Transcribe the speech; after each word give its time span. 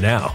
now. 0.00 0.34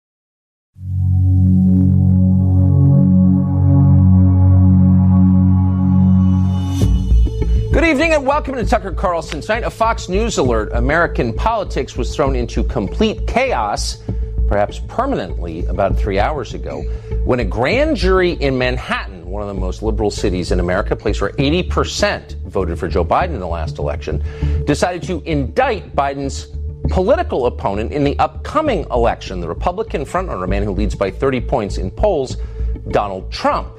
Good 7.71 7.85
evening 7.85 8.11
and 8.11 8.27
welcome 8.27 8.55
to 8.55 8.65
Tucker 8.65 8.91
Carlson 8.91 9.39
tonight. 9.39 9.63
A 9.63 9.69
Fox 9.69 10.09
News 10.09 10.37
alert: 10.37 10.73
American 10.73 11.31
politics 11.31 11.95
was 11.95 12.13
thrown 12.13 12.35
into 12.35 12.65
complete 12.65 13.25
chaos, 13.27 13.97
perhaps 14.49 14.81
permanently, 14.89 15.65
about 15.67 15.97
three 15.97 16.19
hours 16.19 16.53
ago, 16.53 16.81
when 17.23 17.39
a 17.39 17.45
grand 17.45 17.95
jury 17.95 18.31
in 18.33 18.57
Manhattan, 18.57 19.25
one 19.25 19.41
of 19.41 19.47
the 19.47 19.53
most 19.53 19.81
liberal 19.81 20.11
cities 20.11 20.51
in 20.51 20.59
America, 20.59 20.95
a 20.95 20.97
place 20.97 21.21
where 21.21 21.31
80% 21.31 22.35
voted 22.41 22.77
for 22.77 22.89
Joe 22.89 23.05
Biden 23.05 23.35
in 23.35 23.39
the 23.39 23.47
last 23.47 23.77
election, 23.77 24.21
decided 24.65 25.01
to 25.03 25.21
indict 25.21 25.95
Biden's 25.95 26.47
political 26.89 27.45
opponent 27.45 27.93
in 27.93 28.03
the 28.03 28.19
upcoming 28.19 28.85
election, 28.91 29.39
the 29.39 29.47
Republican 29.47 30.03
frontrunner, 30.03 30.43
a 30.43 30.47
man 30.47 30.63
who 30.63 30.71
leads 30.73 30.93
by 30.93 31.09
30 31.09 31.39
points 31.39 31.77
in 31.77 31.89
polls, 31.89 32.35
Donald 32.89 33.31
Trump. 33.31 33.69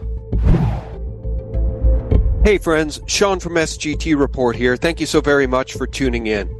Hey 2.44 2.58
friends, 2.58 3.00
Sean 3.06 3.38
from 3.38 3.54
SGT 3.54 4.18
Report 4.18 4.56
here. 4.56 4.76
Thank 4.76 4.98
you 4.98 5.06
so 5.06 5.20
very 5.20 5.46
much 5.46 5.74
for 5.74 5.86
tuning 5.86 6.26
in. 6.26 6.52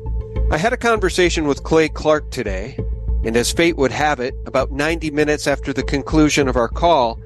I 0.52 0.56
had 0.56 0.72
a 0.72 0.76
conversation 0.76 1.48
with 1.48 1.64
Clay 1.64 1.88
Clark 1.88 2.30
today, 2.30 2.78
and 3.24 3.36
as 3.36 3.50
fate 3.50 3.76
would 3.76 3.90
have 3.90 4.20
it, 4.20 4.36
about 4.46 4.70
90 4.70 5.10
minutes 5.10 5.48
after 5.48 5.72
the 5.72 5.82
conclusion 5.82 6.46
of 6.46 6.54
our 6.54 6.68
call, 6.68 7.18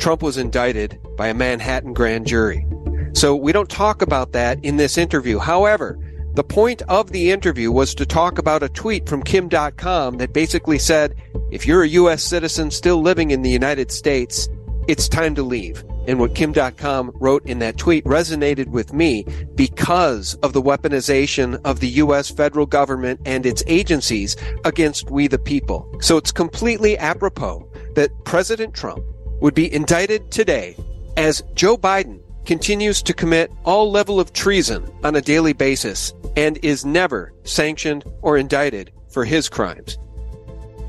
Trump 0.00 0.20
was 0.20 0.36
indicted 0.36 0.98
by 1.16 1.28
a 1.28 1.34
Manhattan 1.34 1.92
grand 1.92 2.26
jury. 2.26 2.66
So 3.12 3.36
we 3.36 3.52
don't 3.52 3.70
talk 3.70 4.02
about 4.02 4.32
that 4.32 4.58
in 4.64 4.78
this 4.78 4.98
interview. 4.98 5.38
However, 5.38 5.96
the 6.34 6.42
point 6.42 6.82
of 6.88 7.12
the 7.12 7.30
interview 7.30 7.70
was 7.70 7.94
to 7.94 8.04
talk 8.04 8.36
about 8.36 8.64
a 8.64 8.68
tweet 8.68 9.08
from 9.08 9.22
Kim 9.22 9.48
Dotcom 9.48 10.18
that 10.18 10.32
basically 10.32 10.80
said, 10.80 11.14
if 11.52 11.68
you're 11.68 11.84
a 11.84 11.88
U.S. 11.88 12.24
citizen 12.24 12.72
still 12.72 13.00
living 13.00 13.30
in 13.30 13.42
the 13.42 13.50
United 13.50 13.92
States, 13.92 14.48
it's 14.88 15.08
time 15.08 15.36
to 15.36 15.44
leave. 15.44 15.84
And 16.06 16.18
what 16.18 16.34
Kim 16.34 16.52
Dotcom 16.52 17.12
wrote 17.14 17.46
in 17.46 17.60
that 17.60 17.76
tweet 17.76 18.04
resonated 18.04 18.68
with 18.68 18.92
me 18.92 19.24
because 19.54 20.34
of 20.36 20.52
the 20.52 20.62
weaponization 20.62 21.60
of 21.64 21.80
the 21.80 21.88
U.S. 21.88 22.30
federal 22.30 22.66
government 22.66 23.20
and 23.24 23.46
its 23.46 23.62
agencies 23.66 24.36
against 24.64 25.10
we 25.10 25.28
the 25.28 25.38
people. 25.38 25.88
So 26.00 26.16
it's 26.16 26.32
completely 26.32 26.98
apropos 26.98 27.68
that 27.94 28.10
President 28.24 28.74
Trump 28.74 29.04
would 29.40 29.54
be 29.54 29.72
indicted 29.72 30.30
today 30.30 30.76
as 31.16 31.42
Joe 31.54 31.76
Biden 31.76 32.20
continues 32.44 33.02
to 33.02 33.14
commit 33.14 33.52
all 33.64 33.90
level 33.90 34.18
of 34.18 34.32
treason 34.32 34.90
on 35.04 35.14
a 35.14 35.20
daily 35.20 35.52
basis 35.52 36.12
and 36.36 36.58
is 36.62 36.84
never 36.84 37.32
sanctioned 37.44 38.04
or 38.22 38.36
indicted 38.36 38.92
for 39.10 39.24
his 39.24 39.48
crimes. 39.48 39.98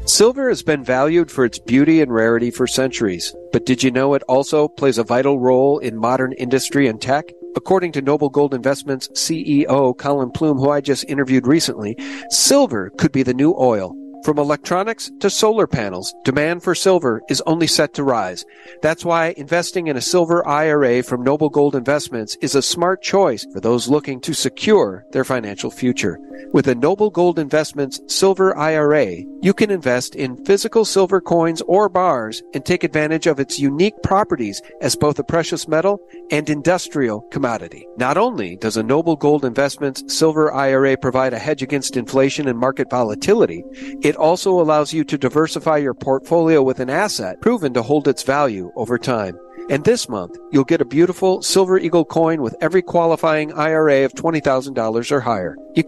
Silver 0.05 0.49
has 0.49 0.61
been 0.61 0.83
valued 0.83 1.31
for 1.31 1.45
its 1.45 1.59
beauty 1.59 2.01
and 2.01 2.13
rarity 2.13 2.51
for 2.51 2.67
centuries, 2.67 3.33
but 3.53 3.65
did 3.65 3.81
you 3.81 3.89
know 3.89 4.13
it 4.13 4.23
also 4.23 4.67
plays 4.67 4.97
a 4.97 5.03
vital 5.03 5.39
role 5.39 5.79
in 5.79 5.95
modern 5.95 6.33
industry 6.33 6.87
and 6.87 7.01
tech? 7.01 7.31
According 7.55 7.93
to 7.93 8.01
Noble 8.01 8.29
Gold 8.29 8.53
Investments 8.53 9.07
CEO 9.13 9.97
Colin 9.97 10.31
Plume, 10.31 10.57
who 10.57 10.69
I 10.69 10.81
just 10.81 11.05
interviewed 11.07 11.47
recently, 11.47 11.95
silver 12.29 12.89
could 12.97 13.13
be 13.13 13.23
the 13.23 13.33
new 13.33 13.55
oil. 13.57 13.95
From 14.23 14.39
electronics 14.39 15.11
to 15.19 15.29
solar 15.29 15.67
panels, 15.67 16.15
demand 16.23 16.63
for 16.63 16.73
silver 16.75 17.21
is 17.27 17.43
only 17.45 17.67
set 17.67 17.93
to 17.95 18.05
rise. 18.05 18.45
That's 18.81 19.03
why 19.03 19.33
investing 19.35 19.87
in 19.87 19.97
a 19.97 20.01
silver 20.01 20.47
IRA 20.47 21.03
from 21.03 21.23
Noble 21.23 21.49
Gold 21.49 21.75
Investments 21.75 22.37
is 22.39 22.55
a 22.55 22.61
smart 22.61 23.01
choice 23.01 23.45
for 23.51 23.59
those 23.59 23.89
looking 23.89 24.21
to 24.21 24.33
secure 24.33 25.03
their 25.11 25.25
financial 25.25 25.69
future. 25.69 26.19
With 26.53 26.67
a 26.67 26.75
Noble 26.75 27.09
Gold 27.09 27.37
Investments 27.37 27.99
Silver 28.07 28.55
IRA, 28.55 29.23
you 29.41 29.53
can 29.53 29.69
invest 29.69 30.15
in 30.15 30.43
physical 30.45 30.85
silver 30.85 31.19
coins 31.19 31.61
or 31.67 31.89
bars 31.89 32.41
and 32.53 32.63
take 32.63 32.83
advantage 32.83 33.27
of 33.27 33.39
its 33.39 33.59
unique 33.59 33.95
properties 34.03 34.61
as 34.79 34.95
both 34.95 35.19
a 35.19 35.23
precious 35.23 35.67
metal 35.67 35.99
and 36.31 36.49
industrial 36.49 37.21
commodity. 37.31 37.85
Not 37.97 38.17
only 38.17 38.55
does 38.55 38.77
a 38.77 38.83
Noble 38.83 39.15
Gold 39.15 39.43
Investments 39.43 40.03
Silver 40.07 40.53
IRA 40.53 40.95
provide 40.95 41.33
a 41.33 41.39
hedge 41.39 41.61
against 41.61 41.97
inflation 41.97 42.47
and 42.47 42.57
market 42.57 42.89
volatility, 42.89 43.63
it 44.01 44.12
also 44.15 44.59
allows 44.59 44.93
you 44.93 45.03
to 45.05 45.17
diversify 45.17 45.77
your 45.77 45.93
portfolio 45.93 46.61
with 46.61 46.79
an 46.79 46.89
asset 46.89 47.41
proven 47.41 47.73
to 47.73 47.81
hold 47.81 48.07
its 48.07 48.23
value 48.23 48.71
over 48.75 48.97
time. 48.97 49.37
And 49.69 49.83
this 49.83 50.09
month, 50.09 50.37
you'll 50.51 50.65
get 50.65 50.81
a 50.81 50.85
beautiful 50.85 51.41
Silver 51.41 51.77
Eagle 51.77 52.05
coin 52.05 52.41
with 52.41 52.55
every 52.61 52.81
qualifying 52.81 53.53
IRA 53.53 54.03
of 54.03 54.13
$20,000 54.13 55.11
or 55.11 55.19
higher. 55.21 55.55
You 55.75 55.83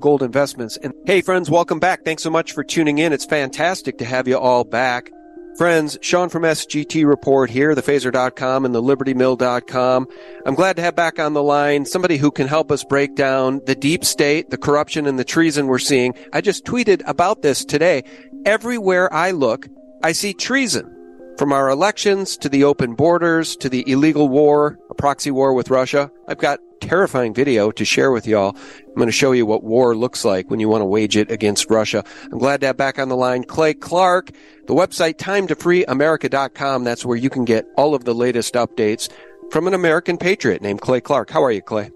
Gold 0.00 0.22
Investments. 0.22 0.76
And 0.76 0.94
hey, 1.06 1.20
friends, 1.20 1.50
welcome 1.50 1.80
back. 1.80 2.04
Thanks 2.04 2.22
so 2.22 2.30
much 2.30 2.52
for 2.52 2.62
tuning 2.62 2.98
in. 2.98 3.12
It's 3.12 3.24
fantastic 3.24 3.98
to 3.98 4.04
have 4.04 4.28
you 4.28 4.38
all 4.38 4.62
back. 4.62 5.10
Friends, 5.56 5.98
Sean 6.00 6.28
from 6.28 6.44
SGT 6.44 7.06
Report 7.06 7.50
here, 7.50 7.74
thephaser.com 7.74 8.64
and 8.64 8.74
the 8.74 8.82
libertymill.com. 8.82 10.06
I'm 10.46 10.54
glad 10.54 10.76
to 10.76 10.82
have 10.82 10.94
back 10.94 11.18
on 11.18 11.34
the 11.34 11.42
line 11.42 11.84
somebody 11.84 12.16
who 12.16 12.30
can 12.30 12.46
help 12.46 12.70
us 12.72 12.84
break 12.84 13.14
down 13.14 13.60
the 13.66 13.74
deep 13.74 14.04
state, 14.04 14.50
the 14.50 14.56
corruption 14.56 15.06
and 15.06 15.18
the 15.18 15.24
treason 15.24 15.66
we're 15.66 15.78
seeing. 15.78 16.14
I 16.32 16.40
just 16.40 16.64
tweeted 16.64 17.02
about 17.04 17.42
this 17.42 17.64
today. 17.64 18.04
Everywhere 18.46 19.12
I 19.12 19.32
look, 19.32 19.68
I 20.02 20.12
see 20.12 20.32
treason. 20.32 20.96
From 21.36 21.52
our 21.52 21.68
elections 21.68 22.36
to 22.38 22.48
the 22.48 22.64
open 22.64 22.94
borders 22.94 23.56
to 23.56 23.68
the 23.68 23.84
illegal 23.90 24.28
war, 24.28 24.78
a 24.88 24.94
proxy 24.94 25.30
war 25.30 25.52
with 25.52 25.70
Russia. 25.70 26.10
I've 26.28 26.38
got 26.38 26.60
terrifying 26.80 27.34
video 27.34 27.70
to 27.70 27.84
share 27.84 28.10
with 28.10 28.26
y'all. 28.26 28.56
I'm 28.88 28.94
going 28.94 29.06
to 29.06 29.12
show 29.12 29.32
you 29.32 29.46
what 29.46 29.62
war 29.62 29.96
looks 29.96 30.24
like 30.24 30.50
when 30.50 30.60
you 30.60 30.68
want 30.68 30.82
to 30.82 30.86
wage 30.86 31.16
it 31.16 31.30
against 31.30 31.70
Russia. 31.70 32.04
I'm 32.24 32.38
glad 32.38 32.60
to 32.60 32.68
have 32.68 32.76
back 32.76 32.98
on 32.98 33.08
the 33.08 33.16
line 33.16 33.44
Clay 33.44 33.74
Clark, 33.74 34.30
the 34.66 34.74
website 34.74 35.16
timetofreeamerica.com. 35.16 36.84
That's 36.84 37.04
where 37.04 37.16
you 37.16 37.30
can 37.30 37.44
get 37.44 37.66
all 37.76 37.94
of 37.94 38.04
the 38.04 38.14
latest 38.14 38.54
updates 38.54 39.08
from 39.50 39.66
an 39.66 39.74
American 39.74 40.16
patriot 40.16 40.62
named 40.62 40.80
Clay 40.80 41.00
Clark. 41.00 41.30
How 41.30 41.44
are 41.44 41.52
you, 41.52 41.62
Clay? 41.62 41.90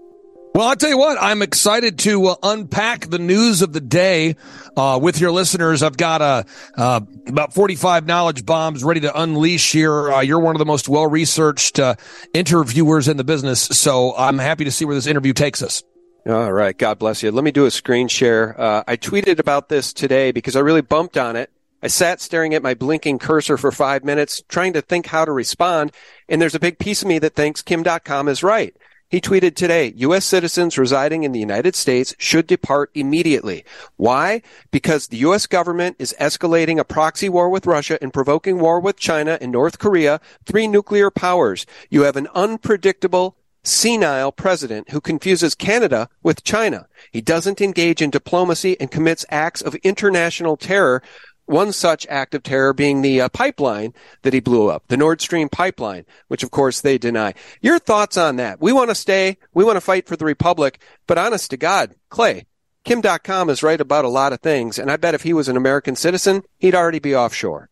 Well, 0.55 0.69
I'll 0.69 0.75
tell 0.77 0.89
you 0.89 0.97
what, 0.97 1.17
I'm 1.19 1.41
excited 1.41 1.99
to 1.99 2.27
uh, 2.27 2.35
unpack 2.41 3.09
the 3.09 3.19
news 3.19 3.61
of 3.61 3.73
the 3.73 3.81
day 3.81 4.37
uh, 4.77 4.97
with 5.03 5.19
your 5.19 5.31
listeners. 5.31 5.83
I've 5.83 5.97
got 5.97 6.21
uh, 6.21 6.43
uh 6.77 7.01
about 7.27 7.53
45 7.53 8.05
knowledge 8.05 8.45
bombs 8.45 8.81
ready 8.81 9.01
to 9.01 9.21
unleash 9.21 9.73
here. 9.73 10.13
Uh, 10.13 10.21
you're 10.21 10.39
one 10.39 10.55
of 10.55 10.59
the 10.59 10.65
most 10.65 10.87
well 10.87 11.07
researched 11.07 11.77
uh, 11.77 11.95
interviewers 12.33 13.09
in 13.09 13.17
the 13.17 13.25
business, 13.25 13.63
so 13.63 14.15
I'm 14.15 14.37
happy 14.37 14.63
to 14.63 14.71
see 14.71 14.85
where 14.85 14.95
this 14.95 15.07
interview 15.07 15.33
takes 15.33 15.61
us. 15.61 15.83
All 16.25 16.53
right. 16.53 16.77
God 16.77 16.99
bless 16.99 17.21
you. 17.21 17.31
Let 17.31 17.43
me 17.43 17.51
do 17.51 17.65
a 17.65 17.71
screen 17.71 18.07
share. 18.07 18.55
I 18.87 18.95
tweeted 18.95 19.39
about 19.39 19.67
this 19.67 19.91
today 19.91 20.31
because 20.31 20.55
I 20.55 20.61
really 20.61 20.79
bumped 20.79 21.17
on 21.17 21.35
it. 21.35 21.51
I 21.83 21.87
sat 21.87 22.21
staring 22.21 22.53
at 22.53 22.63
my 22.63 22.75
blinking 22.75 23.19
cursor 23.19 23.57
for 23.57 23.73
five 23.73 24.05
minutes, 24.05 24.41
trying 24.47 24.71
to 24.71 24.81
think 24.81 25.07
how 25.07 25.25
to 25.25 25.33
respond. 25.33 25.91
And 26.29 26.41
there's 26.41 26.55
a 26.55 26.61
big 26.61 26.79
piece 26.79 27.01
of 27.01 27.09
me 27.09 27.19
that 27.19 27.35
thinks 27.35 27.61
Kim 27.61 27.83
Dotcom 27.83 28.29
is 28.29 28.41
right. 28.41 28.73
He 29.09 29.21
tweeted 29.21 29.55
today, 29.55 29.93
U.S. 29.97 30.25
citizens 30.25 30.79
residing 30.79 31.23
in 31.23 31.31
the 31.31 31.39
United 31.39 31.75
States 31.75 32.15
should 32.17 32.47
depart 32.47 32.89
immediately. 32.95 33.63
Why? 33.97 34.41
Because 34.71 35.07
the 35.07 35.17
U.S. 35.17 35.45
government 35.45 35.95
is 35.99 36.15
escalating 36.19 36.79
a 36.79 36.83
proxy 36.83 37.29
war 37.29 37.49
with 37.49 37.67
Russia 37.67 37.99
and 38.01 38.11
provoking 38.11 38.59
war 38.59 38.79
with 38.79 38.97
China 38.97 39.37
and 39.39 39.51
North 39.51 39.77
Korea, 39.77 40.19
three 40.45 40.67
nuclear 40.67 41.11
powers. 41.11 41.67
You 41.91 42.01
have 42.01 42.15
an 42.15 42.27
unpredictable, 42.33 43.37
senile 43.63 44.31
president 44.31 44.89
who 44.89 45.01
confuses 45.01 45.53
Canada 45.53 46.09
with 46.23 46.43
China. 46.43 46.87
He 47.11 47.21
doesn't 47.21 47.61
engage 47.61 48.01
in 48.01 48.09
diplomacy 48.09 48.75
and 48.79 48.89
commits 48.89 49.25
acts 49.29 49.61
of 49.61 49.75
international 49.75 50.57
terror 50.57 51.03
one 51.45 51.71
such 51.71 52.07
act 52.07 52.35
of 52.35 52.43
terror 52.43 52.73
being 52.73 53.01
the 53.01 53.21
uh, 53.21 53.29
pipeline 53.29 53.93
that 54.23 54.33
he 54.33 54.39
blew 54.39 54.69
up, 54.69 54.83
the 54.87 54.97
Nord 54.97 55.21
Stream 55.21 55.49
pipeline, 55.49 56.05
which 56.27 56.43
of 56.43 56.51
course 56.51 56.81
they 56.81 56.97
deny. 56.97 57.33
Your 57.61 57.79
thoughts 57.79 58.17
on 58.17 58.37
that? 58.37 58.61
We 58.61 58.73
want 58.73 58.89
to 58.89 58.95
stay, 58.95 59.37
we 59.53 59.63
want 59.63 59.77
to 59.77 59.81
fight 59.81 60.07
for 60.07 60.15
the 60.15 60.25
Republic, 60.25 60.79
but 61.07 61.17
honest 61.17 61.51
to 61.51 61.57
God, 61.57 61.95
Clay, 62.09 62.45
Kim 62.83 63.01
Dotcom 63.01 63.49
is 63.49 63.63
right 63.63 63.81
about 63.81 64.05
a 64.05 64.09
lot 64.09 64.33
of 64.33 64.41
things, 64.41 64.77
and 64.77 64.91
I 64.91 64.97
bet 64.97 65.15
if 65.15 65.23
he 65.23 65.33
was 65.33 65.47
an 65.47 65.57
American 65.57 65.95
citizen, 65.95 66.43
he'd 66.59 66.75
already 66.75 66.99
be 66.99 67.15
offshore. 67.15 67.69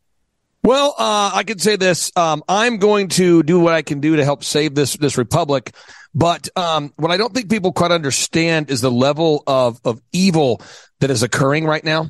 Well, 0.64 0.96
uh, 0.98 1.32
I 1.34 1.44
can 1.44 1.60
say 1.60 1.76
this. 1.76 2.10
Um, 2.16 2.42
I'm 2.48 2.78
going 2.78 3.10
to 3.10 3.44
do 3.44 3.60
what 3.60 3.74
I 3.74 3.82
can 3.82 4.00
do 4.00 4.16
to 4.16 4.24
help 4.24 4.46
save 4.46 4.74
this 4.74 4.96
this 4.96 5.18
republic. 5.18 5.76
But 6.16 6.48
um, 6.56 6.94
what 6.96 7.12
I 7.12 7.18
don't 7.18 7.34
think 7.34 7.50
people 7.50 7.74
quite 7.74 7.92
understand 7.92 8.72
is 8.72 8.80
the 8.80 8.92
level 8.92 9.44
of 9.46 9.82
of 9.84 10.02
evil 10.14 10.62
that 11.02 11.10
is 11.10 11.22
occurring 11.22 11.66
right 11.66 11.84
now. 11.84 12.08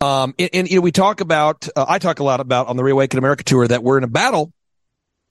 Um, 0.00 0.34
and, 0.38 0.50
and, 0.52 0.70
you 0.70 0.76
know, 0.76 0.82
we 0.82 0.92
talk 0.92 1.20
about, 1.20 1.68
uh, 1.76 1.84
I 1.88 1.98
talk 1.98 2.20
a 2.20 2.24
lot 2.24 2.40
about 2.40 2.68
on 2.68 2.76
the 2.76 2.84
Reawaken 2.84 3.18
America 3.18 3.44
tour 3.44 3.66
that 3.66 3.82
we're 3.82 3.98
in 3.98 4.04
a 4.04 4.08
battle, 4.08 4.52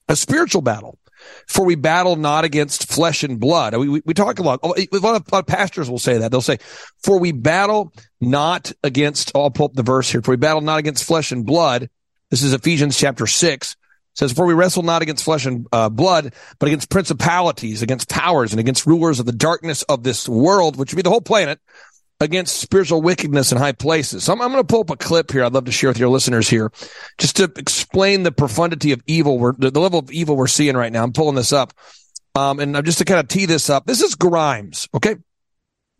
a 0.08 0.16
spiritual 0.16 0.62
battle. 0.62 0.98
For 1.46 1.64
we 1.64 1.76
battle 1.76 2.16
not 2.16 2.44
against 2.44 2.92
flesh 2.92 3.22
and 3.22 3.38
blood. 3.38 3.76
We, 3.76 3.88
we, 3.88 4.02
we 4.04 4.12
talk 4.12 4.40
a 4.40 4.42
lot. 4.42 4.58
A 4.64 4.66
lot, 4.66 4.78
of, 4.80 4.88
a 4.92 4.98
lot 4.98 5.40
of 5.40 5.46
pastors 5.46 5.88
will 5.88 6.00
say 6.00 6.18
that. 6.18 6.32
They'll 6.32 6.40
say, 6.40 6.58
for 7.04 7.20
we 7.20 7.30
battle 7.30 7.92
not 8.20 8.72
against, 8.82 9.30
I'll 9.36 9.50
pull 9.50 9.66
up 9.66 9.74
the 9.74 9.84
verse 9.84 10.10
here. 10.10 10.20
For 10.20 10.32
we 10.32 10.36
battle 10.36 10.62
not 10.62 10.80
against 10.80 11.04
flesh 11.04 11.30
and 11.30 11.46
blood. 11.46 11.88
This 12.30 12.42
is 12.42 12.52
Ephesians 12.52 12.98
chapter 12.98 13.28
six 13.28 13.76
says, 14.14 14.32
For 14.32 14.46
we 14.46 14.54
wrestle 14.54 14.82
not 14.82 15.02
against 15.02 15.24
flesh 15.24 15.46
and 15.46 15.66
uh, 15.72 15.88
blood, 15.88 16.34
but 16.58 16.66
against 16.66 16.90
principalities, 16.90 17.82
against 17.82 18.08
powers, 18.08 18.52
and 18.52 18.60
against 18.60 18.86
rulers 18.86 19.20
of 19.20 19.26
the 19.26 19.32
darkness 19.32 19.82
of 19.84 20.02
this 20.02 20.28
world, 20.28 20.76
which 20.76 20.92
would 20.92 20.96
be 20.96 21.02
the 21.02 21.10
whole 21.10 21.20
planet, 21.20 21.60
against 22.22 22.60
spiritual 22.60 23.02
wickedness 23.02 23.50
in 23.50 23.58
high 23.58 23.72
places. 23.72 24.24
So 24.24 24.32
I'm, 24.32 24.40
I'm 24.40 24.52
going 24.52 24.62
to 24.62 24.66
pull 24.66 24.82
up 24.82 24.90
a 24.90 24.96
clip 24.96 25.32
here 25.32 25.44
I'd 25.44 25.52
love 25.52 25.64
to 25.64 25.72
share 25.72 25.90
with 25.90 25.98
your 25.98 26.08
listeners 26.08 26.48
here, 26.48 26.70
just 27.18 27.36
to 27.36 27.44
explain 27.56 28.22
the 28.22 28.30
profundity 28.30 28.92
of 28.92 29.02
evil, 29.06 29.38
we're, 29.38 29.54
the, 29.54 29.70
the 29.70 29.80
level 29.80 29.98
of 29.98 30.10
evil 30.10 30.36
we're 30.36 30.46
seeing 30.46 30.76
right 30.76 30.92
now. 30.92 31.02
I'm 31.02 31.12
pulling 31.12 31.34
this 31.34 31.52
up. 31.52 31.72
Um, 32.34 32.60
and 32.60 32.82
just 32.86 32.98
to 32.98 33.04
kind 33.04 33.20
of 33.20 33.28
tee 33.28 33.44
this 33.44 33.68
up. 33.68 33.84
This 33.84 34.00
is 34.00 34.14
Grimes. 34.14 34.88
Okay. 34.94 35.16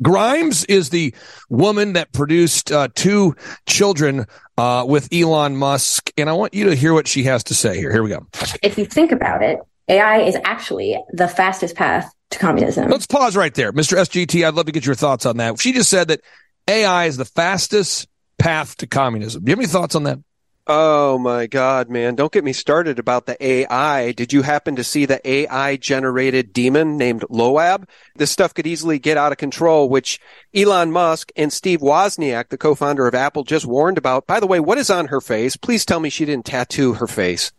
Grimes 0.00 0.64
is 0.64 0.90
the 0.90 1.14
woman 1.50 1.92
that 1.92 2.12
produced 2.12 2.72
uh, 2.72 2.88
two 2.94 3.36
children 3.66 4.26
uh, 4.56 4.84
with 4.88 5.12
Elon 5.12 5.56
Musk, 5.56 6.10
and 6.16 6.30
I 6.30 6.32
want 6.32 6.54
you 6.54 6.64
to 6.70 6.74
hear 6.74 6.94
what 6.94 7.06
she 7.06 7.24
has 7.24 7.44
to 7.44 7.54
say 7.54 7.76
here. 7.76 7.92
Here 7.92 8.02
we 8.02 8.08
go. 8.08 8.26
If 8.62 8.78
you 8.78 8.86
think 8.86 9.12
about 9.12 9.42
it, 9.42 9.60
AI 9.88 10.22
is 10.22 10.36
actually 10.44 10.98
the 11.12 11.28
fastest 11.28 11.76
path 11.76 12.12
to 12.32 12.38
communism. 12.38 12.90
Let's 12.90 13.06
pause 13.06 13.36
right 13.36 13.54
there, 13.54 13.72
Mr. 13.72 13.96
SGT. 13.96 14.46
I'd 14.46 14.54
love 14.54 14.66
to 14.66 14.72
get 14.72 14.86
your 14.86 14.94
thoughts 14.94 15.26
on 15.26 15.36
that. 15.38 15.60
She 15.60 15.72
just 15.72 15.90
said 15.90 16.08
that 16.08 16.20
AI 16.68 17.06
is 17.06 17.16
the 17.16 17.24
fastest 17.24 18.08
path 18.38 18.76
to 18.78 18.86
communism. 18.86 19.44
Do 19.44 19.50
you 19.50 19.52
have 19.52 19.60
any 19.60 19.68
thoughts 19.68 19.94
on 19.94 20.04
that? 20.04 20.18
Oh 20.64 21.18
my 21.18 21.48
God, 21.48 21.90
man. 21.90 22.14
Don't 22.14 22.30
get 22.30 22.44
me 22.44 22.52
started 22.52 23.00
about 23.00 23.26
the 23.26 23.36
AI. 23.44 24.12
Did 24.12 24.32
you 24.32 24.42
happen 24.42 24.76
to 24.76 24.84
see 24.84 25.06
the 25.06 25.20
AI 25.28 25.76
generated 25.76 26.52
demon 26.52 26.96
named 26.96 27.22
Loab? 27.22 27.88
This 28.14 28.30
stuff 28.30 28.54
could 28.54 28.66
easily 28.66 29.00
get 29.00 29.16
out 29.16 29.32
of 29.32 29.38
control, 29.38 29.88
which 29.88 30.20
Elon 30.54 30.92
Musk 30.92 31.32
and 31.34 31.52
Steve 31.52 31.80
Wozniak, 31.80 32.50
the 32.50 32.58
co-founder 32.58 33.08
of 33.08 33.14
Apple, 33.14 33.42
just 33.42 33.66
warned 33.66 33.98
about. 33.98 34.28
By 34.28 34.38
the 34.38 34.46
way, 34.46 34.60
what 34.60 34.78
is 34.78 34.88
on 34.88 35.08
her 35.08 35.20
face? 35.20 35.56
Please 35.56 35.84
tell 35.84 35.98
me 35.98 36.10
she 36.10 36.24
didn't 36.24 36.46
tattoo 36.46 36.92
her 36.94 37.08
face. 37.08 37.50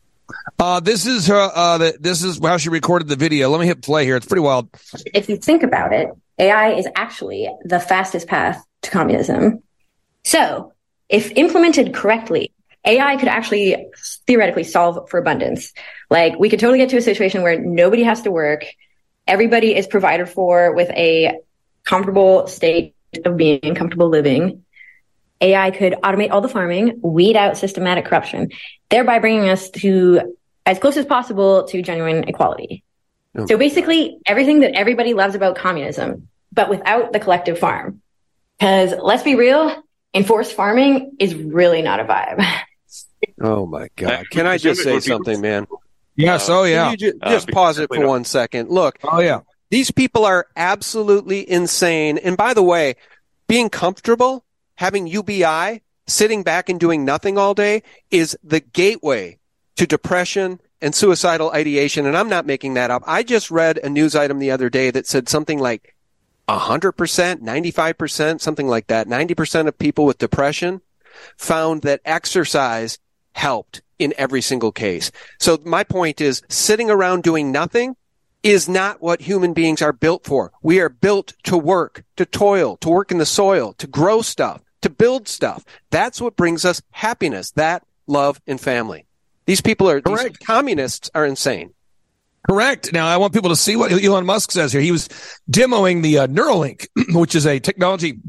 Uh, 0.60 0.80
this 0.80 1.06
is 1.06 1.28
her, 1.28 1.52
uh, 1.54 1.78
the, 1.78 1.98
this 2.00 2.24
is 2.24 2.40
how 2.44 2.58
she 2.58 2.70
recorded 2.70 3.08
the 3.08 3.16
video. 3.16 3.50
Let 3.50 3.60
me 3.60 3.68
hit 3.68 3.82
play 3.82 4.06
here. 4.06 4.16
It's 4.16 4.26
pretty 4.26 4.42
wild. 4.42 4.70
If 5.14 5.30
you 5.30 5.38
think 5.38 5.64
about 5.64 5.94
it, 5.94 6.10
AI 6.40 6.74
is 6.74 6.88
actually 6.96 7.50
the 7.64 7.80
fastest 7.80 8.28
path 8.28 8.64
to 8.84 8.92
communism. 8.92 9.64
So 10.24 10.74
if 11.10 11.32
implemented 11.32 11.94
correctly, 11.94 12.52
AI 12.86 13.18
could 13.18 13.28
actually 13.28 13.88
theoretically 14.28 14.64
solve 14.64 15.10
for 15.10 15.20
abundance. 15.20 15.74
Like 16.10 16.38
we 16.38 16.50
could 16.50 16.60
totally 16.60 16.80
get 16.80 16.90
to 16.90 16.98
a 16.98 17.02
situation 17.02 17.42
where 17.42 17.60
nobody 17.60 18.04
has 18.04 18.22
to 18.24 18.32
work. 18.32 18.66
Everybody 19.28 19.76
is 19.76 19.88
provided 19.88 20.28
for 20.28 20.74
with 20.74 20.90
a 20.90 21.40
comfortable 21.84 22.48
state 22.48 22.96
of 23.26 23.38
being, 23.38 23.76
comfortable 23.76 24.10
living. 24.10 24.66
AI 25.44 25.72
could 25.72 25.94
automate 26.04 26.32
all 26.32 26.42
the 26.42 26.50
farming, 26.50 27.00
weed 27.04 27.36
out 27.36 27.58
systematic 27.58 28.06
corruption, 28.06 28.52
thereby 28.90 29.20
bringing 29.20 29.50
us 29.50 29.70
to 29.72 30.36
as 30.66 30.80
close 30.80 30.96
as 30.96 31.06
possible 31.06 31.66
to 31.66 31.82
genuine 31.82 32.24
equality. 32.24 32.84
Oh. 33.36 33.46
So 33.46 33.58
basically 33.58 34.20
everything 34.26 34.62
that 34.62 34.76
everybody 34.76 35.14
loves 35.14 35.36
about 35.36 35.58
communism, 35.58 36.30
but 36.52 36.70
without 36.70 37.12
the 37.12 37.20
collective 37.20 37.60
farm. 37.60 38.02
Because 38.58 38.94
let's 38.98 39.24
be 39.24 39.36
real, 39.36 39.84
enforced 40.14 40.54
farming 40.54 41.18
is 41.20 41.36
really 41.36 41.82
not 41.82 42.00
a 42.00 42.06
vibe. 42.06 42.46
Oh 43.42 43.66
my 43.66 43.88
God! 43.96 44.30
Can 44.32 44.46
I 44.46 44.58
just 44.58 44.84
say 44.84 45.00
something, 45.00 45.40
man? 45.40 45.66
Yes. 46.16 46.50
Uh, 46.50 46.60
oh 46.60 46.64
yeah. 46.66 46.94
Ju- 46.96 47.18
uh, 47.22 47.30
just 47.30 47.50
uh, 47.50 47.54
pause 47.54 47.80
it 47.80 47.90
for 47.94 48.06
one 48.06 48.26
second. 48.26 48.70
Look. 48.70 49.00
Oh 49.04 49.22
yeah. 49.22 49.42
These 49.70 49.92
people 49.92 50.26
are 50.26 50.46
absolutely 50.56 51.50
insane. 51.50 52.18
And 52.18 52.38
by 52.38 52.54
the 52.54 52.62
way, 52.62 52.96
being 53.48 53.70
comfortable, 53.70 54.43
having 54.76 55.08
UBI, 55.08 55.82
sitting 56.08 56.44
back 56.44 56.70
and 56.70 56.80
doing 56.80 57.06
nothing 57.06 57.38
all 57.38 57.54
day 57.54 57.84
is 58.12 58.38
the 58.44 58.60
gateway 58.60 59.40
to 59.76 59.88
depression 59.88 60.60
and 60.82 60.94
suicidal 60.94 61.52
ideation. 61.52 62.06
And 62.06 62.18
I'm 62.18 62.30
not 62.30 62.46
making 62.46 62.74
that 62.76 62.92
up. 62.92 63.04
I 63.08 63.24
just 63.24 63.50
read 63.50 63.78
a 63.78 63.90
news 63.90 64.16
item 64.16 64.40
the 64.40 64.52
other 64.52 64.70
day 64.70 64.92
that 64.92 65.08
said 65.08 65.30
something 65.30 65.60
like 65.60 65.96
100%, 66.50 66.94
95%, 67.42 68.42
something 68.42 68.68
like 68.68 68.88
that. 68.88 69.08
90% 69.08 69.68
of 69.68 69.78
people 69.78 70.06
with 70.06 70.18
depression 70.18 70.82
found 71.38 71.84
that 71.84 72.02
exercise 72.04 73.00
helped 73.34 73.82
in 73.98 74.14
every 74.18 74.42
single 74.42 74.72
case. 74.72 75.12
So 75.40 75.60
my 75.64 75.84
point 75.84 76.20
is 76.20 76.42
sitting 76.50 76.90
around 76.90 77.24
doing 77.24 77.52
nothing 77.52 77.96
is 78.44 78.68
not 78.68 79.02
what 79.02 79.22
human 79.22 79.54
beings 79.54 79.82
are 79.82 79.94
built 79.94 80.26
for. 80.26 80.52
We 80.62 80.80
are 80.82 80.90
built 80.90 81.34
to 81.44 81.58
work, 81.58 82.04
to 82.18 82.26
toil, 82.26 82.78
to 82.78 82.90
work 82.90 83.12
in 83.12 83.18
the 83.18 83.26
soil, 83.26 83.74
to 83.74 83.88
grow 83.88 84.22
stuff, 84.22 84.62
to 84.82 84.90
build 84.90 85.28
stuff. 85.28 85.64
That's 85.90 86.20
what 86.20 86.36
brings 86.36 86.66
us 86.66 86.82
happiness, 86.92 87.52
that 87.52 87.84
love 88.06 88.42
and 88.46 88.60
family. 88.60 89.06
These 89.46 89.62
people 89.62 89.90
are, 89.90 90.02
Correct. 90.02 90.40
these 90.40 90.48
communists 90.48 91.10
are 91.16 91.26
insane. 91.26 91.74
Correct. 92.50 92.92
Now, 92.92 93.08
I 93.08 93.18
want 93.18 93.34
people 93.34 93.50
to 93.52 93.56
see 93.56 93.78
what 93.78 93.92
Elon 93.92 94.26
Musk 94.26 94.52
says 94.52 94.74
here. 94.74 94.82
He 94.82 94.92
was 94.92 95.08
demoing 95.50 96.04
the 96.04 96.20
uh, 96.20 96.28
Neuralink, 96.28 96.88
which 97.16 97.36
is 97.36 97.48
a 97.48 97.60
technology 97.60 98.20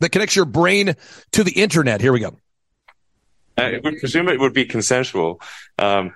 that 0.00 0.10
connects 0.10 0.34
your 0.34 0.44
brain 0.44 0.96
to 1.32 1.44
the 1.44 1.52
internet. 1.52 2.00
Here 2.00 2.12
we 2.12 2.18
go. 2.18 2.36
I 3.56 3.78
would 3.82 4.00
presume 4.00 4.28
it 4.28 4.40
would 4.40 4.52
be 4.52 4.64
consensual. 4.64 5.40
Um, 5.78 6.14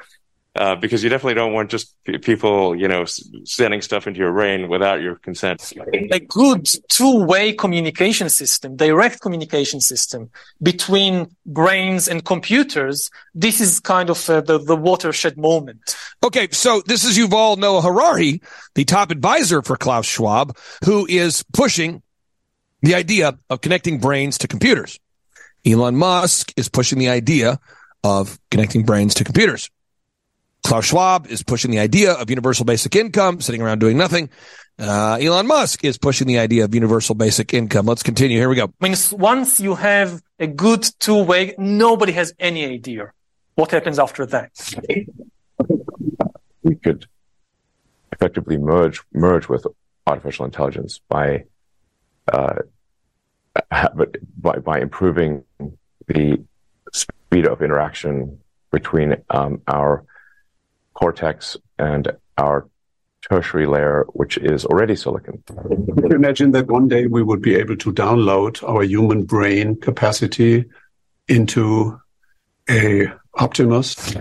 uh, 0.58 0.74
because 0.74 1.04
you 1.04 1.08
definitely 1.08 1.34
don't 1.34 1.52
want 1.52 1.70
just 1.70 1.94
p- 2.04 2.18
people, 2.18 2.74
you 2.74 2.88
know, 2.88 3.02
s- 3.02 3.22
sending 3.44 3.80
stuff 3.80 4.06
into 4.06 4.18
your 4.18 4.32
brain 4.32 4.68
without 4.68 5.00
your 5.00 5.14
consent. 5.14 5.72
A 6.10 6.18
good 6.18 6.68
two-way 6.88 7.52
communication 7.52 8.28
system, 8.28 8.76
direct 8.76 9.20
communication 9.20 9.80
system 9.80 10.30
between 10.60 11.34
brains 11.46 12.08
and 12.08 12.24
computers. 12.24 13.08
This 13.34 13.60
is 13.60 13.78
kind 13.78 14.10
of 14.10 14.28
uh, 14.28 14.40
the, 14.40 14.58
the 14.58 14.76
watershed 14.76 15.38
moment. 15.38 15.96
Okay. 16.24 16.48
So 16.50 16.82
this 16.84 17.04
is 17.04 17.16
Yuval 17.16 17.56
Noah 17.56 17.82
Harari, 17.82 18.42
the 18.74 18.84
top 18.84 19.10
advisor 19.10 19.62
for 19.62 19.76
Klaus 19.76 20.06
Schwab, 20.06 20.56
who 20.84 21.06
is 21.08 21.44
pushing 21.52 22.02
the 22.82 22.94
idea 22.94 23.38
of 23.48 23.60
connecting 23.60 23.98
brains 23.98 24.38
to 24.38 24.48
computers. 24.48 24.98
Elon 25.64 25.96
Musk 25.96 26.52
is 26.56 26.68
pushing 26.68 26.98
the 26.98 27.08
idea 27.08 27.58
of 28.04 28.38
connecting 28.50 28.84
brains 28.84 29.14
to 29.14 29.24
computers. 29.24 29.70
Klaus 30.64 30.86
Schwab 30.86 31.26
is 31.26 31.42
pushing 31.42 31.70
the 31.70 31.78
idea 31.78 32.12
of 32.12 32.28
universal 32.30 32.64
basic 32.64 32.94
income, 32.96 33.40
sitting 33.40 33.62
around 33.62 33.78
doing 33.78 33.96
nothing. 33.96 34.30
Uh, 34.78 35.18
Elon 35.20 35.46
Musk 35.46 35.84
is 35.84 35.98
pushing 35.98 36.26
the 36.26 36.38
idea 36.38 36.64
of 36.64 36.74
universal 36.74 37.14
basic 37.14 37.52
income. 37.52 37.86
Let's 37.86 38.02
continue. 38.02 38.38
Here 38.38 38.48
we 38.48 38.56
go. 38.56 38.72
I 38.80 38.88
mean, 38.88 38.96
once 39.12 39.60
you 39.60 39.74
have 39.74 40.22
a 40.38 40.46
good 40.46 40.86
two 41.00 41.24
way, 41.24 41.54
nobody 41.58 42.12
has 42.12 42.32
any 42.38 42.64
idea 42.64 43.12
what 43.56 43.72
happens 43.72 43.98
after 43.98 44.24
that. 44.26 44.50
We 46.62 46.76
could 46.76 47.06
effectively 48.12 48.56
merge 48.56 49.02
merge 49.12 49.48
with 49.48 49.66
artificial 50.06 50.44
intelligence 50.44 51.00
by 51.08 51.44
uh, 52.32 52.54
by, 54.36 54.58
by 54.58 54.80
improving 54.80 55.44
the 56.06 56.44
speed 56.92 57.46
of 57.46 57.62
interaction 57.62 58.38
between 58.70 59.16
um, 59.30 59.60
our 59.66 60.04
cortex 60.98 61.56
and 61.78 62.10
our 62.36 62.68
tertiary 63.28 63.66
layer, 63.66 64.04
which 64.14 64.36
is 64.38 64.64
already 64.64 64.96
silicon. 64.96 65.42
Can 65.46 66.10
you 66.10 66.16
imagine 66.16 66.50
that 66.52 66.66
one 66.66 66.88
day 66.88 67.06
we 67.06 67.22
would 67.22 67.40
be 67.40 67.54
able 67.54 67.76
to 67.76 67.92
download 67.92 68.62
our 68.68 68.82
human 68.82 69.24
brain 69.24 69.76
capacity 69.76 70.64
into 71.28 72.00
a 72.68 73.12
Optimus? 73.34 74.16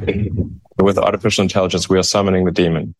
With 0.79 0.99
artificial 0.99 1.41
intelligence, 1.41 1.89
we 1.89 1.97
are 1.97 2.03
summoning 2.03 2.45
the 2.45 2.51
demon. 2.51 2.93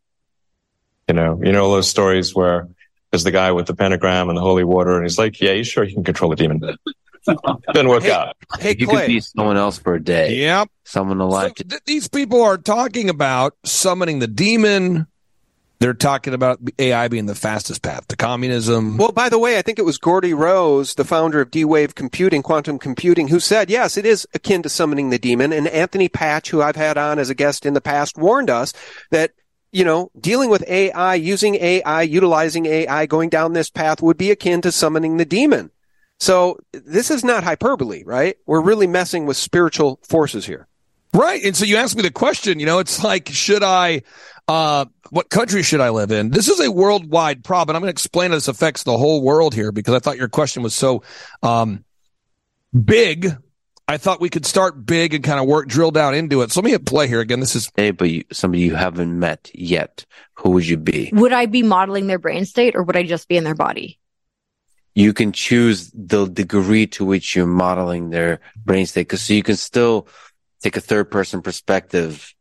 You 1.08 1.14
know, 1.14 1.40
you 1.44 1.52
know 1.52 1.70
those 1.72 1.88
stories 1.88 2.34
where 2.34 2.68
there's 3.12 3.24
the 3.24 3.32
guy 3.32 3.52
with 3.52 3.68
the 3.68 3.76
pentagram 3.76 4.30
and 4.30 4.38
the 4.38 4.42
holy 4.42 4.64
water, 4.64 4.96
and 4.96 5.06
he's 5.06 5.20
like, 5.20 5.40
"Yeah, 5.40 5.52
you 5.52 5.64
sure 5.64 5.84
you 5.84 5.94
can 5.94 6.04
control 6.04 6.32
the 6.32 6.36
demon." 6.36 6.60
Didn't 7.74 7.90
work 7.90 8.04
hey, 8.04 8.12
out. 8.12 8.36
Hey, 8.60 8.76
you 8.78 8.88
Clay. 8.88 9.02
could 9.02 9.08
be 9.08 9.20
someone 9.20 9.58
else 9.58 9.78
for 9.78 9.96
a 9.96 10.04
day. 10.04 10.36
Yep. 10.38 10.70
Someone 10.86 11.20
alive. 11.20 11.54
So 11.58 11.64
th- 11.64 11.82
these 11.86 12.08
people 12.08 12.42
are 12.42 12.58
talking 12.58 13.10
about 13.10 13.56
summoning 13.66 14.20
the 14.20 14.28
demon. 14.28 15.08
They're 15.80 15.94
talking 15.94 16.34
about 16.34 16.60
AI 16.80 17.08
being 17.08 17.28
the 17.28 17.36
fastest 17.36 17.84
path 17.84 18.08
to 18.08 18.16
communism. 18.16 18.98
Well, 18.98 19.12
by 19.12 19.30
the 19.30 19.38
way, 19.38 19.60
I 19.60 19.62
think 19.62 19.78
it 19.78 19.86
was 19.86 20.00
Geordie 20.00 20.34
Rose, 20.34 20.96
the 20.96 21.06
founder 21.06 21.40
of 21.40 21.52
D-Wave 21.52 21.94
Computing, 21.94 22.42
quantum 22.42 22.80
computing, 22.80 23.28
who 23.28 23.40
said, 23.40 23.70
yes, 23.70 23.96
it 23.96 24.06
is 24.06 24.28
akin 24.34 24.64
to 24.64 24.70
summoning 24.70 25.12
the 25.12 25.20
demon. 25.20 25.54
And 25.54 25.68
Anthony 25.68 26.10
Patch, 26.10 26.50
who 26.50 26.64
I've 26.64 26.76
had 26.76 26.98
on 26.98 27.20
as 27.20 27.30
a 27.30 27.36
guest 27.36 27.64
in 27.64 27.76
the 27.76 27.82
past, 27.82 28.18
warned 28.18 28.50
us 28.50 28.74
that 29.12 29.34
you 29.72 29.84
know, 29.84 30.10
dealing 30.20 30.50
with 30.50 30.64
AI, 30.68 31.16
using 31.16 31.56
AI, 31.56 32.02
utilizing 32.02 32.66
AI, 32.66 33.06
going 33.06 33.30
down 33.30 33.54
this 33.54 33.70
path 33.70 34.02
would 34.02 34.18
be 34.18 34.32
akin 34.32 34.62
to 34.62 34.72
summoning 34.72 35.18
the 35.18 35.26
demon. 35.26 35.70
So 36.20 36.60
this 36.72 37.12
is 37.12 37.24
not 37.24 37.44
hyperbole, 37.44 38.04
right? 38.06 38.38
We're 38.46 38.62
really 38.62 38.88
messing 38.88 39.26
with 39.26 39.38
spiritual 39.38 40.00
forces 40.04 40.46
here. 40.46 40.68
Right. 41.14 41.44
And 41.44 41.56
so 41.56 41.66
you 41.66 41.78
asked 41.78 41.96
me 41.96 42.02
the 42.02 42.12
question, 42.12 42.60
you 42.60 42.66
know, 42.66 42.80
it's 42.80 43.04
like, 43.04 43.30
should 43.30 43.64
I, 43.64 44.04
uh, 44.48 44.86
what 45.10 45.30
country 45.30 45.64
should 45.64 45.82
I 45.82 45.90
live 45.90 46.12
in? 46.12 46.32
This 46.32 46.48
is 46.48 46.60
a 46.60 46.72
worldwide 46.72 47.44
problem. 47.44 47.76
I'm 47.76 47.82
going 47.82 47.88
to 47.88 47.92
explain 47.92 48.32
how 48.32 48.38
this 48.38 48.48
affects 48.48 48.84
the 48.84 48.98
whole 48.98 49.22
world 49.22 49.54
here 49.54 49.72
because 49.72 49.94
I 49.94 50.00
thought 50.00 50.18
your 50.18 50.28
question 50.28 50.64
was 50.64 50.76
so, 50.76 51.04
um, 51.44 51.86
big. 52.74 53.36
I 53.88 53.98
thought 53.98 54.20
we 54.20 54.30
could 54.30 54.46
start 54.46 54.86
big 54.86 55.14
and 55.14 55.24
kind 55.24 55.40
of 55.40 55.48
work, 55.48 55.70
drill 55.70 55.92
down 55.92 56.14
into 56.14 56.42
it. 56.42 56.52
So 56.52 56.60
let 56.60 56.66
me 56.66 56.72
hit 56.72 56.86
play 56.86 57.08
here 57.08 57.22
again. 57.22 57.40
This 57.40 57.56
is, 57.56 57.72
Hey, 57.78 57.92
but 57.92 58.10
you, 58.10 58.26
somebody 58.34 58.64
you 58.64 58.76
haven't 58.76 59.18
met 59.18 59.50
yet. 59.54 60.06
Who 60.36 60.52
would 60.52 60.68
you 60.68 60.78
be? 60.78 61.10
Would 61.14 61.32
I 61.32 61.46
be 61.46 61.64
modeling 61.64 62.08
their 62.08 62.20
brain 62.20 62.44
state 62.46 62.76
or 62.76 62.84
would 62.84 62.98
I 62.98 63.04
just 63.04 63.30
be 63.30 63.38
in 63.38 63.46
their 63.46 63.56
body? 63.56 63.98
You 64.98 65.14
can 65.14 65.32
choose 65.32 65.92
the 65.94 66.26
degree 66.26 66.88
to 66.98 67.06
which 67.06 67.36
you're 67.36 67.46
modeling 67.46 68.10
their 68.10 68.40
brain 68.66 68.88
state 68.88 69.02
because 69.02 69.22
so 69.22 69.34
you 69.34 69.44
can 69.44 69.56
still 69.56 70.08
take 70.64 70.76
a 70.76 70.82
third 70.82 71.12
person 71.12 71.44
perspective 71.44 72.34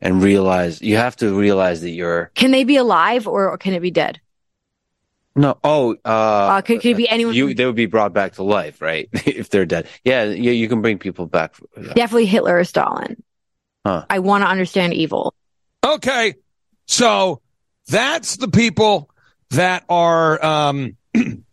and 0.00 0.22
realize 0.22 0.80
you 0.80 0.96
have 0.96 1.16
to 1.16 1.34
realize 1.36 1.80
that 1.80 1.90
you're 1.90 2.30
Can 2.36 2.52
they 2.52 2.62
be 2.62 2.76
alive 2.76 3.26
or 3.26 3.58
can 3.58 3.72
it 3.74 3.80
be 3.80 3.90
dead? 3.90 4.20
no 5.34 5.58
oh 5.64 5.96
uh, 6.04 6.08
Uh, 6.08 6.60
could, 6.62 6.80
could 6.80 6.92
it 6.92 6.96
be 6.96 7.08
anyone? 7.08 7.34
you 7.34 7.52
they 7.52 7.66
would 7.66 7.74
be 7.74 7.86
brought 7.86 8.12
back 8.12 8.34
to 8.34 8.44
life 8.44 8.80
right 8.80 9.08
if 9.26 9.50
they're 9.50 9.66
dead 9.66 9.88
yeah 10.04 10.22
yeah 10.24 10.52
you 10.52 10.68
can 10.68 10.82
bring 10.82 10.98
people 10.98 11.26
back 11.26 11.56
Definitely 11.96 12.26
Hitler 12.26 12.58
or 12.58 12.64
Stalin. 12.64 13.20
Huh. 13.84 14.04
I 14.08 14.20
want 14.20 14.44
to 14.44 14.48
understand 14.48 14.94
evil. 14.94 15.34
okay. 15.84 16.34
So 16.86 17.40
that's 17.88 18.36
the 18.36 18.46
people 18.48 19.10
that 19.50 19.82
are, 19.88 20.42
um, 20.44 20.96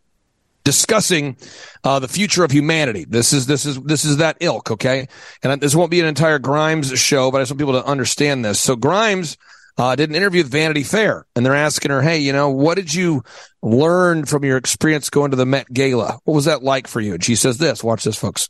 discussing 0.64 1.38
uh, 1.84 2.00
the 2.00 2.08
future 2.08 2.44
of 2.44 2.52
humanity. 2.52 3.06
This 3.08 3.34
is 3.34 3.48
this 3.48 3.66
is 3.66 3.82
this 3.82 4.06
is 4.06 4.18
that 4.18 4.38
ilk, 4.40 4.72
okay? 4.72 5.08
And 5.44 5.62
this 5.62 5.76
won't 5.76 5.92
be 5.92 6.00
an 6.00 6.06
entire 6.06 6.40
Grimes 6.40 6.98
show, 7.00 7.32
but 7.32 7.38
I 7.38 7.42
just 7.42 7.52
want 7.52 7.60
people 7.60 7.82
to 7.82 7.86
understand 7.86 8.46
this. 8.46 8.60
So 8.60 8.76
Grimes 8.76 9.38
uh, 9.78 9.96
did 9.96 10.10
an 10.10 10.16
interview 10.16 10.44
with 10.44 10.52
Vanity 10.52 10.84
Fair, 10.84 11.26
and 11.36 11.46
they're 11.46 11.56
asking 11.56 11.92
her, 11.92 12.02
"Hey, 12.02 12.20
you 12.20 12.34
know, 12.34 12.50
what 12.50 12.76
did 12.76 12.94
you 12.94 13.24
learn 13.62 14.26
from 14.26 14.44
your 14.44 14.58
experience 14.58 15.10
going 15.10 15.32
to 15.32 15.38
the 15.38 15.46
Met 15.46 15.72
Gala? 15.72 16.20
What 16.24 16.36
was 16.36 16.46
that 16.46 16.64
like 16.64 16.88
for 16.88 17.02
you?" 17.02 17.16
And 17.16 17.24
she 17.24 17.36
says 17.36 17.58
this. 17.58 17.84
Watch 17.84 18.04
this, 18.04 18.18
folks. 18.18 18.50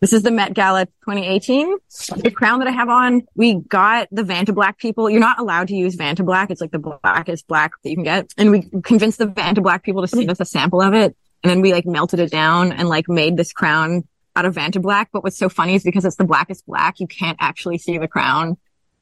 This 0.00 0.12
is 0.12 0.22
the 0.22 0.30
Met 0.30 0.54
Gala 0.54 0.86
2018. 0.86 1.76
The 2.18 2.30
crown 2.30 2.60
that 2.60 2.68
I 2.68 2.70
have 2.70 2.88
on, 2.88 3.22
we 3.34 3.54
got 3.54 4.06
the 4.12 4.22
Vantablack 4.22 4.78
people. 4.78 5.10
You're 5.10 5.18
not 5.18 5.40
allowed 5.40 5.68
to 5.68 5.74
use 5.74 5.96
Vantablack. 5.96 6.50
It's 6.50 6.60
like 6.60 6.70
the 6.70 6.78
blackest 7.02 7.48
black 7.48 7.72
that 7.82 7.90
you 7.90 7.96
can 7.96 8.04
get. 8.04 8.32
And 8.36 8.52
we 8.52 8.68
convinced 8.84 9.18
the 9.18 9.26
Vantablack 9.26 9.82
people 9.82 10.02
to 10.02 10.08
send 10.08 10.30
us 10.30 10.38
a 10.38 10.44
sample 10.44 10.80
of 10.80 10.94
it. 10.94 11.16
And 11.42 11.50
then 11.50 11.60
we 11.60 11.72
like 11.72 11.86
melted 11.86 12.20
it 12.20 12.30
down 12.30 12.72
and 12.72 12.88
like 12.88 13.08
made 13.08 13.36
this 13.36 13.52
crown 13.52 14.06
out 14.34 14.44
of 14.44 14.54
Vantablack. 14.54 15.06
But 15.12 15.22
what's 15.22 15.38
so 15.38 15.48
funny 15.48 15.74
is 15.74 15.82
because 15.82 16.04
it's 16.04 16.16
the 16.16 16.24
blackest 16.24 16.66
black, 16.66 17.00
you 17.00 17.06
can't 17.06 17.36
actually 17.40 17.78
see 17.78 17.98
the 17.98 18.08
crown. 18.08 18.56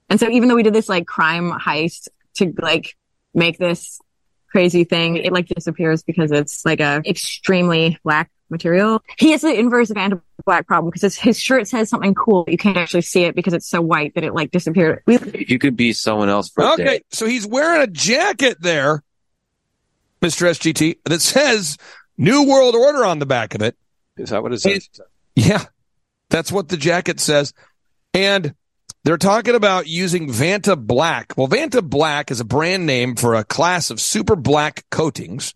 And 0.08 0.20
so 0.20 0.28
even 0.28 0.48
though 0.48 0.54
we 0.54 0.62
did 0.62 0.74
this 0.74 0.88
like 0.88 1.06
crime 1.06 1.50
heist 1.50 2.08
to 2.36 2.52
like 2.58 2.96
make 3.34 3.58
this 3.58 4.00
crazy 4.48 4.84
thing, 4.84 5.16
it 5.16 5.32
like 5.32 5.46
disappears 5.46 6.02
because 6.02 6.30
it's 6.30 6.64
like 6.64 6.80
a 6.80 7.02
extremely 7.06 7.98
black 8.04 8.30
material. 8.50 9.02
He 9.18 9.32
has 9.32 9.42
the 9.42 9.52
inverse 9.52 9.90
of 9.90 9.96
Vanta 9.96 10.20
Black 10.44 10.66
problem 10.66 10.90
because 10.90 11.02
his, 11.02 11.16
his 11.16 11.40
shirt 11.40 11.66
says 11.66 11.88
something 11.88 12.14
cool. 12.14 12.44
You 12.48 12.56
can't 12.56 12.76
actually 12.76 13.02
see 13.02 13.24
it 13.24 13.34
because 13.34 13.52
it's 13.52 13.68
so 13.68 13.80
white 13.80 14.14
that 14.14 14.24
it 14.24 14.34
like 14.34 14.50
disappeared. 14.50 15.02
We, 15.06 15.18
you 15.48 15.58
could 15.58 15.76
be 15.76 15.92
someone 15.92 16.28
else 16.28 16.48
for 16.48 16.62
a 16.62 16.72
Okay, 16.74 16.84
day 16.84 17.00
so 17.10 17.26
he's 17.26 17.46
wearing 17.46 17.82
a 17.82 17.86
jacket 17.86 18.58
there, 18.60 19.02
Mr. 20.22 20.48
SGT, 20.48 20.98
that 21.04 21.20
says 21.20 21.76
New 22.18 22.46
World 22.46 22.74
Order 22.74 23.04
on 23.04 23.18
the 23.18 23.26
back 23.26 23.54
of 23.54 23.62
it. 23.62 23.76
Is 24.16 24.30
that 24.30 24.42
what 24.42 24.52
it 24.52 24.60
says? 24.60 24.88
Yeah, 25.34 25.64
that's 26.30 26.50
what 26.50 26.68
the 26.68 26.76
jacket 26.76 27.20
says. 27.20 27.52
And 28.14 28.54
they're 29.04 29.18
talking 29.18 29.54
about 29.54 29.86
using 29.86 30.28
Vantablack. 30.28 31.36
Well, 31.36 31.48
Vantablack 31.48 32.30
is 32.30 32.40
a 32.40 32.44
brand 32.44 32.86
name 32.86 33.14
for 33.14 33.34
a 33.34 33.44
class 33.44 33.90
of 33.90 34.00
super 34.00 34.34
black 34.34 34.84
coatings. 34.90 35.54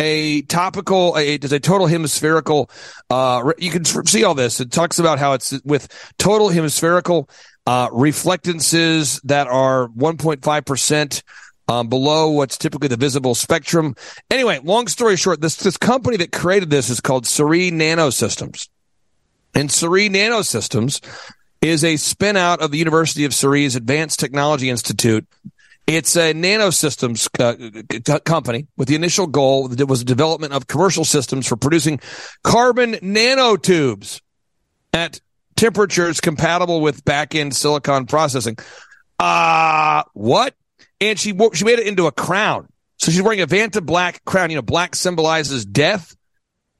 A 0.00 0.42
topical, 0.42 1.16
a, 1.16 1.34
it 1.34 1.44
is 1.44 1.52
a 1.52 1.60
total 1.60 1.86
hemispherical. 1.86 2.70
Uh, 3.08 3.52
you 3.58 3.70
can 3.70 3.84
see 3.84 4.22
all 4.22 4.34
this. 4.34 4.60
It 4.60 4.70
talks 4.70 4.98
about 4.98 5.18
how 5.18 5.32
it's 5.32 5.58
with 5.64 5.88
total 6.18 6.50
hemispherical 6.50 7.28
uh, 7.66 7.88
reflectances 7.92 9.20
that 9.24 9.46
are 9.48 9.88
1.5 9.88 10.66
percent 10.66 11.22
um, 11.68 11.88
below 11.88 12.30
what's 12.30 12.58
typically 12.58 12.88
the 12.88 12.96
visible 12.96 13.34
spectrum. 13.34 13.94
Anyway, 14.30 14.58
long 14.64 14.88
story 14.88 15.16
short, 15.16 15.40
this 15.40 15.56
this 15.56 15.76
company 15.76 16.16
that 16.16 16.32
created 16.32 16.70
this 16.70 16.90
is 16.90 17.00
called 17.00 17.26
Surrey 17.26 17.70
Nanosystems. 17.70 18.68
And 19.54 19.70
Surrey 19.70 20.08
Nanosystems 20.08 21.04
is 21.60 21.84
a 21.84 21.96
spin 21.96 22.36
out 22.36 22.60
of 22.60 22.70
the 22.70 22.78
University 22.78 23.24
of 23.24 23.34
Surrey's 23.34 23.76
Advanced 23.76 24.20
Technology 24.20 24.70
Institute. 24.70 25.26
It's 25.86 26.16
a 26.16 26.34
nanosystems 26.34 27.28
uh, 27.40 28.18
company 28.20 28.66
with 28.76 28.88
the 28.88 28.94
initial 28.94 29.26
goal 29.26 29.68
that 29.68 29.86
was 29.86 30.00
the 30.00 30.04
development 30.04 30.52
of 30.52 30.66
commercial 30.66 31.04
systems 31.04 31.46
for 31.46 31.56
producing 31.56 31.98
carbon 32.44 32.96
nanotubes 32.96 34.20
at 34.92 35.20
temperatures 35.56 36.20
compatible 36.20 36.82
with 36.82 37.06
back 37.06 37.34
end 37.34 37.56
silicon 37.56 38.04
processing. 38.04 38.58
Uh, 39.18 40.02
what? 40.12 40.54
And 41.00 41.18
she 41.18 41.32
wo- 41.32 41.52
she 41.52 41.64
made 41.64 41.78
it 41.78 41.86
into 41.86 42.06
a 42.06 42.12
crown. 42.12 42.68
So 42.98 43.12
she's 43.12 43.22
wearing 43.22 43.40
a 43.40 43.46
Vantablack 43.46 44.24
crown. 44.24 44.50
You 44.50 44.56
know, 44.56 44.62
black 44.62 44.96
symbolizes 44.96 45.64
death 45.64 46.16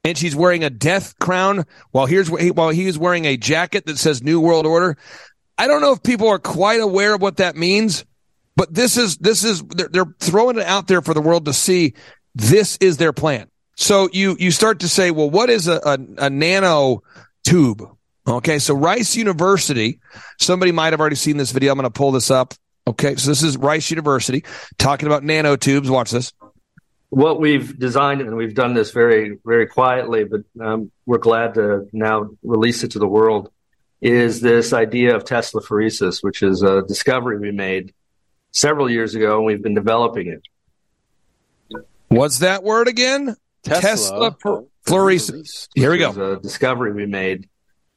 and 0.04 0.16
she's 0.16 0.34
wearing 0.34 0.64
a 0.64 0.70
death 0.70 1.18
crown 1.18 1.66
while 1.90 2.06
here's 2.06 2.30
while 2.30 2.70
he 2.70 2.86
is 2.86 2.98
wearing 2.98 3.26
a 3.26 3.36
jacket 3.36 3.86
that 3.86 3.98
says 3.98 4.22
New 4.22 4.40
World 4.40 4.66
Order. 4.66 4.96
I 5.56 5.66
don't 5.66 5.80
know 5.80 5.92
if 5.92 6.02
people 6.02 6.28
are 6.28 6.38
quite 6.38 6.80
aware 6.80 7.14
of 7.14 7.22
what 7.22 7.38
that 7.38 7.56
means, 7.56 8.04
but 8.56 8.72
this 8.72 8.96
is 8.96 9.16
this 9.18 9.44
is 9.44 9.62
they're, 9.62 9.88
they're 9.88 10.14
throwing 10.20 10.58
it 10.58 10.64
out 10.64 10.86
there 10.86 11.02
for 11.02 11.14
the 11.14 11.20
world 11.20 11.44
to 11.46 11.52
see. 11.52 11.94
This 12.34 12.78
is 12.80 12.96
their 12.96 13.12
plan. 13.12 13.48
So 13.76 14.08
you 14.12 14.36
you 14.38 14.50
start 14.50 14.80
to 14.80 14.88
say, 14.88 15.10
well, 15.10 15.30
what 15.30 15.50
is 15.50 15.68
a 15.68 15.80
a, 15.84 15.98
a 16.26 16.30
nano 16.30 17.02
tube? 17.44 17.82
Okay, 18.26 18.58
so 18.58 18.74
Rice 18.74 19.16
University. 19.16 20.00
Somebody 20.38 20.70
might 20.70 20.92
have 20.92 21.00
already 21.00 21.16
seen 21.16 21.38
this 21.38 21.50
video. 21.50 21.72
I'm 21.72 21.78
going 21.78 21.84
to 21.84 21.90
pull 21.90 22.12
this 22.12 22.30
up. 22.30 22.54
Okay, 22.88 23.16
so 23.16 23.28
this 23.28 23.42
is 23.42 23.58
Rice 23.58 23.90
University 23.90 24.44
talking 24.78 25.08
about 25.08 25.22
nanotubes. 25.22 25.90
Watch 25.90 26.10
this. 26.10 26.32
what 27.10 27.38
we've 27.38 27.78
designed, 27.78 28.22
and 28.22 28.34
we've 28.34 28.54
done 28.54 28.72
this 28.72 28.92
very, 28.92 29.36
very 29.44 29.66
quietly, 29.66 30.24
but 30.24 30.40
um, 30.58 30.90
we're 31.04 31.18
glad 31.18 31.54
to 31.54 31.86
now 31.92 32.30
release 32.42 32.84
it 32.84 32.92
to 32.92 32.98
the 32.98 33.06
world, 33.06 33.50
is 34.00 34.40
this 34.40 34.72
idea 34.72 35.14
of 35.14 35.24
Teslaphoresis, 35.24 36.22
which 36.22 36.42
is 36.42 36.62
a 36.62 36.80
discovery 36.82 37.38
we 37.38 37.50
made 37.50 37.92
several 38.52 38.90
years 38.90 39.14
ago, 39.14 39.36
and 39.36 39.44
we've 39.44 39.62
been 39.62 39.74
developing 39.74 40.28
it. 40.28 41.84
What's 42.08 42.38
that 42.38 42.62
word 42.62 42.88
again? 42.88 43.36
Tesla 43.64 44.30
ph- 44.30 44.64
phoresis. 44.86 45.68
Here 45.74 45.90
we 45.90 45.98
go. 45.98 46.10
is 46.10 46.16
a 46.16 46.40
discovery 46.40 46.94
we 46.94 47.04
made 47.04 47.50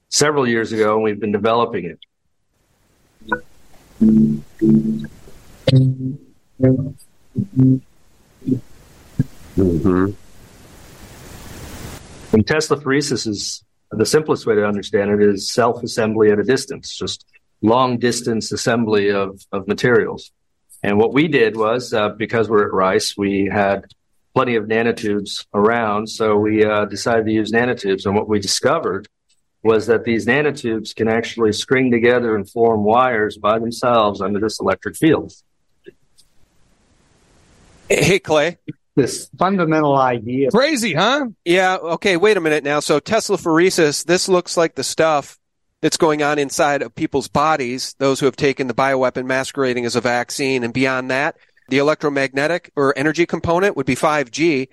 several 0.10 0.46
years 0.46 0.74
ago, 0.74 0.96
and 0.96 1.04
we've 1.04 1.20
been 1.20 1.32
developing 1.32 1.86
it. 1.86 2.00
Mm-hmm. 4.02 5.06
And 12.34 12.46
Teslaphoresis 12.48 13.28
is 13.28 13.64
the 13.92 14.06
simplest 14.06 14.46
way 14.48 14.56
to 14.56 14.66
understand 14.66 15.12
it 15.12 15.22
is 15.22 15.52
self 15.52 15.84
assembly 15.84 16.32
at 16.32 16.40
a 16.40 16.44
distance, 16.44 16.96
just 16.96 17.26
long 17.62 18.00
distance 18.00 18.52
assembly 18.52 19.10
of, 19.12 19.46
of 19.52 19.68
materials. 19.68 20.32
And 20.82 20.98
what 20.98 21.14
we 21.14 21.28
did 21.28 21.56
was, 21.56 21.94
uh, 21.94 22.10
because 22.10 22.50
we're 22.50 22.66
at 22.66 22.74
Rice, 22.74 23.16
we 23.16 23.50
had 23.52 23.86
plenty 24.34 24.56
of 24.56 24.66
nanotubes 24.66 25.46
around. 25.54 26.08
So 26.08 26.38
we 26.38 26.66
uh, 26.66 26.86
decided 26.86 27.26
to 27.28 27.32
use 27.32 27.52
nanotubes. 27.52 28.06
And 28.06 28.16
what 28.16 28.28
we 28.28 28.40
discovered 28.40 29.08
was 29.64 29.88
that 29.88 30.04
these 30.04 30.26
nanotubes 30.26 30.96
can 30.96 31.08
actually 31.08 31.54
string 31.54 31.92
together 31.92 32.36
and 32.36 32.50
form 32.50 32.84
wires 32.84 33.38
by 33.38 33.60
themselves 33.60 34.22
under 34.22 34.40
this 34.40 34.60
electric 34.60 34.96
field. 34.96 35.34
Hey, 37.88 38.20
Clay. 38.20 38.58
This 38.96 39.30
fundamental 39.38 39.98
idea. 39.98 40.50
Crazy, 40.50 40.94
huh? 40.94 41.28
Yeah. 41.46 41.78
Okay. 41.78 42.18
Wait 42.18 42.38
a 42.38 42.42
minute 42.42 42.64
now. 42.64 42.80
So 42.80 43.00
Teslaphoresis, 43.00 44.06
this 44.06 44.28
looks 44.28 44.58
like 44.58 44.76
the 44.76 44.84
stuff 44.84 45.38
that's 45.82 45.98
going 45.98 46.22
on 46.24 46.40
inside 46.40 46.82
of 46.82 46.94
people's 46.94 47.28
bodies, 47.28 47.96
those 48.00 48.20
who 48.20 48.28
have 48.28 48.36
taken 48.36 48.68
the 48.68 48.74
bioweapon 48.74 49.26
masquerading 49.26 49.86
as 49.86 49.96
a 49.96 50.02
vaccine. 50.02 50.64
And 50.64 50.74
beyond 50.74 51.10
that, 51.12 51.38
the 51.70 51.80
electromagnetic 51.80 52.72
or 52.76 52.94
energy 52.98 53.26
component 53.26 53.76
would 53.78 53.86
be 53.86 53.96
5G. 53.96 54.68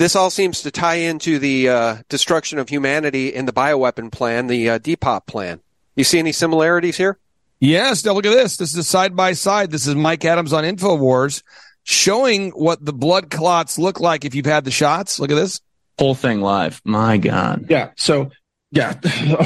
This 0.00 0.16
all 0.16 0.30
seems 0.30 0.62
to 0.62 0.70
tie 0.70 0.94
into 0.94 1.38
the 1.38 1.68
uh, 1.68 1.96
destruction 2.08 2.58
of 2.58 2.70
humanity 2.70 3.34
in 3.34 3.44
the 3.44 3.52
bioweapon 3.52 4.10
plan, 4.10 4.46
the 4.46 4.70
uh, 4.70 4.78
Depop 4.78 5.26
plan. 5.26 5.60
You 5.94 6.04
see 6.04 6.18
any 6.18 6.32
similarities 6.32 6.96
here? 6.96 7.18
Yes. 7.58 8.02
Now 8.02 8.14
look 8.14 8.24
at 8.24 8.32
this. 8.32 8.56
This 8.56 8.74
is 8.74 8.88
side 8.88 9.14
by 9.14 9.34
side. 9.34 9.70
This 9.70 9.86
is 9.86 9.94
Mike 9.94 10.24
Adams 10.24 10.54
on 10.54 10.64
Infowars 10.64 11.42
showing 11.82 12.52
what 12.52 12.82
the 12.82 12.94
blood 12.94 13.30
clots 13.30 13.78
look 13.78 14.00
like 14.00 14.24
if 14.24 14.34
you've 14.34 14.46
had 14.46 14.64
the 14.64 14.70
shots. 14.70 15.20
Look 15.20 15.30
at 15.30 15.34
this. 15.34 15.60
whole 15.98 16.14
thing 16.14 16.40
live. 16.40 16.80
My 16.82 17.18
God. 17.18 17.66
Yeah. 17.68 17.90
So, 17.98 18.30
yeah. 18.70 18.94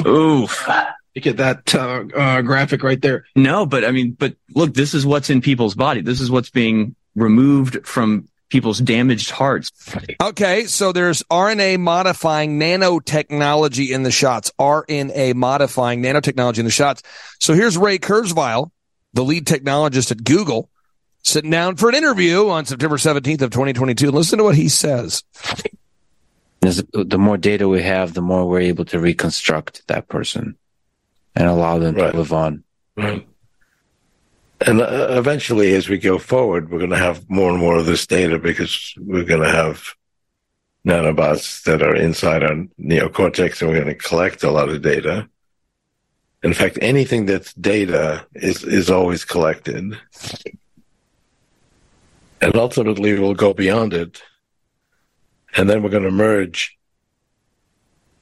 Oof. 0.06 0.68
Look 1.16 1.26
at 1.26 1.36
that 1.38 1.74
uh, 1.74 2.04
uh, 2.16 2.42
graphic 2.42 2.84
right 2.84 3.02
there. 3.02 3.24
No, 3.34 3.66
but 3.66 3.84
I 3.84 3.90
mean, 3.90 4.12
but 4.12 4.36
look, 4.54 4.74
this 4.74 4.94
is 4.94 5.06
what's 5.06 5.30
in 5.30 5.40
people's 5.40 5.76
body. 5.76 6.00
This 6.00 6.20
is 6.20 6.28
what's 6.28 6.50
being 6.50 6.96
removed 7.14 7.86
from 7.86 8.28
people's 8.48 8.78
damaged 8.78 9.30
hearts. 9.30 9.70
Okay, 10.22 10.64
so 10.66 10.92
there's 10.92 11.22
RNA 11.24 11.80
modifying 11.80 12.58
nanotechnology 12.60 13.90
in 13.90 14.02
the 14.02 14.10
shots. 14.10 14.52
RNA 14.58 15.34
modifying 15.34 16.02
nanotechnology 16.02 16.58
in 16.58 16.64
the 16.64 16.70
shots. 16.70 17.02
So 17.40 17.54
here's 17.54 17.76
Ray 17.76 17.98
Kurzweil, 17.98 18.70
the 19.12 19.24
lead 19.24 19.46
technologist 19.46 20.10
at 20.12 20.22
Google, 20.24 20.70
sitting 21.22 21.50
down 21.50 21.76
for 21.76 21.88
an 21.88 21.94
interview 21.94 22.48
on 22.48 22.64
September 22.66 22.96
17th 22.96 23.42
of 23.42 23.50
2022. 23.50 24.10
Listen 24.10 24.38
to 24.38 24.44
what 24.44 24.54
he 24.56 24.68
says. 24.68 25.22
The 26.60 27.18
more 27.18 27.36
data 27.36 27.68
we 27.68 27.82
have, 27.82 28.14
the 28.14 28.22
more 28.22 28.48
we're 28.48 28.60
able 28.60 28.86
to 28.86 28.98
reconstruct 28.98 29.86
that 29.88 30.08
person 30.08 30.56
and 31.36 31.46
allow 31.48 31.78
them 31.78 31.94
Right. 31.94 32.12
to 32.12 32.16
live 32.16 32.32
on. 32.32 32.64
Right. 32.96 33.26
And 34.66 34.80
uh, 34.80 35.08
eventually, 35.10 35.74
as 35.74 35.90
we 35.90 35.98
go 35.98 36.18
forward, 36.18 36.70
we're 36.70 36.78
going 36.78 36.90
to 36.90 36.96
have 36.96 37.28
more 37.28 37.50
and 37.50 37.58
more 37.58 37.76
of 37.76 37.84
this 37.84 38.06
data 38.06 38.38
because 38.38 38.94
we're 38.98 39.24
going 39.24 39.42
to 39.42 39.50
have 39.50 39.94
nanobots 40.86 41.62
that 41.64 41.82
are 41.82 41.94
inside 41.94 42.42
our 42.42 42.64
neocortex 42.80 43.60
and 43.60 43.70
we're 43.70 43.82
going 43.82 43.94
to 43.94 44.08
collect 44.08 44.42
a 44.42 44.50
lot 44.50 44.70
of 44.70 44.80
data. 44.80 45.28
In 46.42 46.54
fact, 46.54 46.78
anything 46.80 47.26
that's 47.26 47.52
data 47.54 48.26
is, 48.34 48.64
is 48.64 48.90
always 48.90 49.24
collected. 49.24 49.98
And 52.40 52.56
ultimately, 52.56 53.18
we'll 53.18 53.34
go 53.34 53.52
beyond 53.52 53.92
it. 53.92 54.22
And 55.56 55.68
then 55.68 55.82
we're 55.82 55.90
going 55.90 56.04
to 56.04 56.10
merge 56.10 56.78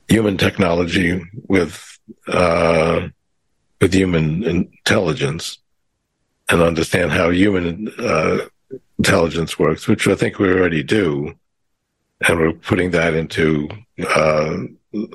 human 0.08 0.38
technology 0.38 1.24
with, 1.46 2.00
uh, 2.26 3.08
with 3.80 3.94
human 3.94 4.42
intelligence 4.42 5.58
and 6.52 6.62
understand 6.62 7.10
how 7.10 7.30
human 7.30 7.88
uh, 7.98 8.40
intelligence 8.98 9.58
works, 9.58 9.88
which 9.88 10.06
I 10.06 10.14
think 10.14 10.38
we 10.38 10.50
already 10.50 10.82
do. 10.82 11.34
And 12.28 12.38
we're 12.38 12.52
putting 12.52 12.90
that 12.90 13.14
into 13.14 13.68
uh, 14.06 14.58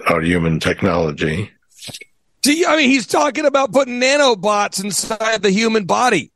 our 0.07 0.21
human 0.21 0.59
technology. 0.59 1.51
See, 2.43 2.65
I 2.65 2.75
mean, 2.75 2.89
he's 2.89 3.05
talking 3.05 3.45
about 3.45 3.71
putting 3.71 4.01
nanobots 4.01 4.83
inside 4.83 5.43
the 5.43 5.51
human 5.51 5.85
body. 5.85 6.31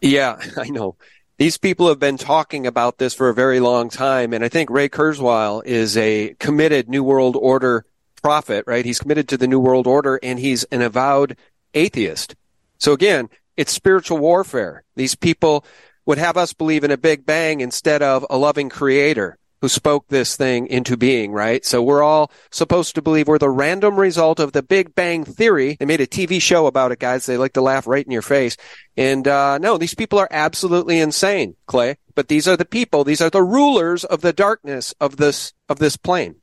Yeah, 0.00 0.40
I 0.56 0.68
know. 0.68 0.96
These 1.38 1.58
people 1.58 1.88
have 1.88 1.98
been 1.98 2.16
talking 2.16 2.66
about 2.66 2.96
this 2.96 3.12
for 3.12 3.28
a 3.28 3.34
very 3.34 3.60
long 3.60 3.90
time, 3.90 4.32
and 4.32 4.42
I 4.44 4.48
think 4.48 4.70
Ray 4.70 4.88
Kurzweil 4.88 5.64
is 5.66 5.96
a 5.96 6.34
committed 6.38 6.88
New 6.88 7.02
World 7.02 7.36
Order 7.36 7.84
prophet, 8.22 8.64
right? 8.66 8.84
He's 8.84 9.00
committed 9.00 9.28
to 9.28 9.36
the 9.36 9.48
New 9.48 9.60
World 9.60 9.86
Order, 9.86 10.18
and 10.22 10.38
he's 10.38 10.64
an 10.64 10.80
avowed 10.80 11.36
atheist. 11.74 12.36
So 12.78 12.92
again, 12.92 13.28
it's 13.56 13.72
spiritual 13.72 14.18
warfare. 14.18 14.84
These 14.94 15.14
people 15.14 15.64
would 16.04 16.18
have 16.18 16.36
us 16.36 16.52
believe 16.52 16.84
in 16.84 16.90
a 16.90 16.96
Big 16.96 17.26
Bang 17.26 17.60
instead 17.60 18.02
of 18.02 18.24
a 18.30 18.38
loving 18.38 18.68
creator 18.68 19.38
who 19.60 19.68
spoke 19.68 20.06
this 20.08 20.36
thing 20.36 20.66
into 20.66 20.96
being, 20.96 21.32
right? 21.32 21.64
So 21.64 21.82
we're 21.82 22.02
all 22.02 22.30
supposed 22.50 22.94
to 22.94 23.02
believe 23.02 23.26
we're 23.26 23.38
the 23.38 23.48
random 23.48 23.98
result 23.98 24.38
of 24.38 24.52
the 24.52 24.62
Big 24.62 24.94
Bang 24.94 25.24
Theory. 25.24 25.76
They 25.80 25.86
made 25.86 26.00
a 26.00 26.06
TV 26.06 26.40
show 26.40 26.66
about 26.66 26.92
it, 26.92 26.98
guys. 26.98 27.26
They 27.26 27.38
like 27.38 27.54
to 27.54 27.62
laugh 27.62 27.86
right 27.86 28.04
in 28.04 28.12
your 28.12 28.22
face. 28.22 28.56
And, 28.96 29.26
uh, 29.26 29.58
no, 29.58 29.78
these 29.78 29.94
people 29.94 30.18
are 30.18 30.28
absolutely 30.30 31.00
insane, 31.00 31.56
Clay. 31.66 31.96
But 32.14 32.28
these 32.28 32.46
are 32.46 32.56
the 32.56 32.64
people, 32.64 33.02
these 33.02 33.20
are 33.20 33.30
the 33.30 33.42
rulers 33.42 34.04
of 34.04 34.20
the 34.20 34.32
darkness 34.32 34.94
of 35.00 35.16
this, 35.16 35.52
of 35.68 35.78
this 35.78 35.96
plane. 35.96 36.36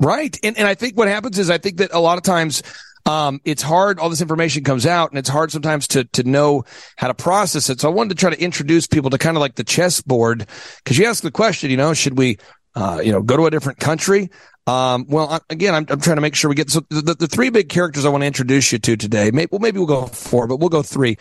Right. 0.00 0.36
And, 0.42 0.58
and 0.58 0.66
I 0.66 0.74
think 0.74 0.96
what 0.96 1.08
happens 1.08 1.38
is 1.38 1.48
I 1.48 1.58
think 1.58 1.76
that 1.76 1.92
a 1.92 2.00
lot 2.00 2.18
of 2.18 2.24
times, 2.24 2.62
um, 3.06 3.40
it's 3.44 3.62
hard. 3.62 3.98
All 3.98 4.08
this 4.08 4.20
information 4.20 4.64
comes 4.64 4.86
out 4.86 5.10
and 5.10 5.18
it's 5.18 5.28
hard 5.28 5.50
sometimes 5.50 5.88
to, 5.88 6.04
to 6.04 6.22
know 6.22 6.64
how 6.96 7.08
to 7.08 7.14
process 7.14 7.68
it. 7.70 7.80
So 7.80 7.88
I 7.90 7.92
wanted 7.92 8.10
to 8.10 8.14
try 8.16 8.30
to 8.30 8.40
introduce 8.40 8.86
people 8.86 9.10
to 9.10 9.18
kind 9.18 9.36
of 9.36 9.40
like 9.40 9.56
the 9.56 9.64
chessboard 9.64 10.46
because 10.82 10.98
you 10.98 11.06
ask 11.06 11.22
the 11.22 11.30
question, 11.30 11.70
you 11.70 11.76
know, 11.76 11.94
should 11.94 12.16
we, 12.16 12.38
uh, 12.74 13.00
you 13.04 13.12
know, 13.12 13.20
go 13.22 13.36
to 13.36 13.46
a 13.46 13.50
different 13.50 13.78
country? 13.80 14.30
Um, 14.64 15.06
well, 15.08 15.28
I- 15.28 15.40
again, 15.50 15.74
I'm, 15.74 15.84
I'm 15.88 16.00
trying 16.00 16.16
to 16.18 16.20
make 16.22 16.36
sure 16.36 16.48
we 16.48 16.54
get, 16.54 16.70
so 16.70 16.80
the, 16.88 17.16
the 17.18 17.26
three 17.26 17.50
big 17.50 17.68
characters 17.68 18.04
I 18.04 18.10
want 18.10 18.22
to 18.22 18.26
introduce 18.26 18.70
you 18.70 18.78
to 18.78 18.96
today, 18.96 19.32
maybe, 19.32 19.48
well, 19.50 19.58
maybe 19.58 19.78
we'll 19.78 19.88
go 19.88 20.06
four, 20.06 20.46
but 20.46 20.60
we'll 20.60 20.68
go 20.68 20.82
three, 20.82 21.16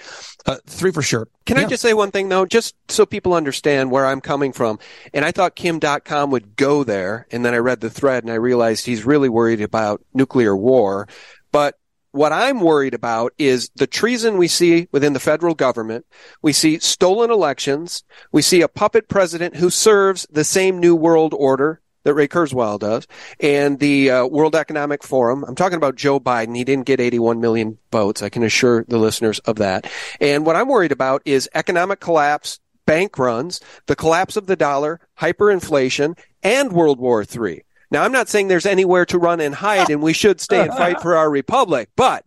uh, 0.45 0.57
three 0.67 0.91
for 0.91 1.01
sure. 1.01 1.27
Can 1.47 1.57
I 1.57 1.65
just 1.65 1.81
say 1.81 1.93
one 1.95 2.11
thing 2.11 2.29
though, 2.29 2.45
just 2.45 2.75
so 2.89 3.03
people 3.03 3.33
understand 3.33 3.89
where 3.89 4.05
I'm 4.05 4.21
coming 4.21 4.53
from? 4.53 4.77
And 5.11 5.25
I 5.25 5.31
thought 5.31 5.55
Kim 5.55 5.79
Dotcom 5.79 6.29
would 6.29 6.55
go 6.55 6.83
there, 6.83 7.25
and 7.31 7.43
then 7.43 7.55
I 7.55 7.57
read 7.57 7.81
the 7.81 7.89
thread 7.89 8.23
and 8.23 8.31
I 8.31 8.35
realized 8.35 8.85
he's 8.85 9.05
really 9.05 9.27
worried 9.27 9.61
about 9.61 10.05
nuclear 10.13 10.55
war. 10.55 11.07
But 11.51 11.77
what 12.11 12.33
I'm 12.33 12.59
worried 12.59 12.93
about 12.93 13.33
is 13.37 13.69
the 13.75 13.87
treason 13.87 14.37
we 14.37 14.47
see 14.47 14.87
within 14.91 15.13
the 15.13 15.19
federal 15.19 15.55
government. 15.55 16.05
We 16.41 16.53
see 16.53 16.79
stolen 16.79 17.31
elections. 17.31 18.03
We 18.31 18.41
see 18.41 18.61
a 18.61 18.67
puppet 18.67 19.07
president 19.07 19.55
who 19.55 19.69
serves 19.69 20.27
the 20.29 20.43
same 20.43 20.79
new 20.79 20.95
world 20.95 21.33
order 21.33 21.81
that 22.03 22.13
Ray 22.13 22.27
Kurzweil 22.27 22.79
does 22.79 23.07
and 23.39 23.79
the 23.79 24.09
uh, 24.09 24.25
World 24.25 24.55
Economic 24.55 25.03
Forum. 25.03 25.43
I'm 25.47 25.55
talking 25.55 25.77
about 25.77 25.95
Joe 25.95 26.19
Biden. 26.19 26.55
He 26.55 26.63
didn't 26.63 26.85
get 26.85 26.99
81 26.99 27.39
million 27.39 27.77
votes. 27.91 28.21
I 28.21 28.29
can 28.29 28.43
assure 28.43 28.85
the 28.87 28.97
listeners 28.97 29.39
of 29.39 29.57
that. 29.57 29.89
And 30.19 30.45
what 30.45 30.55
I'm 30.55 30.67
worried 30.67 30.91
about 30.91 31.21
is 31.25 31.49
economic 31.53 31.99
collapse, 31.99 32.59
bank 32.85 33.17
runs, 33.17 33.61
the 33.85 33.95
collapse 33.95 34.35
of 34.35 34.47
the 34.47 34.55
dollar, 34.55 34.99
hyperinflation, 35.19 36.17
and 36.43 36.73
World 36.73 36.99
War 36.99 37.23
III. 37.23 37.63
Now, 37.91 38.03
I'm 38.03 38.13
not 38.13 38.29
saying 38.29 38.47
there's 38.47 38.65
anywhere 38.65 39.05
to 39.07 39.19
run 39.19 39.41
and 39.41 39.53
hide 39.53 39.89
and 39.89 40.01
we 40.01 40.13
should 40.13 40.39
stay 40.39 40.61
and 40.61 40.73
fight 40.73 41.01
for 41.01 41.17
our 41.17 41.29
republic, 41.29 41.89
but 41.97 42.23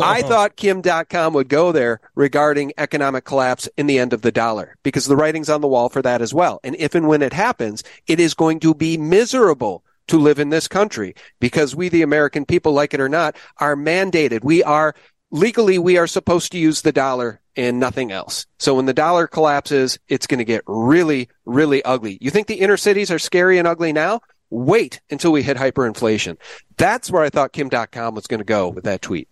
I 0.00 0.22
thought 0.26 0.56
Kim 0.56 0.82
Dotcom 0.82 1.34
would 1.34 1.50
go 1.50 1.70
there 1.70 2.00
regarding 2.14 2.72
economic 2.78 3.24
collapse 3.24 3.68
in 3.76 3.86
the 3.86 3.98
end 3.98 4.14
of 4.14 4.22
the 4.22 4.32
dollar 4.32 4.76
because 4.82 5.04
the 5.04 5.16
writing's 5.16 5.50
on 5.50 5.60
the 5.60 5.68
wall 5.68 5.90
for 5.90 6.00
that 6.00 6.22
as 6.22 6.32
well. 6.32 6.60
And 6.64 6.74
if 6.76 6.94
and 6.94 7.08
when 7.08 7.20
it 7.20 7.34
happens, 7.34 7.84
it 8.06 8.20
is 8.20 8.32
going 8.32 8.60
to 8.60 8.74
be 8.74 8.96
miserable 8.96 9.84
to 10.08 10.18
live 10.18 10.38
in 10.38 10.48
this 10.48 10.66
country 10.66 11.14
because 11.40 11.76
we, 11.76 11.88
the 11.88 12.02
American 12.02 12.44
people, 12.44 12.72
like 12.72 12.94
it 12.94 13.00
or 13.00 13.08
not, 13.08 13.36
are 13.58 13.76
mandated. 13.76 14.42
We 14.42 14.64
are 14.64 14.94
legally, 15.30 15.78
we 15.78 15.98
are 15.98 16.06
supposed 16.06 16.52
to 16.52 16.58
use 16.58 16.82
the 16.82 16.92
dollar 16.92 17.40
and 17.56 17.78
nothing 17.78 18.12
else. 18.12 18.46
So 18.58 18.74
when 18.74 18.86
the 18.86 18.94
dollar 18.94 19.26
collapses, 19.26 19.98
it's 20.08 20.26
going 20.26 20.38
to 20.38 20.44
get 20.44 20.62
really, 20.66 21.28
really 21.44 21.82
ugly. 21.84 22.18
You 22.20 22.30
think 22.30 22.46
the 22.46 22.60
inner 22.60 22.76
cities 22.76 23.10
are 23.10 23.18
scary 23.18 23.58
and 23.58 23.68
ugly 23.68 23.92
now? 23.92 24.20
Wait 24.52 25.00
until 25.10 25.32
we 25.32 25.42
hit 25.42 25.56
hyperinflation. 25.56 26.36
That's 26.76 27.10
where 27.10 27.22
I 27.22 27.30
thought 27.30 27.52
Kim 27.52 27.70
Dotcom 27.70 28.12
was 28.12 28.26
going 28.26 28.40
to 28.40 28.44
go 28.44 28.68
with 28.68 28.84
that 28.84 29.00
tweet. 29.00 29.26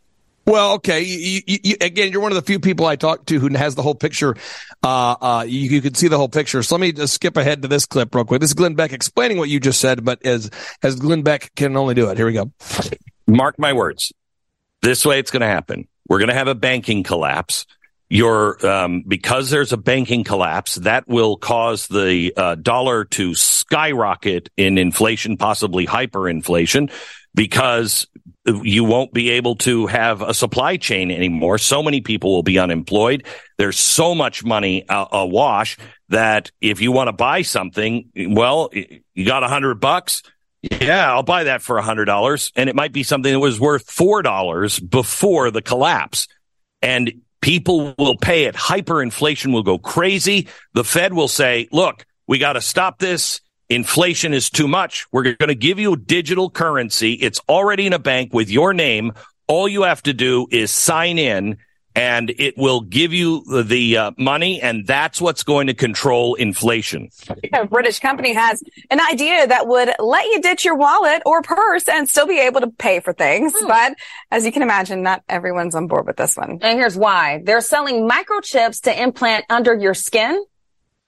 Well, 0.46 0.72
okay. 0.74 1.02
You, 1.02 1.42
you, 1.46 1.59
you, 1.62 1.76
again, 1.83 2.11
you're 2.11 2.22
one 2.22 2.33
of 2.33 2.37
the 2.37 2.42
few 2.42 2.59
people 2.59 2.87
I 2.87 2.96
talked 2.96 3.26
to 3.28 3.38
who 3.38 3.48
has 3.54 3.74
the 3.74 3.83
whole 3.83 3.94
picture. 3.94 4.35
Uh, 4.83 5.16
uh, 5.20 5.44
you, 5.46 5.61
you 5.61 5.83
can 5.83 5.94
see 5.94 6.09
the 6.09 6.16
whole 6.16 6.30
picture. 6.30 6.62
So 6.62 6.74
let 6.74 6.80
me 6.80 6.92
just 6.92 7.12
skip 7.12 7.37
ahead 7.37 7.61
to 7.62 7.68
this 7.68 7.85
clip 7.85 8.14
real 8.14 8.24
quick. 8.24 8.40
This 8.40 8.50
is 8.50 8.54
Glenn 8.54 8.74
Beck 8.74 8.94
explaining 8.94 9.37
what 9.37 9.50
you 9.50 9.61
just 9.61 9.78
said, 9.78 10.04
but 10.06 10.24
as, 10.24 10.50
as 10.83 10.96
Glenn 10.96 11.20
Beck 11.20 11.54
can 11.54 11.76
only 11.76 11.94
do 11.94 12.09
it. 12.09 12.16
Here 12.16 12.24
we 12.24 12.33
go. 12.33 12.50
Mark 13.26 13.59
my 13.59 13.74
words. 13.74 14.14
This 14.80 15.04
way 15.04 15.18
it's 15.18 15.30
going 15.30 15.42
to 15.42 15.46
happen. 15.46 15.87
We're 16.09 16.18
going 16.18 16.28
to 16.30 16.35
have 16.35 16.48
a 16.48 16.54
banking 16.54 17.02
collapse. 17.02 17.66
Your 18.12 18.66
um, 18.66 19.04
because 19.06 19.50
there's 19.50 19.72
a 19.72 19.76
banking 19.76 20.24
collapse 20.24 20.74
that 20.74 21.06
will 21.06 21.36
cause 21.36 21.86
the 21.86 22.32
uh, 22.36 22.56
dollar 22.56 23.04
to 23.04 23.34
skyrocket 23.34 24.50
in 24.56 24.78
inflation, 24.78 25.36
possibly 25.36 25.86
hyperinflation, 25.86 26.90
because 27.34 28.08
you 28.46 28.84
won't 28.84 29.12
be 29.12 29.30
able 29.30 29.54
to 29.56 29.86
have 29.86 30.22
a 30.22 30.34
supply 30.34 30.76
chain 30.76 31.10
anymore. 31.10 31.58
So 31.58 31.82
many 31.82 32.00
people 32.00 32.32
will 32.32 32.42
be 32.42 32.58
unemployed. 32.58 33.24
There's 33.58 33.78
so 33.78 34.14
much 34.14 34.44
money 34.44 34.88
uh, 34.88 35.06
awash 35.12 35.76
that 36.08 36.50
if 36.60 36.80
you 36.80 36.90
want 36.90 37.08
to 37.08 37.12
buy 37.12 37.42
something, 37.42 38.10
well, 38.16 38.70
you 38.72 39.24
got 39.24 39.44
a 39.44 39.48
hundred 39.48 39.80
bucks. 39.80 40.22
Yeah, 40.62 41.12
I'll 41.12 41.22
buy 41.22 41.44
that 41.44 41.62
for 41.62 41.78
a 41.78 41.82
hundred 41.82 42.06
dollars. 42.06 42.50
And 42.56 42.68
it 42.68 42.76
might 42.76 42.92
be 42.92 43.02
something 43.02 43.32
that 43.32 43.40
was 43.40 43.60
worth 43.60 43.90
four 43.90 44.22
dollars 44.22 44.80
before 44.80 45.50
the 45.50 45.62
collapse. 45.62 46.26
And 46.82 47.22
people 47.40 47.94
will 47.98 48.16
pay 48.16 48.44
it. 48.44 48.55
Hyperinflation 48.55 49.53
will 49.53 49.62
go 49.62 49.79
crazy. 49.79 50.48
The 50.74 50.85
Fed 50.85 51.12
will 51.12 51.29
say, 51.29 51.68
look, 51.72 52.05
we 52.26 52.38
got 52.38 52.55
to 52.55 52.61
stop 52.61 52.98
this. 52.98 53.40
Inflation 53.68 54.35
is 54.35 54.50
too 54.50 54.66
much. 54.66 55.07
We're 55.12 55.22
going 55.22 55.48
to 55.48 55.55
give 55.55 55.79
you 55.79 55.96
digital 55.96 56.50
currency. 56.50 57.12
It's 57.12 57.40
already 57.48 57.87
in 57.87 57.92
a 57.92 57.98
bank 57.98 58.35
with 58.35 58.50
your 58.50 58.74
name. 58.74 59.12
All 59.46 59.68
you 59.68 59.83
have 59.83 60.03
to 60.05 60.12
do 60.12 60.46
is 60.50 60.70
sign 60.70 61.18
in 61.18 61.59
and 62.00 62.30
it 62.38 62.56
will 62.56 62.80
give 62.80 63.12
you 63.12 63.44
the, 63.44 63.62
the 63.62 63.96
uh, 63.98 64.10
money. 64.16 64.58
And 64.62 64.86
that's 64.86 65.20
what's 65.20 65.42
going 65.42 65.66
to 65.66 65.74
control 65.74 66.34
inflation. 66.34 67.10
A 67.52 67.66
British 67.66 67.98
company 67.98 68.32
has 68.32 68.62
an 68.90 69.00
idea 69.00 69.46
that 69.46 69.66
would 69.66 69.90
let 69.98 70.24
you 70.24 70.40
ditch 70.40 70.64
your 70.64 70.76
wallet 70.76 71.22
or 71.26 71.42
purse 71.42 71.86
and 71.88 72.08
still 72.08 72.26
be 72.26 72.38
able 72.38 72.62
to 72.62 72.68
pay 72.68 73.00
for 73.00 73.12
things. 73.12 73.52
But 73.70 73.96
as 74.30 74.46
you 74.46 74.52
can 74.52 74.62
imagine, 74.62 75.02
not 75.02 75.22
everyone's 75.28 75.74
on 75.74 75.88
board 75.88 76.06
with 76.06 76.16
this 76.16 76.36
one. 76.36 76.58
And 76.62 76.78
here's 76.78 76.96
why. 76.96 77.42
They're 77.44 77.60
selling 77.60 78.08
microchips 78.08 78.82
to 78.82 79.02
implant 79.02 79.44
under 79.50 79.74
your 79.74 79.94
skin. 79.94 80.42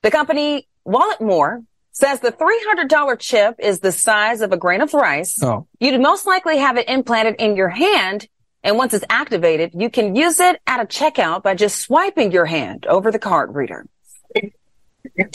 The 0.03 0.11
company 0.11 0.69
Walletmor 0.87 1.65
says 1.93 2.21
the 2.21 2.33
$300 2.33 3.19
chip 3.19 3.57
is 3.59 3.81
the 3.81 3.93
size 3.93 4.43
of 4.43 4.53
a 4.53 4.57
grain 4.57 4.83
of 4.83 4.93
rice. 4.93 5.43
Oh. 5.43 5.67
You'd 5.81 6.01
most 6.01 6.27
likely 6.27 6.59
have 6.59 6.77
it 6.77 6.89
implanted 6.89 7.37
in 7.39 7.57
your 7.57 7.69
hand. 7.69 8.27
And 8.65 8.77
once 8.77 8.95
it's 8.95 9.05
activated, 9.11 9.73
you 9.75 9.91
can 9.91 10.15
use 10.15 10.39
it 10.41 10.61
at 10.67 10.81
a 10.81 10.85
checkout 10.85 11.43
by 11.43 11.55
just 11.55 11.81
swiping 11.81 12.31
your 12.33 12.47
hand 12.47 12.87
over 12.87 13.11
the 13.11 13.19
card 13.19 13.55
reader. 13.55 13.87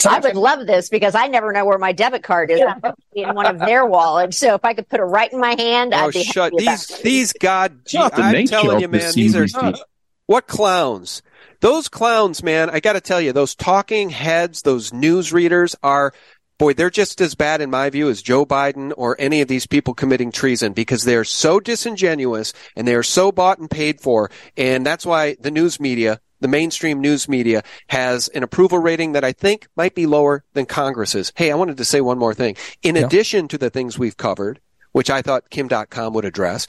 I 0.06 0.18
would 0.20 0.34
love 0.34 0.66
this 0.66 0.88
because 0.88 1.14
I 1.14 1.26
never 1.28 1.52
know 1.52 1.64
where 1.66 1.78
my 1.78 1.92
debit 1.92 2.22
card 2.22 2.50
is 2.50 2.60
in 3.12 3.34
one 3.34 3.46
of 3.46 3.58
their 3.58 3.84
wallets. 3.84 4.38
So 4.38 4.54
if 4.54 4.64
I 4.64 4.72
could 4.74 4.88
put 4.88 4.98
it 5.00 5.04
right 5.04 5.30
in 5.30 5.38
my 5.40 5.54
hand, 5.58 5.92
Oh, 5.94 6.06
I'd 6.06 6.14
be 6.14 6.24
shut 6.24 6.52
happy 6.52 6.64
about 6.64 6.78
these 6.78 6.98
these 7.02 7.32
god. 7.34 7.80
Gee, 7.86 7.98
Not 7.98 8.16
the 8.16 8.22
I'm 8.22 8.46
telling 8.46 8.76
of 8.76 8.80
you, 8.80 8.88
the 8.88 8.98
man, 8.98 9.12
these 9.14 9.36
are 9.36 9.44
CBDC. 9.44 9.78
what 10.26 10.46
clowns. 10.46 11.22
Those 11.60 11.88
clowns, 11.88 12.42
man. 12.42 12.70
I 12.70 12.80
got 12.80 12.94
to 12.94 13.00
tell 13.00 13.20
you, 13.20 13.32
those 13.32 13.54
talking 13.54 14.10
heads, 14.10 14.62
those 14.62 14.92
news 14.92 15.32
readers 15.32 15.76
are. 15.82 16.14
Boy, 16.58 16.74
they're 16.74 16.90
just 16.90 17.20
as 17.20 17.36
bad 17.36 17.60
in 17.60 17.70
my 17.70 17.88
view 17.88 18.10
as 18.10 18.20
Joe 18.20 18.44
Biden 18.44 18.92
or 18.96 19.14
any 19.20 19.40
of 19.40 19.46
these 19.46 19.66
people 19.66 19.94
committing 19.94 20.32
treason 20.32 20.72
because 20.72 21.04
they 21.04 21.14
are 21.14 21.22
so 21.24 21.60
disingenuous 21.60 22.52
and 22.74 22.86
they 22.86 22.96
are 22.96 23.04
so 23.04 23.30
bought 23.30 23.58
and 23.58 23.70
paid 23.70 24.00
for. 24.00 24.28
And 24.56 24.84
that's 24.84 25.06
why 25.06 25.36
the 25.38 25.52
news 25.52 25.78
media, 25.78 26.20
the 26.40 26.48
mainstream 26.48 27.00
news 27.00 27.28
media 27.28 27.62
has 27.86 28.26
an 28.28 28.42
approval 28.42 28.78
rating 28.78 29.12
that 29.12 29.22
I 29.22 29.32
think 29.32 29.68
might 29.76 29.94
be 29.94 30.06
lower 30.06 30.42
than 30.54 30.66
Congress's. 30.66 31.32
Hey, 31.36 31.52
I 31.52 31.54
wanted 31.54 31.76
to 31.76 31.84
say 31.84 32.00
one 32.00 32.18
more 32.18 32.34
thing. 32.34 32.56
In 32.82 32.96
addition 32.96 33.46
to 33.48 33.58
the 33.58 33.70
things 33.70 33.96
we've 33.96 34.16
covered, 34.16 34.60
which 34.90 35.10
I 35.10 35.22
thought 35.22 35.50
Kim 35.50 35.68
Dotcom 35.68 36.12
would 36.14 36.24
address, 36.24 36.66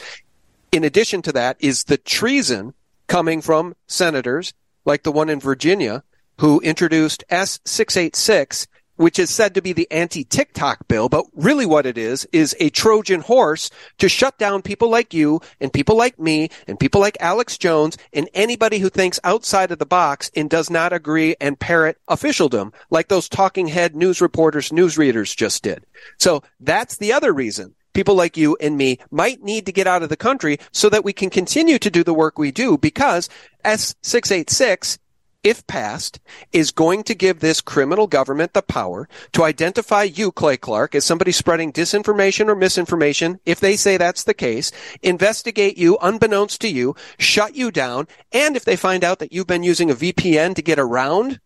in 0.72 0.84
addition 0.84 1.24
to 1.24 1.32
that 1.32 1.58
is 1.60 1.86
the 1.86 1.98
treason 1.98 2.76
coming 3.08 3.42
from 3.42 3.76
senators 3.88 4.54
like 4.86 5.02
the 5.02 5.12
one 5.12 5.30
in 5.30 5.40
Virginia 5.40 6.04
who 6.40 6.60
introduced 6.62 7.24
S686, 7.30 8.68
which 9.00 9.18
is 9.18 9.30
said 9.30 9.54
to 9.54 9.62
be 9.62 9.72
the 9.72 9.90
anti-TikTok 9.92 10.86
bill, 10.90 11.08
but 11.08 11.26
really 11.34 11.66
what 11.66 11.86
it 11.86 11.98
is, 11.98 12.28
is 12.34 12.54
a 12.60 12.70
Trojan 12.70 13.22
horse 13.22 13.72
to 13.98 14.10
shut 14.10 14.38
down 14.38 14.62
people 14.62 14.90
like 14.90 15.14
you 15.14 15.40
and 15.62 15.72
people 15.72 15.96
like 15.96 16.20
me 16.20 16.50
and 16.68 16.78
people 16.78 17.00
like 17.00 17.16
Alex 17.22 17.58
Jones 17.58 17.98
and 18.12 18.30
anybody 18.34 18.80
who 18.80 18.90
thinks 18.90 19.18
outside 19.24 19.72
of 19.72 19.80
the 19.80 19.86
box 19.86 20.30
and 20.36 20.50
does 20.50 20.70
not 20.70 20.92
agree 20.92 21.34
and 21.40 21.58
parrot 21.58 21.98
officialdom 22.10 22.74
like 22.90 23.08
those 23.08 23.30
talking 23.30 23.70
head 23.70 23.96
news 23.96 24.20
reporters, 24.20 24.74
news 24.74 24.98
readers 24.98 25.34
just 25.34 25.64
did. 25.64 25.86
So 26.18 26.44
that's 26.60 26.98
the 26.98 27.14
other 27.14 27.32
reason 27.32 27.76
people 27.94 28.16
like 28.16 28.36
you 28.36 28.58
and 28.60 28.78
me 28.78 29.00
might 29.12 29.42
need 29.44 29.66
to 29.66 29.72
get 29.72 29.88
out 29.88 30.04
of 30.04 30.10
the 30.10 30.18
country 30.18 30.60
so 30.72 30.90
that 30.90 31.06
we 31.06 31.14
can 31.14 31.30
continue 31.30 31.80
to 31.80 31.90
do 31.90 32.04
the 32.04 32.14
work 32.14 32.38
we 32.38 32.52
do 32.52 32.78
because 32.78 33.30
S686 33.64 34.98
if 35.44 35.66
passed, 35.68 36.20
is 36.52 36.72
going 36.72 37.04
to 37.04 37.16
give 37.16 37.40
this 37.40 37.62
criminal 37.62 38.08
government 38.08 38.54
the 38.54 38.62
power 38.62 39.08
to 39.32 39.44
identify 39.44 40.04
you, 40.04 40.32
Clay 40.32 40.58
Clark, 40.58 40.96
as 40.96 41.06
somebody 41.06 41.32
spreading 41.32 41.72
disinformation 41.72 42.48
or 42.48 42.56
misinformation, 42.56 43.40
if 43.46 43.60
they 43.60 43.76
say 43.76 43.98
that's 43.98 44.24
the 44.24 44.34
case, 44.34 44.72
investigate 45.02 45.78
you 45.78 45.98
unbeknownst 46.02 46.60
to 46.62 46.68
you, 46.68 46.96
shut 47.18 47.56
you 47.56 47.72
down, 47.72 48.08
and 48.32 48.56
if 48.56 48.66
they 48.66 48.76
find 48.76 49.04
out 49.04 49.20
that 49.20 49.32
you've 49.32 49.48
been 49.48 49.64
using 49.64 49.90
a 49.90 49.96
VPN 49.96 50.56
to 50.56 50.62
get 50.62 50.80
around 50.80 51.40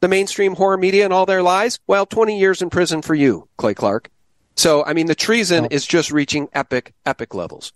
the 0.00 0.08
mainstream 0.08 0.54
horror 0.54 0.78
media 0.78 1.04
and 1.04 1.12
all 1.12 1.26
their 1.26 1.42
lies, 1.42 1.78
well, 1.86 2.06
20 2.06 2.38
years 2.38 2.62
in 2.62 2.70
prison 2.70 3.02
for 3.02 3.14
you, 3.14 3.48
Clay 3.58 3.74
Clark. 3.74 4.10
So, 4.56 4.82
I 4.84 4.94
mean, 4.94 5.06
the 5.06 5.14
treason 5.14 5.66
is 5.66 5.86
just 5.86 6.10
reaching 6.10 6.48
epic, 6.54 6.94
epic 7.04 7.34
levels. 7.34 7.72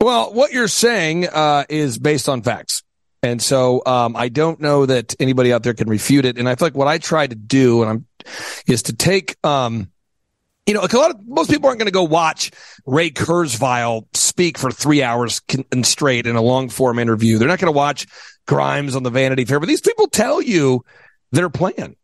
Well, 0.00 0.32
what 0.32 0.52
you're 0.52 0.68
saying 0.68 1.26
uh, 1.28 1.64
is 1.68 1.98
based 1.98 2.28
on 2.28 2.42
facts. 2.42 2.83
And 3.24 3.40
so 3.40 3.82
um, 3.86 4.16
I 4.16 4.28
don't 4.28 4.60
know 4.60 4.84
that 4.84 5.16
anybody 5.18 5.50
out 5.50 5.62
there 5.62 5.72
can 5.72 5.88
refute 5.88 6.26
it. 6.26 6.36
And 6.36 6.46
I 6.46 6.56
feel 6.56 6.66
like 6.66 6.76
what 6.76 6.88
I 6.88 6.98
try 6.98 7.26
to 7.26 7.34
do, 7.34 7.80
and 7.80 7.90
I'm, 7.90 8.06
is 8.66 8.82
to 8.84 8.92
take, 8.92 9.36
um, 9.42 9.90
you 10.66 10.74
know, 10.74 10.80
a 10.80 10.96
lot 10.96 11.10
of 11.10 11.26
most 11.26 11.48
people 11.48 11.68
aren't 11.68 11.78
going 11.78 11.86
to 11.86 11.92
go 11.92 12.02
watch 12.02 12.50
Ray 12.84 13.10
Kurzweil 13.10 14.04
speak 14.14 14.58
for 14.58 14.70
three 14.70 15.02
hours 15.02 15.40
and 15.72 15.86
straight 15.86 16.26
in 16.26 16.36
a 16.36 16.42
long 16.42 16.68
form 16.68 16.98
interview. 16.98 17.38
They're 17.38 17.48
not 17.48 17.58
going 17.58 17.72
to 17.72 17.76
watch 17.76 18.06
Grimes 18.46 18.94
on 18.94 19.04
the 19.04 19.10
Vanity 19.10 19.46
Fair, 19.46 19.58
but 19.58 19.70
these 19.70 19.80
people 19.80 20.06
tell 20.06 20.42
you 20.42 20.84
their 21.32 21.48
plan. 21.48 21.96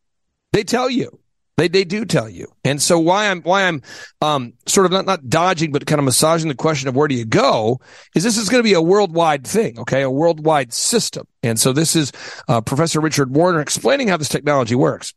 They 0.54 0.64
tell 0.64 0.88
you. 0.88 1.20
They 1.60 1.68
they 1.68 1.84
do 1.84 2.06
tell 2.06 2.26
you. 2.26 2.50
And 2.64 2.80
so 2.80 2.98
why 2.98 3.28
I'm 3.28 3.42
why 3.42 3.64
I'm 3.64 3.82
um 4.22 4.54
sort 4.64 4.86
of 4.86 4.92
not 4.92 5.04
not 5.04 5.28
dodging 5.28 5.72
but 5.72 5.84
kind 5.84 5.98
of 5.98 6.06
massaging 6.06 6.48
the 6.48 6.54
question 6.54 6.88
of 6.88 6.96
where 6.96 7.06
do 7.06 7.14
you 7.14 7.26
go 7.26 7.82
is 8.14 8.24
this 8.24 8.38
is 8.38 8.48
going 8.48 8.60
to 8.60 8.64
be 8.64 8.72
a 8.72 8.80
worldwide 8.80 9.46
thing, 9.46 9.78
okay? 9.78 10.00
A 10.00 10.10
worldwide 10.10 10.72
system. 10.72 11.26
And 11.42 11.60
so 11.60 11.74
this 11.74 11.94
is 11.94 12.12
uh, 12.48 12.62
Professor 12.62 12.98
Richard 12.98 13.36
Werner 13.36 13.60
explaining 13.60 14.08
how 14.08 14.16
this 14.16 14.30
technology 14.30 14.74
works. 14.74 15.12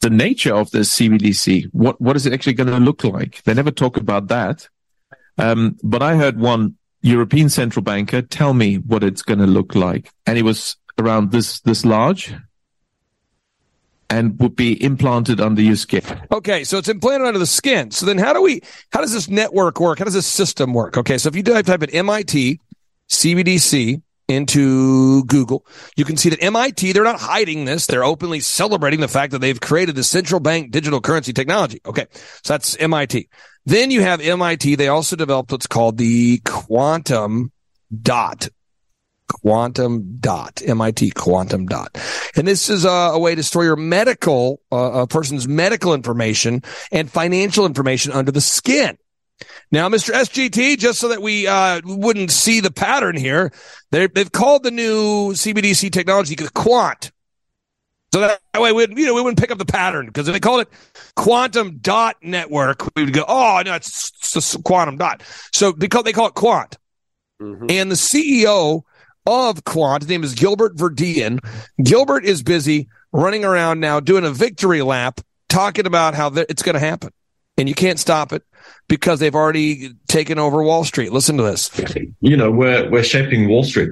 the 0.00 0.08
nature 0.08 0.54
of 0.54 0.70
this 0.70 0.88
CBDC. 0.98 1.66
What 1.72 2.00
what 2.00 2.16
is 2.16 2.24
it 2.24 2.32
actually 2.32 2.54
going 2.54 2.70
to 2.70 2.78
look 2.78 3.04
like? 3.04 3.42
They 3.42 3.52
never 3.52 3.70
talk 3.70 3.98
about 3.98 4.28
that. 4.28 4.66
Um, 5.36 5.76
but 5.82 6.02
I 6.02 6.16
heard 6.16 6.40
one 6.40 6.76
European 7.02 7.50
central 7.50 7.82
banker 7.82 8.22
tell 8.22 8.54
me 8.54 8.76
what 8.76 9.04
it's 9.04 9.20
going 9.20 9.40
to 9.40 9.46
look 9.46 9.74
like, 9.74 10.10
and 10.26 10.38
it 10.38 10.44
was 10.44 10.78
around 10.98 11.30
this 11.30 11.60
this 11.60 11.84
large, 11.84 12.32
and 14.10 14.38
would 14.40 14.56
be 14.56 14.82
implanted 14.82 15.40
under 15.40 15.62
your 15.62 15.76
skin. 15.76 16.02
Okay, 16.32 16.64
so 16.64 16.78
it's 16.78 16.88
implanted 16.88 17.26
under 17.26 17.38
the 17.38 17.46
skin. 17.46 17.90
So 17.90 18.06
then 18.06 18.18
how 18.18 18.32
do 18.32 18.42
we 18.42 18.60
how 18.92 19.00
does 19.00 19.12
this 19.12 19.28
network 19.28 19.80
work? 19.80 19.98
How 19.98 20.04
does 20.04 20.14
this 20.14 20.26
system 20.26 20.74
work? 20.74 20.96
Okay, 20.96 21.18
so 21.18 21.28
if 21.28 21.36
you 21.36 21.42
type 21.42 21.66
type 21.66 21.82
in 21.82 21.90
MIT 21.90 22.60
CBDC 23.10 24.02
into 24.28 25.24
Google, 25.24 25.66
you 25.96 26.04
can 26.04 26.16
see 26.16 26.30
that 26.30 26.42
MIT, 26.42 26.92
they're 26.92 27.04
not 27.04 27.20
hiding 27.20 27.64
this. 27.64 27.86
They're 27.86 28.04
openly 28.04 28.40
celebrating 28.40 29.00
the 29.00 29.08
fact 29.08 29.32
that 29.32 29.40
they've 29.40 29.60
created 29.60 29.94
the 29.94 30.04
central 30.04 30.40
bank 30.40 30.70
digital 30.70 31.00
currency 31.00 31.32
technology. 31.32 31.80
Okay. 31.84 32.06
So 32.42 32.54
that's 32.54 32.76
MIT. 32.76 33.28
Then 33.66 33.90
you 33.90 34.02
have 34.02 34.20
MIT. 34.20 34.74
They 34.76 34.88
also 34.88 35.16
developed 35.16 35.52
what's 35.52 35.66
called 35.66 35.98
the 35.98 36.38
quantum 36.44 37.52
dot. 38.02 38.48
Quantum 39.28 40.18
dot, 40.20 40.62
MIT 40.64 41.10
quantum 41.12 41.66
dot. 41.66 41.96
And 42.36 42.46
this 42.46 42.68
is 42.68 42.84
a, 42.84 42.88
a 42.88 43.18
way 43.18 43.34
to 43.34 43.42
store 43.42 43.64
your 43.64 43.76
medical, 43.76 44.60
uh, 44.70 45.02
a 45.02 45.06
person's 45.06 45.48
medical 45.48 45.94
information 45.94 46.62
and 46.92 47.10
financial 47.10 47.66
information 47.66 48.12
under 48.12 48.30
the 48.30 48.40
skin. 48.40 48.98
Now, 49.72 49.88
Mr. 49.88 50.12
SGT, 50.14 50.78
just 50.78 51.00
so 51.00 51.08
that 51.08 51.22
we 51.22 51.46
uh, 51.46 51.80
wouldn't 51.84 52.30
see 52.30 52.60
the 52.60 52.70
pattern 52.70 53.16
here, 53.16 53.52
they've 53.90 54.30
called 54.30 54.62
the 54.62 54.70
new 54.70 55.32
CBDC 55.32 55.90
technology 55.90 56.36
Quant. 56.52 57.10
So 58.12 58.20
that, 58.20 58.40
way, 58.54 58.70
we 58.70 58.76
wouldn't, 58.76 58.98
you 58.98 59.06
know, 59.06 59.14
we 59.14 59.22
wouldn't 59.22 59.40
pick 59.40 59.50
up 59.50 59.58
the 59.58 59.64
pattern 59.64 60.06
because 60.06 60.28
if 60.28 60.34
they 60.34 60.38
called 60.38 60.60
it 60.60 60.68
Quantum 61.16 61.78
Dot 61.78 62.16
Network, 62.22 62.94
we 62.94 63.04
would 63.04 63.12
go, 63.12 63.24
oh 63.26 63.60
no, 63.64 63.74
it's, 63.74 64.12
it's 64.36 64.56
Quantum 64.58 64.98
Dot. 64.98 65.24
So 65.52 65.72
call 65.72 66.04
they 66.04 66.12
call 66.12 66.28
it 66.28 66.34
Quant, 66.34 66.78
and 67.40 67.90
the 67.90 67.96
CEO 67.96 68.84
of 69.26 69.64
Quant, 69.64 70.02
his 70.02 70.08
name 70.08 70.24
is 70.24 70.34
Gilbert 70.34 70.76
Verdian. 70.76 71.38
Gilbert 71.82 72.24
is 72.24 72.42
busy 72.42 72.88
running 73.12 73.44
around 73.44 73.80
now 73.80 74.00
doing 74.00 74.24
a 74.24 74.30
victory 74.30 74.82
lap, 74.82 75.20
talking 75.48 75.86
about 75.86 76.14
how 76.14 76.32
it's 76.34 76.62
going 76.62 76.74
to 76.74 76.80
happen, 76.80 77.10
and 77.56 77.68
you 77.68 77.74
can't 77.74 77.98
stop 77.98 78.32
it 78.32 78.42
because 78.88 79.20
they've 79.20 79.34
already 79.34 79.94
taken 80.08 80.38
over 80.38 80.62
Wall 80.62 80.84
Street. 80.84 81.12
Listen 81.12 81.36
to 81.36 81.42
this. 81.42 81.70
you 82.20 82.36
know, 82.36 82.50
we're 82.50 82.90
we're 82.90 83.04
shaping 83.04 83.48
Wall 83.48 83.64
Street. 83.64 83.90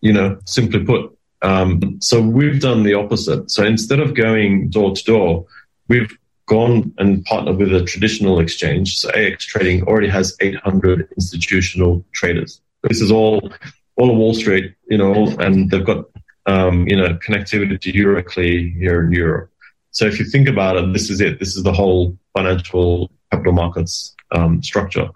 You 0.00 0.12
know, 0.12 0.38
simply 0.46 0.84
put. 0.84 1.16
Um, 1.42 1.98
so 2.00 2.22
we've 2.22 2.60
done 2.60 2.84
the 2.84 2.94
opposite. 2.94 3.50
So 3.50 3.64
instead 3.64 4.00
of 4.00 4.14
going 4.14 4.70
door 4.70 4.94
to 4.94 5.04
door, 5.04 5.46
we've 5.88 6.10
gone 6.46 6.92
and 6.98 7.24
partnered 7.24 7.56
with 7.56 7.74
a 7.74 7.84
traditional 7.84 8.40
exchange. 8.40 8.98
So 8.98 9.10
AX 9.10 9.44
Trading 9.44 9.82
already 9.82 10.08
has 10.08 10.36
800 10.40 11.08
institutional 11.16 12.04
traders. 12.12 12.60
This 12.82 13.00
is 13.00 13.10
all 13.10 13.52
all 13.96 14.10
of 14.10 14.16
Wall 14.16 14.34
Street, 14.34 14.74
you 14.88 14.98
know, 14.98 15.28
and 15.38 15.70
they've 15.70 15.84
got 15.84 16.04
um, 16.46 16.86
you 16.88 16.96
know 16.96 17.14
connectivity 17.26 17.80
to 17.80 17.92
Euroclear 17.92 18.76
here 18.76 19.04
in 19.04 19.12
Europe. 19.12 19.50
So 19.90 20.06
if 20.06 20.18
you 20.18 20.24
think 20.24 20.48
about 20.48 20.76
it, 20.76 20.92
this 20.92 21.10
is 21.10 21.20
it. 21.20 21.38
This 21.38 21.56
is 21.56 21.62
the 21.62 21.72
whole 21.72 22.18
financial 22.34 23.10
capital 23.30 23.52
markets 23.52 24.14
um, 24.32 24.62
structure. 24.62 25.08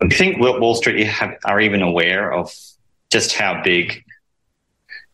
Do 0.00 0.06
you 0.06 0.16
think 0.16 0.38
Wall 0.38 0.76
Street 0.76 1.04
have, 1.06 1.36
are 1.44 1.60
even 1.60 1.82
aware 1.82 2.32
of 2.32 2.54
just 3.10 3.34
how 3.34 3.60
big? 3.64 4.04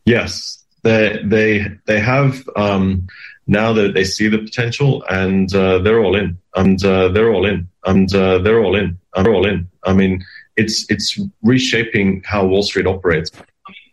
Yes, 0.05 0.63
they 0.83 1.21
they 1.25 1.67
they 1.87 1.99
have 1.99 2.47
um, 2.57 3.07
now 3.47 3.73
that 3.73 3.95
they 3.95 4.05
see 4.05 4.29
the 4.29 4.39
potential 4.39 5.03
and 5.09 5.53
uh, 5.55 5.79
they're 5.79 6.01
all 6.01 6.17
in, 6.17 6.39
and 6.55 6.85
uh, 6.85 7.09
they're 7.09 7.33
all 7.33 7.47
in, 7.47 7.69
and 7.85 8.15
uh, 8.15 8.39
they're 8.39 8.63
all 8.63 8.77
in, 8.77 8.99
and 9.15 9.27
they're 9.27 9.35
all 9.35 9.47
in. 9.47 9.69
I 9.83 9.95
mean, 9.95 10.25
it's 10.57 10.87
it's 10.89 11.21
reshaping 11.43 12.23
how 12.25 12.47
Wall 12.47 12.63
Street 12.63 12.87
operates. 12.87 13.31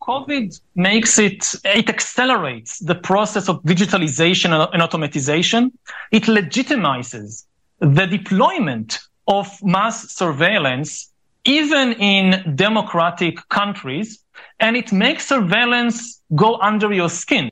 COVID 0.02 0.60
makes 0.76 1.20
it, 1.20 1.54
it 1.64 1.88
accelerates 1.88 2.80
the 2.80 2.96
process 2.96 3.48
of 3.48 3.62
digitalization 3.64 4.52
and 4.74 4.82
automatization. 4.82 5.72
It 6.12 6.24
legitimizes 6.24 7.46
the 7.80 8.08
deployment 8.08 9.00
of 9.28 9.48
mass 9.64 10.12
surveillance, 10.12 11.12
even 11.46 11.94
in 11.94 12.56
democratic 12.56 13.48
countries, 13.50 14.20
and 14.60 14.76
it 14.76 14.92
makes 14.92 15.28
surveillance 15.28 16.22
go 16.36 16.58
under 16.58 16.92
your 16.92 17.10
skin. 17.10 17.52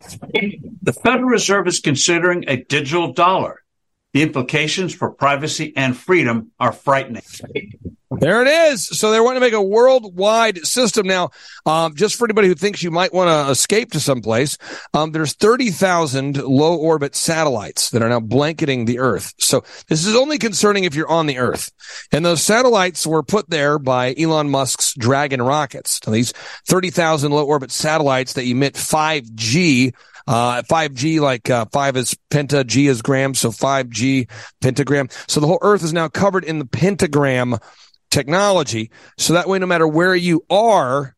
The 0.82 0.94
Federal 0.94 1.30
Reserve 1.30 1.68
is 1.68 1.80
considering 1.80 2.46
a 2.48 2.58
digital 2.64 3.14
dollar. 3.14 3.62
The 4.14 4.24
implications 4.24 4.94
for 4.94 5.12
privacy 5.12 5.74
and 5.76 5.96
freedom 5.96 6.52
are 6.60 6.72
frightening. 6.72 7.22
There 8.12 8.42
it 8.42 8.48
is. 8.48 8.88
So 8.88 9.12
they're 9.12 9.24
wanting 9.24 9.40
to 9.40 9.46
make 9.46 9.54
a 9.54 9.62
worldwide 9.62 10.66
system 10.66 11.06
now. 11.06 11.30
Um, 11.68 11.94
just 11.96 12.16
for 12.16 12.26
anybody 12.26 12.48
who 12.48 12.56
thinks 12.56 12.82
you 12.82 12.90
might 12.90 13.14
want 13.14 13.30
to 13.30 13.52
escape 13.52 13.92
to 13.92 14.00
someplace, 14.00 14.58
um, 14.96 15.12
there's 15.12 15.34
30,000 15.34 16.38
low 16.38 16.76
orbit 16.76 17.16
satellites 17.16 17.92
that 17.92 18.02
are 18.02 18.10
now 18.10 18.20
blanketing 18.20 18.86
the 18.86 18.98
Earth. 18.98 19.36
So 19.38 19.64
this 19.90 20.08
is 20.08 20.16
only 20.16 20.40
concerning 20.40 20.86
if 20.86 20.96
you're 20.96 21.10
on 21.10 21.28
the 21.28 21.38
Earth. 21.38 21.72
And 22.12 22.26
those 22.26 22.42
satellites 22.42 23.06
were 23.06 23.22
put 23.22 23.52
there 23.52 23.78
by 23.78 24.16
Elon 24.18 24.50
Musk's 24.50 24.96
Dragon 24.98 25.42
rockets. 25.42 26.00
So 26.04 26.10
these 26.10 26.32
30,000 26.68 27.32
low 27.32 27.46
orbit 27.46 27.72
satellites 27.72 28.34
that 28.34 28.46
emit 28.46 28.74
5G 28.74 29.94
uh, 30.30 30.62
5G, 30.62 31.20
like, 31.20 31.50
uh, 31.50 31.66
five 31.74 31.98
is 31.98 32.16
penta, 32.30 32.66
G 32.66 32.86
is 32.86 33.02
gram. 33.02 33.34
So 33.34 33.50
5G 33.50 34.30
pentagram. 34.62 35.10
So 35.28 35.40
the 35.40 35.48
whole 35.48 35.58
earth 35.64 35.84
is 35.84 35.92
now 35.92 36.08
covered 36.08 36.44
in 36.44 36.60
the 36.60 36.66
pentagram 36.66 37.58
technology. 38.12 38.92
So 39.18 39.34
that 39.34 39.50
way, 39.50 39.58
no 39.58 39.66
matter 39.66 39.88
where 39.88 40.14
you 40.14 40.46
are, 40.48 41.16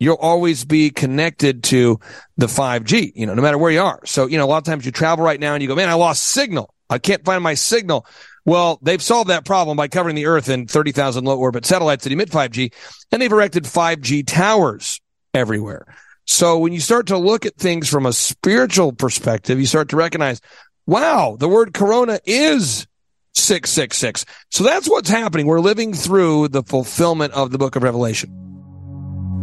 you'll 0.00 0.16
always 0.16 0.64
be 0.64 0.88
connected 0.88 1.62
to 1.64 2.00
the 2.38 2.46
5G, 2.46 3.12
you 3.14 3.26
know, 3.26 3.34
no 3.34 3.42
matter 3.42 3.58
where 3.58 3.70
you 3.70 3.82
are. 3.82 4.00
So, 4.06 4.26
you 4.26 4.38
know, 4.38 4.44
a 4.44 4.46
lot 4.46 4.58
of 4.58 4.64
times 4.64 4.86
you 4.86 4.92
travel 4.92 5.24
right 5.24 5.38
now 5.38 5.52
and 5.52 5.62
you 5.62 5.68
go, 5.68 5.76
man, 5.76 5.90
I 5.90 5.94
lost 5.94 6.24
signal. 6.24 6.74
I 6.88 6.96
can't 6.98 7.24
find 7.24 7.42
my 7.42 7.54
signal. 7.54 8.06
Well, 8.46 8.78
they've 8.80 9.02
solved 9.02 9.28
that 9.28 9.44
problem 9.44 9.76
by 9.76 9.88
covering 9.88 10.16
the 10.16 10.26
earth 10.26 10.48
in 10.48 10.66
30,000 10.66 11.24
low 11.24 11.38
orbit 11.38 11.66
satellites 11.66 12.04
that 12.04 12.12
emit 12.14 12.30
5G 12.30 12.72
and 13.12 13.20
they've 13.20 13.30
erected 13.30 13.64
5G 13.64 14.26
towers 14.26 15.02
everywhere. 15.34 15.86
So 16.26 16.58
when 16.58 16.72
you 16.72 16.80
start 16.80 17.06
to 17.08 17.18
look 17.18 17.44
at 17.46 17.56
things 17.56 17.88
from 17.88 18.06
a 18.06 18.12
spiritual 18.12 18.92
perspective, 18.92 19.60
you 19.60 19.66
start 19.66 19.90
to 19.90 19.96
recognize, 19.96 20.40
wow, 20.86 21.36
the 21.38 21.48
word 21.48 21.74
corona 21.74 22.18
is 22.24 22.86
666. 23.34 24.24
So 24.50 24.64
that's 24.64 24.88
what's 24.88 25.10
happening. 25.10 25.46
We're 25.46 25.60
living 25.60 25.92
through 25.92 26.48
the 26.48 26.62
fulfillment 26.62 27.34
of 27.34 27.50
the 27.50 27.58
book 27.58 27.76
of 27.76 27.82
Revelation. 27.82 28.40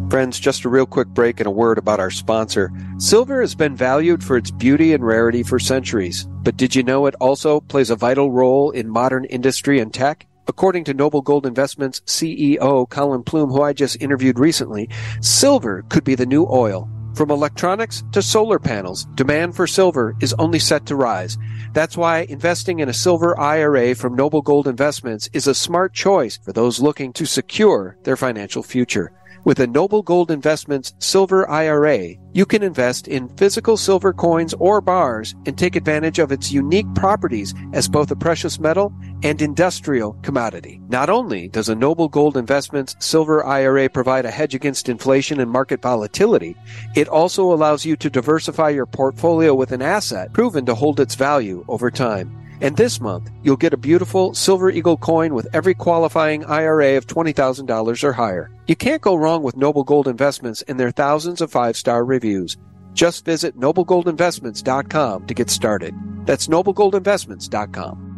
Friends, 0.09 0.39
just 0.39 0.65
a 0.65 0.69
real 0.69 0.85
quick 0.85 1.07
break 1.07 1.39
and 1.39 1.47
a 1.47 1.51
word 1.51 1.77
about 1.77 2.01
our 2.01 2.11
sponsor. 2.11 2.69
Silver 2.97 3.39
has 3.39 3.55
been 3.55 3.77
valued 3.77 4.21
for 4.23 4.35
its 4.35 4.51
beauty 4.51 4.93
and 4.93 5.05
rarity 5.05 5.41
for 5.41 5.57
centuries. 5.57 6.27
But 6.43 6.57
did 6.57 6.75
you 6.75 6.83
know 6.83 7.05
it 7.05 7.15
also 7.21 7.61
plays 7.61 7.89
a 7.89 7.95
vital 7.95 8.29
role 8.29 8.71
in 8.71 8.89
modern 8.89 9.23
industry 9.25 9.79
and 9.79 9.93
tech? 9.93 10.27
According 10.47 10.85
to 10.85 10.93
Noble 10.93 11.21
Gold 11.21 11.45
Investments 11.45 12.01
CEO 12.01 12.89
Colin 12.89 13.23
Plume, 13.23 13.49
who 13.49 13.61
I 13.61 13.73
just 13.73 14.01
interviewed 14.01 14.39
recently, 14.39 14.89
silver 15.21 15.83
could 15.89 16.03
be 16.03 16.15
the 16.15 16.25
new 16.25 16.47
oil. 16.49 16.89
From 17.13 17.29
electronics 17.29 18.03
to 18.13 18.21
solar 18.21 18.57
panels, 18.57 19.05
demand 19.15 19.55
for 19.55 19.67
silver 19.67 20.15
is 20.21 20.33
only 20.39 20.59
set 20.59 20.85
to 20.85 20.95
rise. 20.95 21.37
That's 21.73 21.97
why 21.97 22.21
investing 22.29 22.79
in 22.79 22.89
a 22.89 22.93
silver 22.93 23.37
IRA 23.39 23.95
from 23.95 24.15
Noble 24.15 24.41
Gold 24.41 24.67
Investments 24.67 25.29
is 25.33 25.45
a 25.45 25.53
smart 25.53 25.93
choice 25.93 26.37
for 26.37 26.53
those 26.53 26.79
looking 26.79 27.11
to 27.13 27.25
secure 27.25 27.97
their 28.03 28.15
financial 28.15 28.63
future. 28.63 29.11
With 29.43 29.59
a 29.59 29.65
Noble 29.65 30.03
Gold 30.03 30.29
Investments 30.29 30.93
Silver 30.99 31.49
IRA, 31.49 32.09
you 32.31 32.45
can 32.45 32.61
invest 32.61 33.07
in 33.07 33.27
physical 33.37 33.75
silver 33.75 34.13
coins 34.13 34.53
or 34.59 34.81
bars 34.81 35.33
and 35.47 35.57
take 35.57 35.75
advantage 35.75 36.19
of 36.19 36.31
its 36.31 36.51
unique 36.51 36.85
properties 36.93 37.55
as 37.73 37.89
both 37.89 38.11
a 38.11 38.15
precious 38.15 38.59
metal 38.59 38.93
and 39.23 39.41
industrial 39.41 40.13
commodity. 40.21 40.79
Not 40.89 41.09
only 41.09 41.47
does 41.47 41.69
a 41.69 41.75
Noble 41.75 42.07
Gold 42.07 42.37
Investments 42.37 42.95
Silver 42.99 43.43
IRA 43.43 43.89
provide 43.89 44.25
a 44.25 44.31
hedge 44.31 44.53
against 44.53 44.89
inflation 44.89 45.39
and 45.39 45.49
market 45.49 45.81
volatility, 45.81 46.55
it 46.95 47.07
also 47.07 47.51
allows 47.51 47.83
you 47.83 47.95
to 47.95 48.11
diversify 48.11 48.69
your 48.69 48.85
portfolio 48.85 49.55
with 49.55 49.71
an 49.71 49.81
asset 49.81 50.31
proven 50.33 50.67
to 50.67 50.75
hold 50.75 50.99
its 50.99 51.15
value 51.15 51.65
over 51.67 51.89
time. 51.89 52.40
And 52.61 52.77
this 52.77 53.01
month, 53.01 53.31
you'll 53.41 53.57
get 53.57 53.73
a 53.73 53.77
beautiful 53.77 54.35
Silver 54.35 54.69
Eagle 54.69 54.95
coin 54.95 55.33
with 55.33 55.47
every 55.51 55.73
qualifying 55.73 56.45
IRA 56.45 56.95
of 56.95 57.07
$20,000 57.07 58.03
or 58.03 58.13
higher. 58.13 58.51
You 58.67 58.75
can't 58.75 59.01
go 59.01 59.15
wrong 59.15 59.41
with 59.41 59.57
Noble 59.57 59.83
Gold 59.83 60.07
Investments 60.07 60.61
and 60.61 60.79
their 60.79 60.91
thousands 60.91 61.41
of 61.41 61.51
five 61.51 61.75
star 61.75 62.05
reviews. 62.05 62.57
Just 62.93 63.25
visit 63.25 63.59
noblegoldinvestments.com 63.59 65.25
to 65.25 65.33
get 65.33 65.49
started. 65.49 65.95
That's 66.25 66.47
noblegoldinvestments.com. 66.47 68.11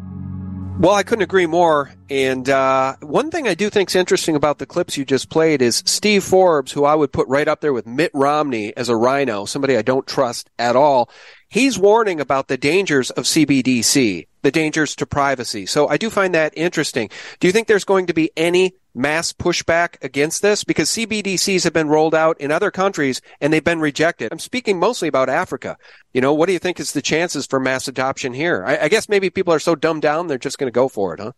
Well, 0.80 0.94
I 0.94 1.04
couldn't 1.04 1.24
agree 1.24 1.46
more. 1.46 1.92
And 2.10 2.50
uh, 2.50 2.96
one 3.00 3.30
thing 3.32 3.48
I 3.48 3.54
do 3.54 3.70
think 3.70 3.90
is 3.90 3.96
interesting 3.96 4.36
about 4.36 4.58
the 4.58 4.66
clips 4.66 4.98
you 4.98 5.06
just 5.06 5.30
played 5.30 5.62
is 5.62 5.84
Steve 5.86 6.24
Forbes, 6.24 6.72
who 6.72 6.84
I 6.84 6.96
would 6.96 7.14
put 7.14 7.28
right 7.28 7.48
up 7.48 7.62
there 7.62 7.72
with 7.72 7.86
Mitt 7.86 8.12
Romney 8.14 8.76
as 8.76 8.90
a 8.90 8.96
rhino, 8.98 9.46
somebody 9.46 9.78
I 9.78 9.84
don't 9.84 10.08
trust 10.08 10.50
at 10.58 10.76
all. 10.76 11.10
He's 11.48 11.78
warning 11.78 12.20
about 12.20 12.48
the 12.48 12.58
dangers 12.58 13.12
of 13.12 13.26
CBDC, 13.26 14.26
the 14.44 14.52
dangers 14.52 14.96
to 14.98 15.06
privacy. 15.06 15.66
So 15.66 15.88
I 15.88 15.98
do 15.98 16.10
find 16.10 16.36
that 16.36 16.54
interesting. 16.56 17.10
Do 17.40 17.48
you 17.48 17.54
think 17.54 17.68
there's 17.68 17.86
going 17.86 18.06
to 18.08 18.14
be 18.14 18.30
any 18.38 18.76
mass 18.94 19.34
pushback 19.34 19.96
against 20.04 20.42
this? 20.42 20.64
Because 20.64 20.90
CBDCs 20.90 21.64
have 21.64 21.74
been 21.74 21.88
rolled 21.88 22.14
out 22.14 22.40
in 22.40 22.52
other 22.52 22.70
countries 22.70 23.22
and 23.42 23.52
they've 23.52 23.64
been 23.64 23.80
rejected. 23.80 24.32
I'm 24.32 24.40
speaking 24.40 24.80
mostly 24.80 25.08
about 25.08 25.30
Africa. 25.30 25.78
You 26.14 26.22
know, 26.22 26.34
what 26.34 26.46
do 26.46 26.54
you 26.54 26.60
think 26.60 26.80
is 26.80 26.92
the 26.92 27.02
chances 27.02 27.48
for 27.48 27.60
mass 27.60 27.88
adoption 27.88 28.34
here? 28.34 28.64
I, 28.66 28.84
I 28.84 28.88
guess 28.90 29.10
maybe 29.10 29.30
people 29.30 29.54
are 29.54 29.60
so 29.60 29.76
dumbed 29.76 30.04
down 30.04 30.28
they're 30.28 30.38
just 30.38 30.60
going 30.60 30.72
to 30.72 30.76
go 30.76 30.88
for 30.88 31.14
it, 31.14 31.20
huh? 31.20 31.32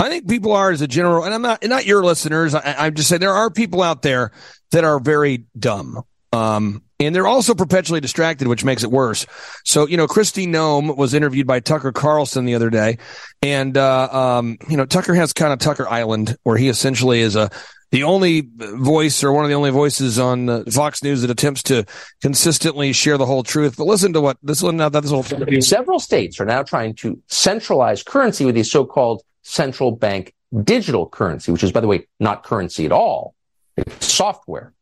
I 0.00 0.08
think 0.08 0.26
people 0.26 0.52
are 0.52 0.70
as 0.70 0.80
a 0.80 0.88
general, 0.88 1.22
and 1.22 1.34
I'm 1.34 1.42
not, 1.42 1.62
not 1.64 1.84
your 1.84 2.02
listeners. 2.02 2.54
I, 2.54 2.74
I'm 2.78 2.94
just 2.94 3.10
saying 3.10 3.20
there 3.20 3.30
are 3.30 3.50
people 3.50 3.82
out 3.82 4.00
there 4.00 4.32
that 4.70 4.84
are 4.84 4.98
very 4.98 5.44
dumb. 5.58 6.02
Um, 6.32 6.82
and 7.06 7.14
they're 7.14 7.26
also 7.26 7.54
perpetually 7.54 8.00
distracted, 8.00 8.48
which 8.48 8.64
makes 8.64 8.82
it 8.82 8.90
worse. 8.90 9.26
So, 9.64 9.86
you 9.86 9.96
know, 9.96 10.06
Kristi 10.06 10.46
Noem 10.46 10.96
was 10.96 11.14
interviewed 11.14 11.46
by 11.46 11.60
Tucker 11.60 11.92
Carlson 11.92 12.44
the 12.44 12.54
other 12.54 12.70
day. 12.70 12.98
And, 13.42 13.76
uh, 13.76 14.08
um, 14.10 14.58
you 14.68 14.76
know, 14.76 14.86
Tucker 14.86 15.14
has 15.14 15.32
kind 15.32 15.52
of 15.52 15.58
Tucker 15.58 15.88
Island 15.88 16.36
where 16.42 16.56
he 16.56 16.68
essentially 16.68 17.20
is 17.20 17.36
a, 17.36 17.50
the 17.90 18.04
only 18.04 18.48
voice 18.56 19.22
or 19.22 19.32
one 19.32 19.44
of 19.44 19.50
the 19.50 19.54
only 19.54 19.70
voices 19.70 20.18
on 20.18 20.48
uh, 20.48 20.64
Fox 20.70 21.02
News 21.02 21.20
that 21.20 21.30
attempts 21.30 21.62
to 21.64 21.84
consistently 22.22 22.92
share 22.92 23.18
the 23.18 23.26
whole 23.26 23.42
truth. 23.42 23.76
But 23.76 23.84
listen 23.84 24.14
to 24.14 24.20
what 24.20 24.38
this 24.42 24.62
one, 24.62 24.78
now 24.78 24.88
this 24.88 25.10
whole 25.10 25.22
Several 25.60 26.00
states 26.00 26.40
are 26.40 26.46
now 26.46 26.62
trying 26.62 26.94
to 26.96 27.20
centralize 27.28 28.02
currency 28.02 28.46
with 28.46 28.54
these 28.54 28.70
so-called 28.70 29.22
central 29.42 29.90
bank 29.92 30.34
digital 30.64 31.08
currency, 31.08 31.52
which 31.52 31.62
is, 31.62 31.72
by 31.72 31.80
the 31.80 31.86
way, 31.86 32.06
not 32.18 32.44
currency 32.44 32.86
at 32.86 32.92
all. 32.92 33.34
It's 33.76 34.06
software. 34.06 34.72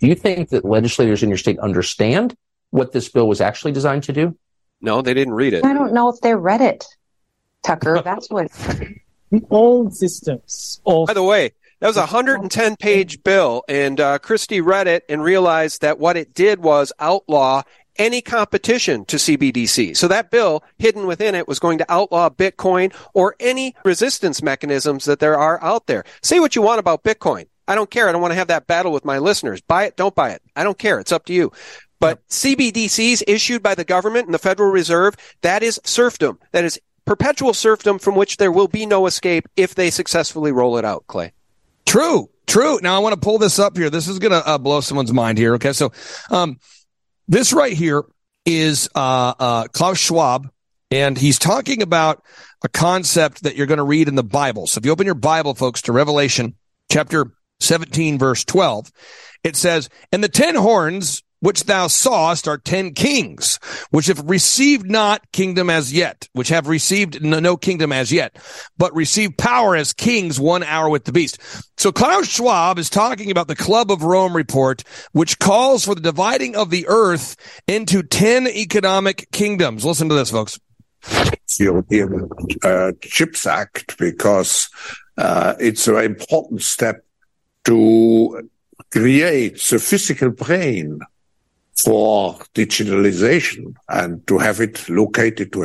Do 0.00 0.06
you 0.06 0.14
think 0.14 0.50
that 0.50 0.64
legislators 0.64 1.22
in 1.22 1.28
your 1.28 1.38
state 1.38 1.58
understand 1.58 2.36
what 2.70 2.92
this 2.92 3.08
bill 3.08 3.28
was 3.28 3.40
actually 3.40 3.72
designed 3.72 4.04
to 4.04 4.12
do? 4.12 4.36
No, 4.80 5.02
they 5.02 5.14
didn't 5.14 5.34
read 5.34 5.52
it. 5.52 5.64
I 5.64 5.72
don't 5.74 5.92
know 5.92 6.08
if 6.08 6.20
they 6.20 6.34
read 6.34 6.60
it, 6.60 6.84
Tucker. 7.62 8.00
That's 8.04 8.28
what. 8.30 8.50
The 9.30 9.44
old 9.50 9.94
systems. 9.94 10.80
Of- 10.86 11.08
By 11.08 11.14
the 11.14 11.22
way, 11.22 11.52
that 11.80 11.86
was 11.86 11.96
a 11.96 12.00
110 12.00 12.76
page 12.76 13.22
bill, 13.22 13.62
and 13.68 14.00
uh, 14.00 14.18
Kristi 14.18 14.64
read 14.64 14.86
it 14.86 15.04
and 15.08 15.22
realized 15.22 15.80
that 15.82 15.98
what 15.98 16.16
it 16.16 16.34
did 16.34 16.60
was 16.60 16.92
outlaw 16.98 17.62
any 17.96 18.22
competition 18.22 19.04
to 19.06 19.16
CBDC. 19.16 19.96
So 19.96 20.08
that 20.08 20.30
bill, 20.30 20.62
hidden 20.78 21.06
within 21.06 21.34
it, 21.34 21.46
was 21.46 21.58
going 21.58 21.78
to 21.78 21.86
outlaw 21.92 22.30
Bitcoin 22.30 22.94
or 23.14 23.34
any 23.40 23.74
resistance 23.84 24.42
mechanisms 24.42 25.04
that 25.04 25.18
there 25.20 25.38
are 25.38 25.62
out 25.62 25.86
there. 25.86 26.04
Say 26.22 26.40
what 26.40 26.56
you 26.56 26.62
want 26.62 26.80
about 26.80 27.02
Bitcoin. 27.04 27.46
I 27.70 27.76
don't 27.76 27.88
care. 27.88 28.08
I 28.08 28.12
don't 28.12 28.20
want 28.20 28.32
to 28.32 28.36
have 28.36 28.48
that 28.48 28.66
battle 28.66 28.90
with 28.90 29.04
my 29.04 29.18
listeners. 29.18 29.60
Buy 29.60 29.84
it, 29.84 29.96
don't 29.96 30.12
buy 30.12 30.30
it. 30.30 30.42
I 30.56 30.64
don't 30.64 30.76
care. 30.76 30.98
It's 30.98 31.12
up 31.12 31.24
to 31.26 31.32
you. 31.32 31.52
But 32.00 32.26
CBDCs 32.26 33.22
issued 33.28 33.62
by 33.62 33.76
the 33.76 33.84
government 33.84 34.26
and 34.26 34.34
the 34.34 34.40
Federal 34.40 34.72
Reserve, 34.72 35.14
that 35.42 35.62
is 35.62 35.78
serfdom. 35.84 36.40
That 36.50 36.64
is 36.64 36.80
perpetual 37.04 37.54
serfdom 37.54 38.00
from 38.00 38.16
which 38.16 38.38
there 38.38 38.50
will 38.50 38.66
be 38.66 38.86
no 38.86 39.06
escape 39.06 39.48
if 39.54 39.76
they 39.76 39.90
successfully 39.90 40.50
roll 40.50 40.78
it 40.78 40.84
out, 40.84 41.06
Clay. 41.06 41.32
True, 41.86 42.28
true. 42.48 42.80
Now 42.82 42.96
I 42.96 42.98
want 42.98 43.14
to 43.14 43.20
pull 43.20 43.38
this 43.38 43.60
up 43.60 43.76
here. 43.76 43.88
This 43.88 44.08
is 44.08 44.18
going 44.18 44.32
to 44.32 44.44
uh, 44.44 44.58
blow 44.58 44.80
someone's 44.80 45.12
mind 45.12 45.38
here. 45.38 45.54
Okay. 45.54 45.72
So, 45.72 45.92
um, 46.28 46.58
this 47.28 47.52
right 47.52 47.72
here 47.72 48.02
is, 48.44 48.88
uh, 48.96 49.34
uh, 49.38 49.64
Klaus 49.68 49.98
Schwab 49.98 50.50
and 50.90 51.16
he's 51.16 51.38
talking 51.38 51.82
about 51.82 52.24
a 52.64 52.68
concept 52.68 53.44
that 53.44 53.54
you're 53.54 53.68
going 53.68 53.78
to 53.78 53.84
read 53.84 54.08
in 54.08 54.16
the 54.16 54.24
Bible. 54.24 54.66
So 54.66 54.78
if 54.78 54.84
you 54.84 54.90
open 54.90 55.06
your 55.06 55.14
Bible, 55.14 55.54
folks, 55.54 55.82
to 55.82 55.92
Revelation 55.92 56.56
chapter 56.90 57.32
17 57.60 58.18
verse 58.18 58.44
12, 58.44 58.90
it 59.44 59.56
says, 59.56 59.88
and 60.12 60.22
the 60.22 60.28
ten 60.28 60.54
horns 60.54 61.22
which 61.40 61.64
thou 61.64 61.86
sawest 61.86 62.46
are 62.46 62.58
ten 62.58 62.92
kings, 62.92 63.58
which 63.90 64.06
have 64.06 64.28
received 64.28 64.88
not 64.88 65.32
kingdom 65.32 65.70
as 65.70 65.92
yet, 65.92 66.28
which 66.34 66.48
have 66.48 66.68
received 66.68 67.22
no, 67.22 67.56
kingdom 67.56 67.92
as 67.92 68.12
yet, 68.12 68.36
but 68.78 68.94
receive 68.94 69.36
power 69.36 69.74
as 69.74 69.92
kings 69.92 70.38
one 70.38 70.62
hour 70.62 70.88
with 70.88 71.04
the 71.04 71.12
beast. 71.12 71.38
So 71.78 71.90
Klaus 71.92 72.28
Schwab 72.28 72.78
is 72.78 72.90
talking 72.90 73.30
about 73.30 73.48
the 73.48 73.56
Club 73.56 73.90
of 73.90 74.02
Rome 74.02 74.36
report, 74.36 74.84
which 75.12 75.38
calls 75.38 75.84
for 75.84 75.94
the 75.94 76.00
dividing 76.02 76.56
of 76.56 76.70
the 76.70 76.86
earth 76.88 77.36
into 77.66 78.02
10 78.02 78.46
economic 78.46 79.30
kingdoms. 79.32 79.84
Listen 79.84 80.08
to 80.10 80.14
this, 80.14 80.30
folks. 80.30 80.60
European 81.58 82.28
uh, 82.62 82.92
Chips 83.00 83.46
Act 83.46 83.98
because 83.98 84.68
uh, 85.16 85.54
it's 85.58 85.88
a 85.88 85.92
very 85.92 86.06
important 86.06 86.62
step 86.62 87.04
to 87.64 88.48
create 88.90 89.62
the 89.70 89.78
physical 89.78 90.30
brain 90.30 91.00
for 91.76 92.34
digitalization 92.54 93.74
and 93.88 94.26
to 94.26 94.38
have 94.38 94.60
it 94.60 94.88
located 94.88 95.52
to 95.52 95.64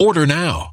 Order 0.00 0.26
now. 0.26 0.72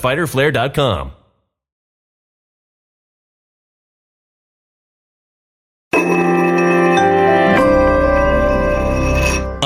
www.fighterflare.com. 0.01 1.20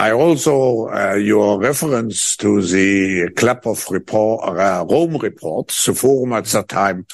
I 0.00 0.12
also, 0.12 0.88
uh, 0.88 1.12
your 1.12 1.60
reference 1.60 2.34
to 2.38 2.62
the 2.62 3.28
Club 3.36 3.66
of 3.66 3.84
report, 3.90 4.48
uh, 4.48 4.86
Rome 4.88 5.18
reports, 5.18 5.84
the 5.84 5.92
forum 5.92 6.32
at 6.32 6.46
that 6.46 6.68
time 6.68 7.06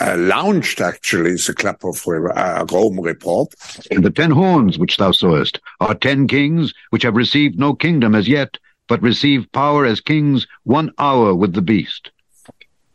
uh, 0.00 0.16
launched 0.18 0.80
actually 0.80 1.36
the 1.36 1.54
Club 1.56 1.76
of 1.84 2.04
uh, 2.08 2.66
Rome 2.72 2.98
report. 2.98 3.54
The 3.88 4.10
ten 4.10 4.32
horns 4.32 4.80
which 4.80 4.96
thou 4.96 5.12
sawest 5.12 5.60
are 5.78 5.94
ten 5.94 6.26
kings 6.26 6.74
which 6.90 7.04
have 7.04 7.14
received 7.14 7.56
no 7.56 7.72
kingdom 7.72 8.16
as 8.16 8.26
yet, 8.26 8.58
but 8.88 9.00
receive 9.00 9.52
power 9.52 9.86
as 9.86 10.00
kings 10.00 10.44
one 10.64 10.90
hour 10.98 11.36
with 11.36 11.52
the 11.52 11.62
beast. 11.62 12.10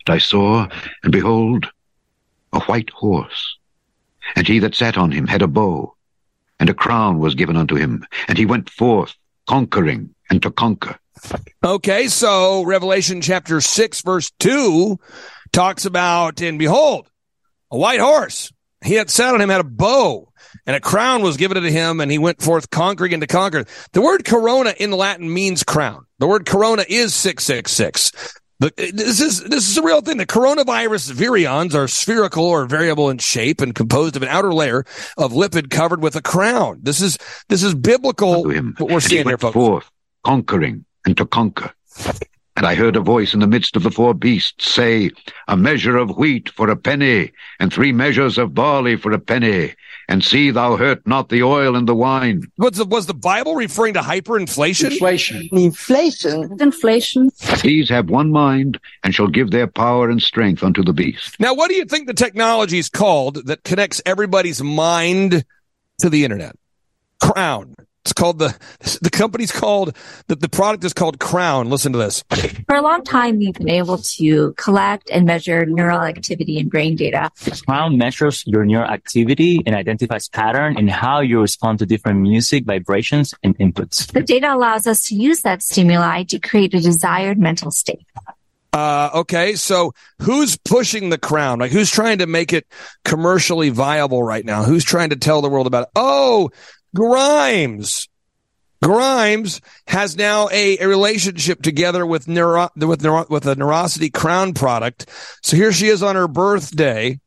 And 0.06 0.16
I 0.16 0.18
saw, 0.18 0.68
and 1.04 1.14
behold, 1.14 1.66
a 2.52 2.60
white 2.64 2.90
horse, 2.90 3.58
and 4.36 4.46
he 4.46 4.60
that 4.60 4.76
sat 4.76 4.98
on 4.98 5.14
him 5.14 5.28
had 5.28 5.42
a 5.42 5.48
bow, 5.48 5.96
and 6.60 6.70
a 6.70 6.74
crown 6.74 7.20
was 7.20 7.36
given 7.36 7.56
unto 7.56 7.76
him, 7.76 8.06
and 8.28 8.38
he 8.38 8.46
went 8.46 8.70
forth 8.70 9.16
conquering 9.50 10.14
and 10.30 10.44
to 10.44 10.52
conquer. 10.52 10.96
Okay, 11.66 12.08
so 12.08 12.62
Revelation 12.62 13.20
chapter 13.20 13.60
6, 13.60 14.02
verse 14.04 14.32
2 14.40 15.00
talks 15.52 15.86
about, 15.86 16.40
and 16.40 16.60
behold, 16.60 17.10
a 17.72 17.78
white 17.78 18.00
horse. 18.00 18.54
He 18.86 18.96
that 18.96 19.10
sat 19.10 19.34
on 19.34 19.42
him 19.42 19.50
had 19.50 19.60
a 19.60 19.66
bow, 19.66 20.32
and 20.68 20.76
a 20.76 20.80
crown 20.80 21.24
was 21.24 21.36
given 21.36 21.62
to 21.62 21.72
him, 21.72 22.00
and 22.00 22.12
he 22.12 22.20
went 22.20 22.44
forth 22.44 22.70
conquering 22.70 23.14
and 23.14 23.22
to 23.22 23.28
conquer. 23.28 23.66
The 23.92 24.02
word 24.02 24.24
corona 24.24 24.74
in 24.78 24.92
Latin 24.92 25.34
means 25.34 25.64
crown. 25.64 26.06
The 26.20 26.28
word 26.28 26.46
corona 26.46 26.86
is 26.88 27.16
666. 27.16 28.39
But 28.60 28.76
this 28.76 29.22
is 29.22 29.42
this 29.44 29.70
is 29.70 29.78
a 29.78 29.82
real 29.82 30.02
thing. 30.02 30.18
The 30.18 30.26
coronavirus 30.26 31.14
virions 31.14 31.74
are 31.74 31.88
spherical 31.88 32.44
or 32.44 32.66
variable 32.66 33.10
in 33.10 33.18
shape 33.20 33.62
and 33.62 33.74
composed 33.74 34.18
of 34.18 34.22
an 34.24 34.28
outer 34.28 34.54
layer 34.54 34.80
of 35.18 35.32
lipid 35.32 35.70
covered 35.70 36.02
with 36.02 36.18
a 36.18 36.22
crown. 36.22 36.80
This 36.84 37.02
is 37.02 37.18
this 37.48 37.64
is 37.64 37.74
biblical. 37.74 38.44
What 38.44 38.82
we're 38.82 39.00
seeing 39.00 39.28
here, 39.28 39.38
folks. 39.38 39.54
forth 39.54 39.90
conquering 40.26 40.86
and 41.06 41.16
to 41.18 41.26
conquer. 41.26 41.72
And 42.56 42.68
I 42.68 42.76
heard 42.76 42.98
a 42.98 43.00
voice 43.00 43.34
in 43.34 43.40
the 43.40 43.48
midst 43.48 43.78
of 43.78 43.84
the 43.84 43.92
four 43.92 44.14
beasts 44.14 44.70
say, 44.70 45.12
A 45.48 45.56
measure 45.56 45.96
of 45.96 46.18
wheat 46.18 46.50
for 46.50 46.70
a 46.70 46.76
penny, 46.76 47.32
and 47.58 47.72
three 47.72 47.94
measures 47.94 48.38
of 48.38 48.54
barley 48.54 48.98
for 48.98 49.14
a 49.14 49.20
penny. 49.20 49.76
And 50.10 50.24
see 50.24 50.50
thou 50.50 50.76
hurt 50.76 51.06
not 51.06 51.30
the 51.30 51.44
oil 51.44 51.76
and 51.76 51.88
the 51.88 51.94
wine. 51.94 52.42
Was 52.58 52.78
the, 52.78 52.86
was 52.86 53.06
the 53.06 53.14
Bible 53.14 53.54
referring 53.54 53.94
to 53.94 54.00
hyperinflation? 54.00 54.92
Inflation. 54.92 55.48
Inflation. 55.52 56.58
Inflation. 56.60 57.30
These 57.62 57.90
have 57.90 58.10
one 58.10 58.32
mind, 58.32 58.80
and 59.04 59.14
shall 59.14 59.28
give 59.28 59.52
their 59.52 59.68
power 59.68 60.10
and 60.10 60.20
strength 60.20 60.64
unto 60.64 60.84
the 60.84 60.94
beast. 60.94 61.40
Now, 61.40 61.54
what 61.54 61.70
do 61.70 61.76
you 61.76 61.86
think 61.86 62.08
the 62.08 62.16
technology 62.16 62.80
is 62.80 62.90
called 62.90 63.46
that 63.46 63.64
connects 63.64 64.02
everybody's 64.04 64.64
mind 64.64 65.46
to 66.00 66.10
the 66.10 66.24
internet? 66.24 66.56
Crown. 67.22 67.76
It's 68.10 68.14
called 68.14 68.40
the 68.40 68.58
the 69.04 69.12
company's 69.12 69.52
called 69.52 69.96
the, 70.26 70.36
the 70.36 70.50
product 70.50 70.84
is 70.84 70.94
called 70.94 71.20
Crown. 71.20 71.70
Listen 71.70 71.92
to 71.92 72.00
this. 72.00 72.24
For 72.66 72.76
a 72.76 72.82
long 72.82 73.04
time, 73.04 73.38
we've 73.38 73.54
been 73.54 73.70
able 73.70 74.00
to 74.00 74.54
collect 74.54 75.12
and 75.12 75.28
measure 75.28 75.64
neural 75.68 76.02
activity 76.02 76.60
and 76.60 76.72
brain 76.72 76.96
data. 76.96 77.30
Crown 77.68 78.00
measures 78.00 78.44
your 78.48 78.66
neural 78.66 78.90
activity 78.90 79.62
and 79.68 79.76
identifies 79.76 80.28
pattern 80.28 80.76
in 80.80 80.88
how 80.88 81.20
you 81.20 81.40
respond 81.40 81.78
to 81.80 81.86
different 81.86 82.22
music, 82.22 82.66
vibrations, 82.66 83.36
and 83.44 83.56
inputs. 83.60 84.12
The 84.12 84.24
data 84.24 84.56
allows 84.56 84.88
us 84.88 85.04
to 85.10 85.16
use 85.16 85.44
that 85.44 85.62
stimuli 85.62 86.24
to 86.30 86.40
create 86.40 86.74
a 86.74 86.80
desired 86.80 87.38
mental 87.38 87.70
state. 87.70 88.08
Uh, 88.72 89.10
okay, 89.14 89.56
so 89.56 89.94
who's 90.22 90.58
pushing 90.58 91.10
the 91.10 91.18
crown? 91.18 91.60
Like, 91.60 91.72
who's 91.72 91.90
trying 91.90 92.20
to 92.20 92.28
make 92.28 92.54
it 92.54 92.66
commercially 93.04 93.70
viable 93.70 94.22
right 94.24 94.46
now? 94.46 94.64
Who's 94.64 94.84
trying 94.84 95.10
to 95.10 95.16
tell 95.16 95.42
the 95.42 95.50
world 95.50 95.66
about 95.66 95.84
it? 95.84 95.90
Oh, 95.96 96.52
Grimes. 96.96 98.08
Grimes 98.82 99.60
has 99.88 100.16
now 100.16 100.48
a, 100.52 100.78
a 100.80 100.88
relationship 100.88 101.62
together 101.62 102.06
with 102.06 102.28
neuro, 102.28 102.70
with 102.78 103.04
neuro, 103.04 103.26
with 103.30 103.46
a 103.46 103.56
Neurosity 103.56 104.12
Crown 104.12 104.54
product. 104.54 105.10
So 105.44 105.58
here 105.58 105.74
she 105.74 105.88
is 105.88 106.02
on 106.02 106.16
her 106.16 106.28
birthday. 106.28 107.20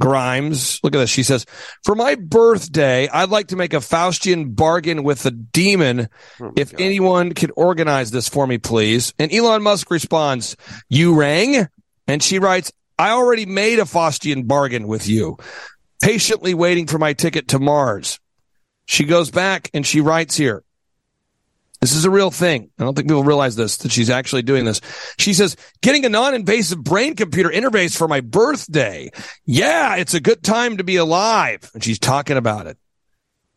Grimes, 0.00 0.78
look 0.82 0.94
at 0.94 0.98
this. 0.98 1.10
She 1.10 1.22
says, 1.22 1.46
"For 1.84 1.94
my 1.94 2.16
birthday, 2.16 3.08
I'd 3.08 3.30
like 3.30 3.48
to 3.48 3.56
make 3.56 3.72
a 3.72 3.78
Faustian 3.78 4.54
bargain 4.54 5.04
with 5.04 5.22
the 5.22 5.30
demon. 5.30 6.08
Oh 6.40 6.52
if 6.56 6.74
anyone 6.78 7.32
could 7.32 7.52
organize 7.56 8.10
this 8.10 8.28
for 8.28 8.46
me, 8.46 8.58
please." 8.58 9.14
And 9.18 9.32
Elon 9.32 9.62
Musk 9.62 9.90
responds, 9.90 10.56
"You 10.88 11.14
rang?" 11.14 11.68
And 12.06 12.22
she 12.22 12.38
writes, 12.38 12.72
"I 12.98 13.10
already 13.10 13.46
made 13.46 13.78
a 13.78 13.84
Faustian 13.84 14.46
bargain 14.46 14.86
with 14.86 15.08
you. 15.08 15.38
Patiently 16.02 16.52
waiting 16.52 16.86
for 16.86 16.98
my 16.98 17.14
ticket 17.14 17.48
to 17.48 17.58
Mars." 17.58 18.18
She 18.86 19.04
goes 19.04 19.30
back 19.30 19.70
and 19.74 19.86
she 19.86 20.00
writes 20.00 20.36
here. 20.36 20.62
This 21.80 21.94
is 21.94 22.06
a 22.06 22.10
real 22.10 22.30
thing. 22.30 22.70
I 22.78 22.84
don't 22.84 22.94
think 22.94 23.06
people 23.06 23.22
realize 23.22 23.54
this, 23.54 23.76
that 23.78 23.92
she's 23.92 24.08
actually 24.08 24.42
doing 24.42 24.64
this. 24.64 24.80
She 25.18 25.34
says, 25.34 25.56
getting 25.82 26.06
a 26.06 26.08
non-invasive 26.08 26.82
brain 26.82 27.14
computer 27.14 27.50
interface 27.50 27.96
for 27.96 28.08
my 28.08 28.22
birthday. 28.22 29.10
Yeah, 29.44 29.96
it's 29.96 30.14
a 30.14 30.20
good 30.20 30.42
time 30.42 30.78
to 30.78 30.84
be 30.84 30.96
alive. 30.96 31.70
And 31.74 31.84
she's 31.84 31.98
talking 31.98 32.38
about 32.38 32.66
it. 32.66 32.78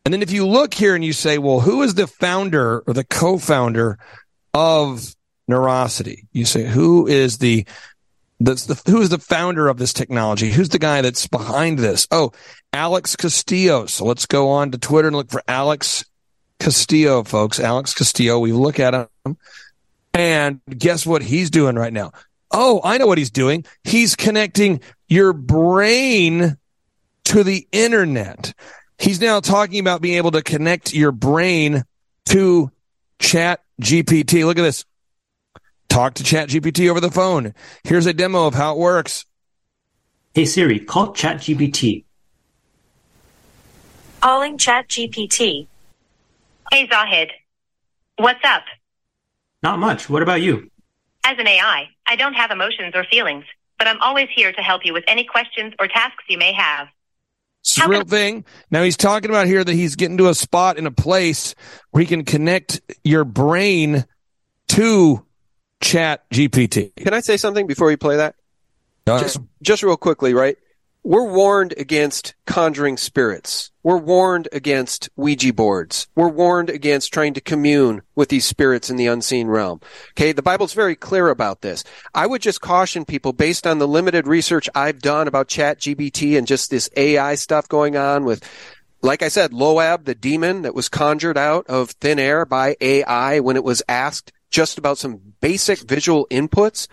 And 0.04 0.12
then 0.12 0.20
if 0.22 0.32
you 0.32 0.46
look 0.46 0.74
here 0.74 0.94
and 0.94 1.04
you 1.04 1.12
say, 1.14 1.38
well, 1.38 1.60
who 1.60 1.82
is 1.82 1.94
the 1.94 2.06
founder 2.06 2.80
or 2.80 2.92
the 2.92 3.04
co-founder 3.04 3.98
of 4.52 5.14
Neurosity? 5.50 6.26
You 6.32 6.44
say, 6.44 6.64
who 6.64 7.06
is 7.06 7.38
the, 7.38 7.66
the, 8.40 8.82
who 8.86 9.00
is 9.00 9.10
the 9.10 9.18
founder 9.18 9.68
of 9.68 9.78
this 9.78 9.92
technology? 9.92 10.50
Who's 10.50 10.70
the 10.70 10.78
guy 10.78 11.02
that's 11.02 11.26
behind 11.26 11.78
this? 11.78 12.06
Oh, 12.10 12.32
Alex 12.72 13.16
Castillo. 13.16 13.86
So 13.86 14.04
let's 14.04 14.26
go 14.26 14.50
on 14.50 14.70
to 14.70 14.78
Twitter 14.78 15.08
and 15.08 15.16
look 15.16 15.30
for 15.30 15.42
Alex 15.46 16.04
Castillo, 16.58 17.22
folks. 17.22 17.60
Alex 17.60 17.94
Castillo. 17.94 18.38
We 18.38 18.52
look 18.52 18.80
at 18.80 18.94
him 18.94 19.36
and 20.14 20.60
guess 20.68 21.06
what 21.06 21.22
he's 21.22 21.50
doing 21.50 21.76
right 21.76 21.92
now? 21.92 22.12
Oh, 22.50 22.80
I 22.82 22.98
know 22.98 23.06
what 23.06 23.18
he's 23.18 23.30
doing. 23.30 23.64
He's 23.84 24.16
connecting 24.16 24.80
your 25.08 25.32
brain 25.32 26.56
to 27.24 27.44
the 27.44 27.68
internet. 27.70 28.54
He's 28.98 29.20
now 29.20 29.40
talking 29.40 29.78
about 29.78 30.02
being 30.02 30.16
able 30.16 30.32
to 30.32 30.42
connect 30.42 30.92
your 30.92 31.12
brain 31.12 31.84
to 32.26 32.70
chat 33.18 33.62
GPT. 33.80 34.44
Look 34.44 34.58
at 34.58 34.62
this. 34.62 34.84
Talk 35.90 36.14
to 36.14 36.24
chat 36.24 36.48
GPT 36.48 36.88
over 36.88 37.00
the 37.00 37.10
phone. 37.10 37.52
Here's 37.82 38.06
a 38.06 38.14
demo 38.14 38.46
of 38.46 38.54
how 38.54 38.74
it 38.74 38.78
works. 38.78 39.26
Hey 40.32 40.44
Siri, 40.44 40.78
call 40.78 41.12
ChatGPT. 41.12 42.04
Calling 44.20 44.56
ChatGPT. 44.56 45.66
Hey 46.70 46.88
Zahid. 46.88 47.30
What's 48.16 48.38
up? 48.44 48.62
Not 49.64 49.80
much. 49.80 50.08
What 50.08 50.22
about 50.22 50.40
you? 50.40 50.70
As 51.24 51.36
an 51.38 51.48
AI, 51.48 51.88
I 52.06 52.16
don't 52.16 52.34
have 52.34 52.52
emotions 52.52 52.92
or 52.94 53.04
feelings, 53.10 53.44
but 53.76 53.88
I'm 53.88 54.00
always 54.00 54.28
here 54.34 54.52
to 54.52 54.60
help 54.62 54.82
you 54.84 54.92
with 54.92 55.04
any 55.08 55.24
questions 55.24 55.74
or 55.80 55.88
tasks 55.88 56.22
you 56.28 56.38
may 56.38 56.52
have. 56.52 56.86
It's 57.62 57.78
a 57.78 57.88
real 57.88 58.04
thing. 58.04 58.44
Now 58.70 58.84
he's 58.84 58.96
talking 58.96 59.28
about 59.28 59.48
here 59.48 59.64
that 59.64 59.74
he's 59.74 59.96
getting 59.96 60.18
to 60.18 60.28
a 60.28 60.34
spot 60.34 60.78
in 60.78 60.86
a 60.86 60.92
place 60.92 61.56
where 61.90 62.00
he 62.00 62.06
can 62.06 62.24
connect 62.24 62.80
your 63.02 63.24
brain 63.24 64.04
to 64.68 65.26
chat 65.80 66.28
GPT. 66.30 66.94
Can 66.96 67.14
I 67.14 67.20
say 67.20 67.36
something 67.36 67.66
before 67.66 67.86
we 67.86 67.96
play 67.96 68.16
that? 68.16 68.34
Ahead. 69.06 69.22
Just, 69.22 69.38
just 69.62 69.82
real 69.82 69.96
quickly, 69.96 70.34
right? 70.34 70.56
We're 71.02 71.24
warned 71.24 71.72
against 71.78 72.34
conjuring 72.46 72.98
spirits. 72.98 73.70
We're 73.82 73.96
warned 73.96 74.48
against 74.52 75.08
Ouija 75.16 75.54
boards. 75.54 76.06
We're 76.14 76.28
warned 76.28 76.68
against 76.68 77.12
trying 77.12 77.32
to 77.34 77.40
commune 77.40 78.02
with 78.14 78.28
these 78.28 78.44
spirits 78.44 78.90
in 78.90 78.96
the 78.96 79.06
unseen 79.06 79.48
realm. 79.48 79.80
Okay. 80.10 80.32
The 80.32 80.42
Bible's 80.42 80.74
very 80.74 80.94
clear 80.94 81.30
about 81.30 81.62
this. 81.62 81.84
I 82.14 82.26
would 82.26 82.42
just 82.42 82.60
caution 82.60 83.06
people 83.06 83.32
based 83.32 83.66
on 83.66 83.78
the 83.78 83.88
limited 83.88 84.26
research 84.26 84.68
I've 84.74 85.00
done 85.00 85.26
about 85.26 85.48
chat 85.48 85.80
GPT 85.80 86.36
and 86.36 86.46
just 86.46 86.70
this 86.70 86.90
AI 86.96 87.34
stuff 87.34 87.66
going 87.66 87.96
on 87.96 88.24
with 88.24 88.44
like 89.02 89.22
I 89.22 89.28
said, 89.28 89.52
Loab, 89.52 90.04
the 90.04 90.14
demon 90.14 90.60
that 90.62 90.74
was 90.74 90.90
conjured 90.90 91.38
out 91.38 91.66
of 91.68 91.92
thin 91.92 92.18
air 92.18 92.44
by 92.44 92.76
AI 92.82 93.40
when 93.40 93.56
it 93.56 93.64
was 93.64 93.82
asked 93.88 94.30
just 94.50 94.78
about 94.78 94.98
some 94.98 95.34
basic 95.40 95.78
visual 95.80 96.26
inputs, 96.30 96.88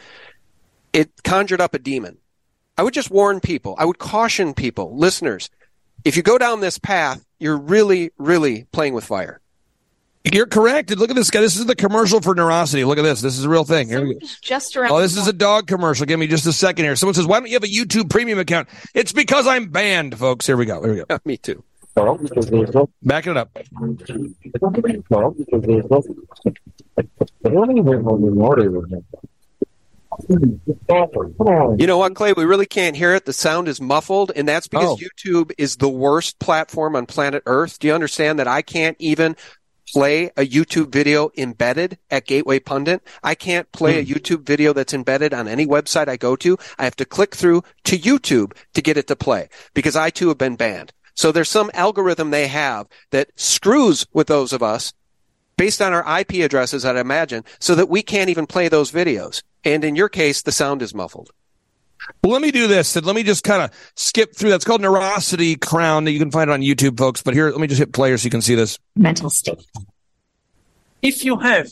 it 0.93 1.23
conjured 1.23 1.61
up 1.61 1.73
a 1.73 1.79
demon. 1.79 2.17
I 2.77 2.83
would 2.83 2.93
just 2.93 3.09
warn 3.09 3.39
people. 3.39 3.75
I 3.77 3.85
would 3.85 3.97
caution 3.97 4.53
people, 4.53 4.95
listeners. 4.95 5.49
If 6.05 6.15
you 6.15 6.23
go 6.23 6.37
down 6.37 6.61
this 6.61 6.77
path, 6.77 7.25
you're 7.39 7.57
really, 7.57 8.11
really 8.17 8.65
playing 8.71 8.93
with 8.93 9.03
fire. 9.03 9.41
You're 10.33 10.45
correct. 10.45 10.89
Look 10.91 11.09
at 11.09 11.15
this 11.15 11.31
guy. 11.31 11.41
This 11.41 11.57
is 11.57 11.65
the 11.65 11.75
commercial 11.75 12.21
for 12.21 12.35
Neurosity. 12.35 12.85
Look 12.85 12.97
at 12.97 13.03
this. 13.03 13.21
This 13.21 13.37
is 13.37 13.45
a 13.45 13.49
real 13.49 13.63
thing. 13.63 13.87
Here 13.87 14.05
we 14.05 14.15
go. 14.15 14.27
Just 14.41 14.75
around. 14.75 14.91
Oh, 14.91 14.99
this 14.99 15.15
is 15.15 15.27
a 15.27 15.33
dog 15.33 15.67
commercial. 15.67 16.05
Give 16.05 16.19
me 16.19 16.27
just 16.27 16.45
a 16.45 16.53
second 16.53 16.85
here. 16.85 16.95
Someone 16.95 17.13
says, 17.13 17.25
"Why 17.25 17.39
don't 17.39 17.47
you 17.47 17.53
have 17.53 17.63
a 17.63 17.67
YouTube 17.67 18.09
Premium 18.09 18.37
account?" 18.37 18.67
It's 18.93 19.13
because 19.13 19.47
I'm 19.47 19.69
banned, 19.69 20.17
folks. 20.17 20.45
Here 20.45 20.57
we 20.57 20.65
go. 20.65 20.81
Here 20.83 20.93
we 20.93 21.03
go. 21.03 21.19
Me 21.25 21.37
too. 21.37 21.63
Backing 23.03 23.31
it 23.31 23.37
up. 23.37 23.57
You 31.79 31.87
know 31.87 31.97
what, 31.97 32.15
Clay? 32.15 32.33
We 32.33 32.45
really 32.45 32.65
can't 32.65 32.95
hear 32.95 33.13
it. 33.13 33.25
The 33.25 33.33
sound 33.33 33.67
is 33.67 33.79
muffled, 33.81 34.31
and 34.35 34.47
that's 34.47 34.67
because 34.67 34.89
Oh. 34.89 34.97
YouTube 34.97 35.51
is 35.57 35.77
the 35.77 35.89
worst 35.89 36.39
platform 36.39 36.95
on 36.95 37.05
planet 37.05 37.43
Earth. 37.45 37.79
Do 37.79 37.87
you 37.87 37.93
understand 37.93 38.39
that 38.39 38.47
I 38.47 38.61
can't 38.61 38.97
even 38.99 39.35
play 39.93 40.25
a 40.35 40.45
YouTube 40.45 40.91
video 40.91 41.31
embedded 41.37 41.97
at 42.09 42.25
Gateway 42.25 42.59
Pundit? 42.59 43.01
I 43.23 43.35
can't 43.35 43.71
play 43.71 43.99
a 43.99 44.03
hmm. 44.03 44.11
YouTube 44.11 44.45
video 44.45 44.73
that's 44.73 44.93
embedded 44.93 45.33
on 45.33 45.47
any 45.47 45.65
website 45.65 46.07
I 46.07 46.17
go 46.17 46.35
to. 46.37 46.57
I 46.77 46.83
have 46.83 46.95
to 46.97 47.05
click 47.05 47.35
through 47.35 47.63
to 47.85 47.97
YouTube 47.97 48.53
to 48.73 48.81
get 48.81 48.97
it 48.97 49.07
to 49.07 49.15
play 49.15 49.49
because 49.73 49.95
I 49.95 50.09
too 50.09 50.29
have 50.29 50.37
been 50.37 50.55
banned. 50.55 50.93
So 51.18 51.32
there's 51.32 51.49
some 51.49 51.72
algorithm 51.74 52.30
they 52.30 52.47
have 52.47 52.88
that 53.09 53.32
screws 53.36 54.05
with 54.13 54.28
those 54.28 54.53
of 54.53 54.61
us 54.61 54.93
based 55.57 55.82
on 55.82 55.91
our 55.91 56.20
IP 56.20 56.36
addresses, 56.36 56.86
I'd 56.86 56.95
imagine, 56.95 57.43
so 57.59 57.74
that 57.74 57.89
we 57.89 58.03
can't 58.03 58.30
even 58.30 58.45
play 58.45 58.70
those 58.70 58.91
videos. 58.91 59.41
And 59.65 59.84
in 59.84 59.95
your 59.95 60.09
case, 60.09 60.43
the 60.43 60.51
sound 60.51 60.84
is 60.84 60.93
muffled. 60.93 61.32
Well, 62.24 62.34
let 62.34 62.43
me 62.43 62.51
do 62.51 62.68
this. 62.68 62.95
And 62.95 63.03
let 63.05 63.15
me 63.15 63.24
just 63.24 63.43
kind 63.43 63.63
of 63.63 63.72
skip 63.95 64.36
through. 64.36 64.51
That's 64.51 64.63
called 64.63 64.82
Neurosity 64.82 65.59
Crown. 65.59 66.05
You 66.05 66.20
can 66.20 66.30
find 66.30 66.51
it 66.51 66.53
on 66.53 66.61
YouTube, 66.61 66.99
folks. 66.99 67.24
But 67.24 67.34
here, 67.34 67.49
let 67.49 67.59
me 67.59 67.68
just 67.68 67.80
hit 67.80 67.91
play 67.91 68.15
so 68.15 68.24
you 68.24 68.30
can 68.30 68.41
see 68.41 68.53
this. 68.53 68.78
Mental 68.95 69.32
state. 69.32 69.65
if 71.01 71.26
you 71.26 71.39
have 71.39 71.68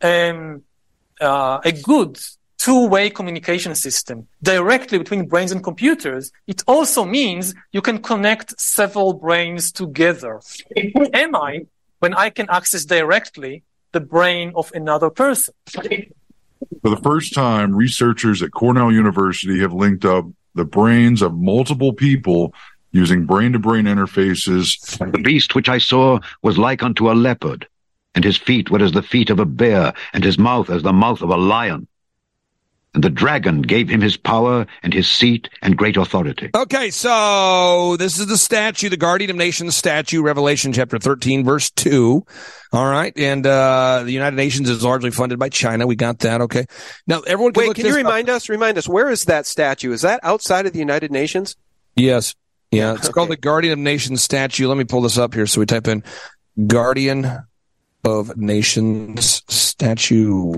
um, 0.00 0.62
uh, 1.20 1.60
a 1.62 1.72
good 1.72 2.18
two-way 2.62 3.10
communication 3.10 3.74
system 3.74 4.28
directly 4.40 4.96
between 4.96 5.26
brains 5.26 5.50
and 5.50 5.64
computers, 5.64 6.30
it 6.46 6.62
also 6.68 7.04
means 7.04 7.54
you 7.72 7.82
can 7.82 8.00
connect 8.00 8.58
several 8.60 9.14
brains 9.14 9.72
together. 9.72 10.40
Who 10.76 11.10
am 11.12 11.34
I 11.34 11.66
when 11.98 12.14
I 12.14 12.30
can 12.30 12.46
access 12.50 12.84
directly 12.84 13.64
the 13.90 13.98
brain 13.98 14.52
of 14.54 14.70
another 14.74 15.10
person? 15.10 15.54
For 15.74 16.90
the 16.90 17.02
first 17.02 17.34
time, 17.34 17.74
researchers 17.74 18.42
at 18.44 18.52
Cornell 18.52 18.92
University 18.92 19.58
have 19.58 19.72
linked 19.72 20.04
up 20.04 20.24
the 20.54 20.64
brains 20.64 21.20
of 21.20 21.34
multiple 21.34 21.92
people 21.92 22.54
using 22.92 23.26
brain 23.26 23.52
to 23.54 23.58
brain 23.58 23.86
interfaces. 23.86 24.78
The 24.98 25.18
beast 25.18 25.56
which 25.56 25.68
I 25.68 25.78
saw 25.78 26.20
was 26.42 26.58
like 26.58 26.84
unto 26.84 27.10
a 27.10 27.14
leopard, 27.14 27.66
and 28.14 28.22
his 28.22 28.36
feet 28.36 28.70
were 28.70 28.82
as 28.82 28.92
the 28.92 29.02
feet 29.02 29.30
of 29.30 29.40
a 29.40 29.46
bear, 29.46 29.94
and 30.12 30.22
his 30.22 30.38
mouth 30.38 30.70
as 30.70 30.84
the 30.84 30.92
mouth 30.92 31.22
of 31.22 31.30
a 31.30 31.36
lion. 31.36 31.88
And 32.94 33.02
the 33.02 33.10
dragon 33.10 33.62
gave 33.62 33.88
him 33.88 34.02
his 34.02 34.18
power 34.18 34.66
and 34.82 34.92
his 34.92 35.08
seat 35.08 35.48
and 35.62 35.78
great 35.78 35.96
authority. 35.96 36.50
Okay, 36.54 36.90
so 36.90 37.96
this 37.96 38.18
is 38.18 38.26
the 38.26 38.36
statue, 38.36 38.90
the 38.90 38.98
Guardian 38.98 39.30
of 39.30 39.36
Nations 39.36 39.74
statue, 39.74 40.22
Revelation 40.22 40.74
chapter 40.74 40.98
13, 40.98 41.42
verse 41.42 41.70
2. 41.70 42.22
All 42.72 42.86
right. 42.86 43.12
And 43.16 43.46
uh, 43.46 44.02
the 44.04 44.12
United 44.12 44.36
Nations 44.36 44.68
is 44.68 44.84
largely 44.84 45.10
funded 45.10 45.38
by 45.38 45.48
China. 45.48 45.86
We 45.86 45.96
got 45.96 46.18
that. 46.20 46.42
Okay. 46.42 46.66
Now, 47.06 47.20
everyone 47.20 47.54
can 47.54 47.62
Wait, 47.62 47.68
look 47.68 47.76
can 47.76 47.86
you 47.86 47.92
this 47.92 48.00
up. 48.00 48.06
remind 48.06 48.28
us? 48.28 48.48
Remind 48.50 48.76
us. 48.76 48.86
Where 48.86 49.08
is 49.08 49.24
that 49.24 49.46
statue? 49.46 49.92
Is 49.92 50.02
that 50.02 50.20
outside 50.22 50.66
of 50.66 50.74
the 50.74 50.78
United 50.78 51.10
Nations? 51.10 51.56
Yes. 51.96 52.34
Yeah. 52.70 52.94
It's 52.94 53.08
called 53.08 53.30
the 53.30 53.36
Guardian 53.36 53.72
of 53.72 53.78
Nations 53.78 54.22
statue. 54.22 54.68
Let 54.68 54.76
me 54.76 54.84
pull 54.84 55.02
this 55.02 55.16
up 55.16 55.32
here. 55.32 55.46
So 55.46 55.60
we 55.60 55.66
type 55.66 55.88
in 55.88 56.02
Guardian 56.66 57.38
of 58.04 58.36
Nations 58.36 59.42
statue. 59.48 60.52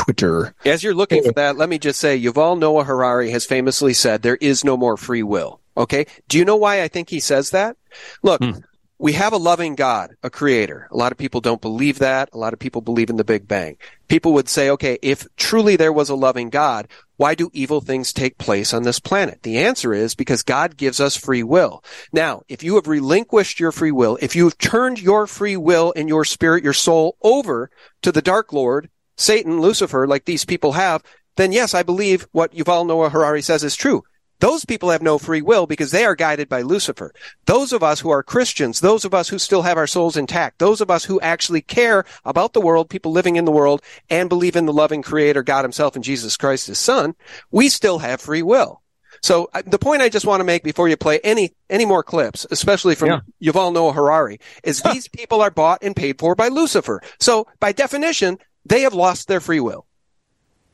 Twitter. 0.00 0.54
As 0.64 0.82
you're 0.82 0.94
looking 0.94 1.22
for 1.22 1.32
that, 1.32 1.56
let 1.56 1.68
me 1.68 1.78
just 1.78 2.00
say, 2.00 2.18
Yuval 2.18 2.58
Noah 2.58 2.84
Harari 2.84 3.30
has 3.30 3.44
famously 3.44 3.92
said 3.92 4.22
there 4.22 4.38
is 4.40 4.64
no 4.64 4.76
more 4.76 4.96
free 4.96 5.22
will. 5.22 5.60
Okay. 5.76 6.06
Do 6.28 6.38
you 6.38 6.44
know 6.44 6.56
why 6.56 6.82
I 6.82 6.88
think 6.88 7.10
he 7.10 7.20
says 7.20 7.50
that? 7.50 7.76
Look, 8.22 8.42
hmm. 8.42 8.52
we 8.98 9.12
have 9.12 9.32
a 9.32 9.38
loving 9.38 9.74
God, 9.74 10.16
a 10.22 10.30
creator. 10.30 10.88
A 10.90 10.96
lot 10.96 11.12
of 11.12 11.18
people 11.18 11.40
don't 11.40 11.60
believe 11.60 11.98
that. 11.98 12.30
A 12.32 12.38
lot 12.38 12.52
of 12.54 12.58
people 12.58 12.80
believe 12.80 13.10
in 13.10 13.16
the 13.16 13.24
Big 13.24 13.46
Bang. 13.46 13.76
People 14.08 14.32
would 14.32 14.48
say, 14.48 14.70
okay, 14.70 14.98
if 15.02 15.26
truly 15.36 15.76
there 15.76 15.92
was 15.92 16.08
a 16.08 16.14
loving 16.14 16.48
God, 16.48 16.88
why 17.16 17.34
do 17.34 17.50
evil 17.52 17.82
things 17.82 18.14
take 18.14 18.38
place 18.38 18.72
on 18.72 18.82
this 18.82 19.00
planet? 19.00 19.42
The 19.42 19.58
answer 19.58 19.92
is 19.92 20.14
because 20.14 20.42
God 20.42 20.78
gives 20.78 20.98
us 20.98 21.14
free 21.14 21.42
will. 21.42 21.84
Now, 22.10 22.42
if 22.48 22.62
you 22.62 22.76
have 22.76 22.88
relinquished 22.88 23.60
your 23.60 23.72
free 23.72 23.92
will, 23.92 24.18
if 24.22 24.34
you 24.34 24.44
have 24.44 24.56
turned 24.56 25.00
your 25.00 25.26
free 25.26 25.58
will 25.58 25.92
and 25.94 26.08
your 26.08 26.24
spirit, 26.24 26.64
your 26.64 26.72
soul 26.72 27.16
over 27.22 27.70
to 28.00 28.10
the 28.10 28.22
Dark 28.22 28.54
Lord, 28.54 28.88
Satan, 29.20 29.60
Lucifer, 29.60 30.06
like 30.06 30.24
these 30.24 30.46
people 30.46 30.72
have, 30.72 31.02
then 31.36 31.52
yes, 31.52 31.74
I 31.74 31.82
believe 31.82 32.26
what 32.32 32.52
Yuval 32.52 32.86
Noah 32.86 33.10
Harari 33.10 33.42
says 33.42 33.62
is 33.62 33.76
true. 33.76 34.02
Those 34.38 34.64
people 34.64 34.88
have 34.88 35.02
no 35.02 35.18
free 35.18 35.42
will 35.42 35.66
because 35.66 35.90
they 35.90 36.06
are 36.06 36.14
guided 36.16 36.48
by 36.48 36.62
Lucifer. 36.62 37.12
Those 37.44 37.74
of 37.74 37.82
us 37.82 38.00
who 38.00 38.08
are 38.08 38.22
Christians, 38.22 38.80
those 38.80 39.04
of 39.04 39.12
us 39.12 39.28
who 39.28 39.38
still 39.38 39.60
have 39.60 39.76
our 39.76 39.86
souls 39.86 40.16
intact, 40.16 40.58
those 40.58 40.80
of 40.80 40.90
us 40.90 41.04
who 41.04 41.20
actually 41.20 41.60
care 41.60 42.06
about 42.24 42.54
the 42.54 42.62
world, 42.62 42.88
people 42.88 43.12
living 43.12 43.36
in 43.36 43.44
the 43.44 43.52
world, 43.52 43.82
and 44.08 44.30
believe 44.30 44.56
in 44.56 44.64
the 44.64 44.72
loving 44.72 45.02
creator, 45.02 45.42
God 45.42 45.66
himself 45.66 45.94
and 45.94 46.02
Jesus 46.02 46.38
Christ, 46.38 46.68
his 46.68 46.78
son, 46.78 47.14
we 47.50 47.68
still 47.68 47.98
have 47.98 48.22
free 48.22 48.42
will. 48.42 48.80
So 49.22 49.50
uh, 49.52 49.60
the 49.66 49.78
point 49.78 50.00
I 50.00 50.08
just 50.08 50.24
want 50.24 50.40
to 50.40 50.44
make 50.44 50.62
before 50.62 50.88
you 50.88 50.96
play 50.96 51.20
any 51.22 51.52
any 51.68 51.84
more 51.84 52.02
clips, 52.02 52.46
especially 52.50 52.94
from 52.94 53.08
Yeah. 53.08 53.20
Yuval 53.52 53.72
Noah 53.74 53.92
Harari, 53.92 54.40
is 54.64 54.80
these 54.80 55.08
people 55.08 55.42
are 55.42 55.50
bought 55.50 55.82
and 55.82 55.94
paid 55.94 56.18
for 56.18 56.34
by 56.34 56.48
Lucifer. 56.48 57.02
So 57.18 57.46
by 57.60 57.72
definition, 57.72 58.38
they 58.66 58.82
have 58.82 58.94
lost 58.94 59.28
their 59.28 59.40
free 59.40 59.60
will. 59.60 59.86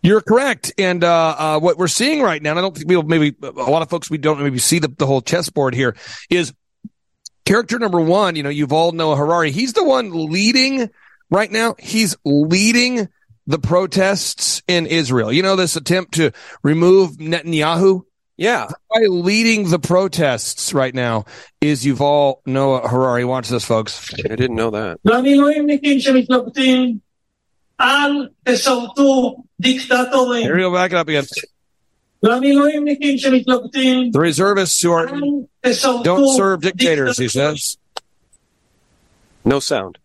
You're 0.03 0.21
correct. 0.21 0.73
And 0.79 1.03
uh, 1.03 1.37
uh, 1.39 1.61
what 1.61 1.79
we're 1.79 1.89
seeing 1.89 2.23
right 2.23 2.41
now, 2.41 2.51
and 2.51 2.59
I 2.59 2.63
don't 2.63 2.77
think 2.77 2.89
we'll 2.89 3.03
maybe 3.03 3.35
a 3.43 3.51
lot 3.51 3.83
of 3.83 3.91
folks 3.91 4.09
we 4.09 4.19
don't 4.19 4.41
maybe 4.41 4.59
see 4.59 4.79
the, 4.79 4.89
the 4.89 5.07
whole 5.07 5.21
chessboard 5.21 5.75
here, 5.75 5.97
is 6.31 6.53
character 7.45 7.79
number 7.79 8.01
one. 8.01 8.37
You 8.37 8.45
know, 8.45 8.51
Yuval 8.51 8.93
Noah 8.93 9.17
Harari. 9.17 9.51
He's 9.51 9.73
the 9.73 9.85
one 9.85 10.31
leading 10.31 10.91
right 11.31 11.51
now. 11.51 11.75
He's 11.79 12.17
leading 12.25 13.09
the 13.47 13.59
protests 13.59 14.63
in 14.69 14.87
Israel. 14.87 15.33
You 15.33 15.43
know, 15.43 15.57
this 15.57 15.77
attempt 15.77 16.15
to 16.15 16.33
remove 16.63 17.17
Netanyahu. 17.17 18.03
Yeah. 18.37 18.67
The 18.67 19.01
guy 19.01 19.07
leading 19.09 19.71
the 19.71 19.79
protests 19.79 20.75
right 20.75 20.95
now 20.95 21.25
is 21.61 21.85
Yuval 21.85 22.37
Noah 22.45 22.87
Harari. 22.87 23.25
Watch 23.25 23.49
this, 23.49 23.65
folks. 23.65 24.13
I 24.25 24.37
didn't 24.37 24.57
know 24.57 24.71
that. 24.71 25.01
למילואימניקים 27.76 27.78
שמתלבטים, 27.78 27.82
אל 27.82 28.28
תשרתו 28.56 29.36
דיקטטורים. 29.60 30.48
Here 30.48 30.56
we 30.56 30.62
go. 30.62 30.72
Back 30.72 30.92
it 30.92 30.98
up 30.98 31.08
again. 31.10 31.26
למילואימניקים 32.24 33.18
שמתלבטים, 33.18 34.12
The 34.14 34.20
reservists 34.20 34.82
who 34.82 34.92
are 34.92 35.10
תשרתו 35.66 36.04
don't 36.04 36.36
serve 36.38 36.62
dictators. 36.62 37.18
He 37.18 37.28
says. 37.28 37.78
No 39.46 39.60
sound. 39.60 39.98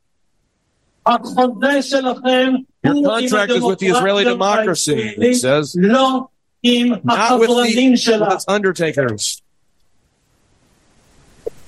החוזה 1.07 1.83
שלכם 1.83 2.53
Your 2.87 2.93
הוא 2.93 3.13
עם 3.17 3.27
contract 3.29 3.51
is 3.51 3.63
with 3.63 3.79
the 3.79 3.87
Israeli 3.87 4.25
הדמוקרטיה 4.27 4.35
democracy, 4.35 5.17
it 5.17 5.21
הישראלית, 5.21 5.37
says. 5.41 5.77
לא 5.77 6.21
עם 6.63 6.93
Not 6.93 6.97
with 6.97 7.11
החברנים 7.13 7.93
the 7.93 7.97
שלה. 7.97 8.27
with 8.29 8.35
its 8.35 8.45
undertakers. 8.49 9.43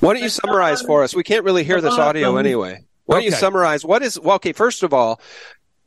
Why 0.00 0.14
don't 0.14 0.22
you 0.22 0.28
summarize 0.28 0.80
for 0.82 1.02
us? 1.04 1.14
We 1.14 1.24
can't 1.24 1.44
really 1.44 1.64
hear 1.64 1.80
this 1.80 1.98
audio 1.98 2.36
anyway. 2.36 2.84
Why 3.06 3.16
don't 3.16 3.24
you 3.24 3.30
Okay. 3.30 3.40
summarize 3.46 3.84
what 3.84 4.02
is 4.02 4.18
well? 4.20 4.36
Okay, 4.36 4.52
first 4.52 4.82
of 4.82 4.92
all, 4.94 5.20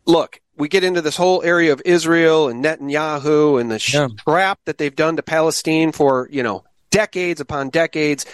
look, 0.06 0.40
we 0.56 0.68
get 0.68 0.84
into 0.84 1.02
this 1.02 1.16
whole 1.16 1.42
area 1.42 1.72
of 1.72 1.82
Israel 1.84 2.48
and 2.48 2.64
Netanyahu 2.64 3.60
and 3.60 3.70
the 3.70 3.78
sh- 3.78 3.96
crap 4.24 4.58
that 4.64 4.78
they've 4.78 4.94
done 4.94 5.16
to 5.16 5.22
Palestine 5.22 5.92
for 5.92 6.28
you 6.30 6.42
know 6.42 6.64
decades 6.90 7.40
upon 7.40 7.70
decades. 7.70 8.24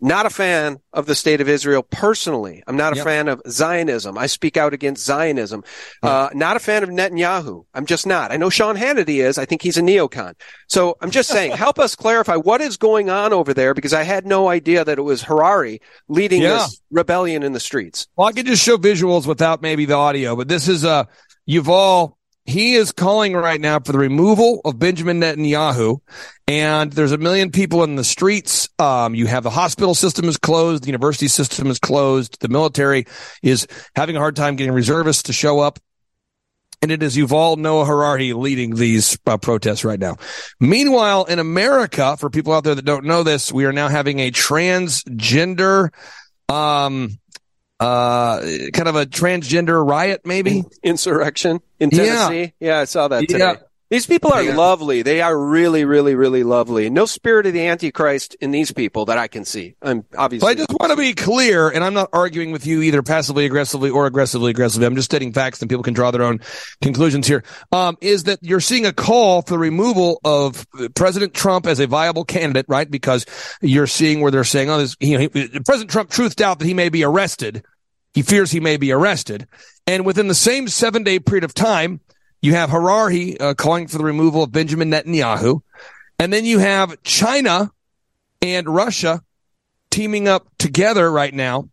Not 0.00 0.24
a 0.26 0.30
fan 0.30 0.78
of 0.92 1.06
the 1.06 1.14
state 1.14 1.40
of 1.40 1.48
Israel 1.48 1.82
personally. 1.82 2.62
I'm 2.66 2.76
not 2.76 2.94
a 2.94 2.96
Yep. 2.96 3.04
fan 3.04 3.28
of 3.28 3.42
Zionism. 3.48 4.16
I 4.16 4.26
speak 4.26 4.56
out 4.56 4.72
against 4.72 5.04
Zionism. 5.04 5.62
Uh, 6.02 6.30
not 6.32 6.56
a 6.56 6.58
fan 6.58 6.82
of 6.82 6.88
Netanyahu. 6.88 7.64
I'm 7.74 7.84
just 7.86 8.06
not. 8.06 8.32
I 8.32 8.36
know 8.38 8.48
Sean 8.50 8.76
Hannity 8.76 9.22
is. 9.22 9.36
I 9.38 9.44
think 9.44 9.60
he's 9.62 9.76
a 9.76 9.82
neocon. 9.82 10.34
So 10.68 10.96
I'm 11.02 11.10
just 11.10 11.28
saying, 11.28 11.52
help 11.52 11.78
us 11.78 11.94
clarify 11.94 12.36
what 12.36 12.60
is 12.60 12.76
going 12.76 13.10
on 13.10 13.32
over 13.32 13.52
there 13.52 13.74
because 13.74 13.92
I 13.92 14.02
had 14.02 14.26
no 14.26 14.48
idea 14.48 14.84
that 14.84 14.98
it 14.98 15.02
was 15.02 15.22
Harari 15.22 15.80
leading 16.08 16.42
Yeah. 16.42 16.54
this 16.54 16.80
rebellion 16.90 17.42
in 17.42 17.52
the 17.52 17.60
streets. 17.60 18.06
Well, 18.16 18.26
I 18.28 18.32
could 18.32 18.46
just 18.46 18.62
show 18.64 18.78
visuals 18.78 19.26
without 19.26 19.60
maybe 19.62 19.84
the 19.84 19.94
audio, 19.94 20.34
but 20.34 20.48
this 20.48 20.66
is 20.68 20.84
uh 20.84 21.04
Yuval. 21.48 22.14
He 22.46 22.74
is 22.74 22.90
calling 22.90 23.34
right 23.34 23.60
now 23.60 23.78
for 23.80 23.92
the 23.92 23.98
removal 23.98 24.60
of 24.64 24.78
Benjamin 24.78 25.20
Netanyahu, 25.20 26.00
and 26.48 26.92
there's 26.92 27.12
a 27.12 27.18
million 27.18 27.50
people 27.52 27.84
in 27.84 27.96
the 27.96 28.04
streets. 28.04 28.68
Um, 28.78 29.14
you 29.14 29.26
have 29.26 29.44
the 29.44 29.50
hospital 29.50 29.94
system 29.94 30.24
is 30.24 30.36
closed, 30.36 30.82
the 30.82 30.88
university 30.88 31.28
system 31.28 31.68
is 31.68 31.78
closed, 31.78 32.40
the 32.40 32.48
military 32.48 33.06
is 33.42 33.66
having 33.94 34.16
a 34.16 34.18
hard 34.18 34.36
time 34.36 34.56
getting 34.56 34.72
reservists 34.72 35.24
to 35.24 35.32
show 35.32 35.60
up. 35.60 35.78
And 36.82 36.90
it 36.90 37.02
is 37.02 37.14
Yuval 37.14 37.58
Noah 37.58 37.84
Harari 37.84 38.32
leading 38.32 38.74
these 38.74 39.18
uh, 39.26 39.36
protests 39.36 39.84
right 39.84 40.00
now. 40.00 40.16
Meanwhile, 40.58 41.26
in 41.26 41.38
America, 41.38 42.16
for 42.16 42.30
people 42.30 42.54
out 42.54 42.64
there 42.64 42.74
that 42.74 42.86
don't 42.86 43.04
know 43.04 43.22
this, 43.22 43.52
we 43.52 43.66
are 43.66 43.72
now 43.72 43.88
having 43.88 44.18
a 44.18 44.30
transgender, 44.30 45.90
um, 46.48 47.19
uh, 47.80 48.40
kind 48.72 48.88
of 48.88 48.94
a 48.96 49.06
transgender 49.06 49.84
riot, 49.84 50.22
maybe 50.24 50.64
Insurrection 50.82 51.60
in 51.80 51.90
Tennessee. 51.90 52.52
Yeah, 52.60 52.78
I 52.78 52.84
saw 52.84 53.08
that 53.08 53.20
today. 53.22 53.38
Yeah. 53.38 53.54
These 53.88 54.06
people 54.06 54.32
are 54.32 54.40
Yeah. 54.40 54.54
lovely. 54.54 55.02
They 55.02 55.20
are 55.20 55.36
really, 55.36 55.84
really, 55.84 56.14
really 56.14 56.44
lovely. 56.44 56.88
No 56.90 57.06
spirit 57.06 57.46
of 57.46 57.54
the 57.54 57.66
Antichrist 57.66 58.36
in 58.40 58.52
these 58.52 58.70
people 58.70 59.06
that 59.06 59.18
I 59.18 59.26
can 59.26 59.44
see. 59.44 59.74
I'm 59.82 60.04
obviously. 60.16 60.46
So 60.46 60.48
I 60.48 60.54
just 60.54 60.70
want 60.78 60.92
to 60.92 60.96
be 60.96 61.12
clear, 61.12 61.68
and 61.68 61.82
I'm 61.82 61.94
not 61.94 62.08
arguing 62.12 62.52
with 62.52 62.68
you 62.68 62.82
either 62.82 63.02
passively 63.02 63.46
aggressively 63.46 63.90
or 63.90 64.06
aggressively 64.06 64.52
aggressively. 64.52 64.86
I'm 64.86 64.94
just 64.94 65.06
stating 65.06 65.32
facts, 65.32 65.60
and 65.60 65.68
people 65.68 65.82
can 65.82 65.92
draw 65.92 66.12
their 66.12 66.22
own 66.22 66.38
conclusions 66.80 67.26
here. 67.26 67.42
Um, 67.72 67.98
is 68.00 68.22
that 68.24 68.38
you're 68.42 68.60
seeing 68.60 68.86
a 68.86 68.92
call 68.92 69.42
for 69.42 69.54
the 69.54 69.58
removal 69.58 70.20
of 70.24 70.68
President 70.94 71.34
Trump 71.34 71.66
as 71.66 71.80
a 71.80 71.88
viable 71.88 72.24
candidate, 72.24 72.66
right? 72.68 72.88
Because 72.88 73.26
you're 73.60 73.88
seeing 73.88 74.20
where 74.20 74.30
they're 74.30 74.44
saying, 74.44 74.70
"Oh, 74.70 74.78
this, 74.78 74.94
you 75.00 75.18
know, 75.18 75.28
he, 75.34 75.48
President 75.66 75.90
Trump 75.90 76.10
truthed 76.10 76.40
out 76.40 76.60
that 76.60 76.64
he 76.66 76.74
may 76.74 76.90
be 76.90 77.02
arrested. 77.02 77.64
He 78.12 78.22
fears 78.22 78.50
he 78.50 78.60
may 78.60 78.76
be 78.76 78.92
arrested." 78.92 79.46
And 79.86 80.04
within 80.04 80.28
the 80.28 80.34
same 80.34 80.68
seven 80.68 81.02
day 81.02 81.18
period 81.18 81.44
of 81.44 81.54
time, 81.54 82.00
you 82.42 82.54
have 82.54 82.70
Harari 82.70 83.38
uh, 83.38 83.54
calling 83.54 83.86
for 83.86 83.98
the 83.98 84.04
removal 84.04 84.42
of 84.42 84.52
Benjamin 84.52 84.90
Netanyahu, 84.90 85.62
and 86.18 86.32
then 86.32 86.44
you 86.44 86.58
have 86.58 87.02
China 87.02 87.70
and 88.40 88.68
Russia 88.68 89.22
teaming 89.90 90.28
up 90.28 90.46
together 90.58 91.10
right 91.10 91.34
now 91.34 91.68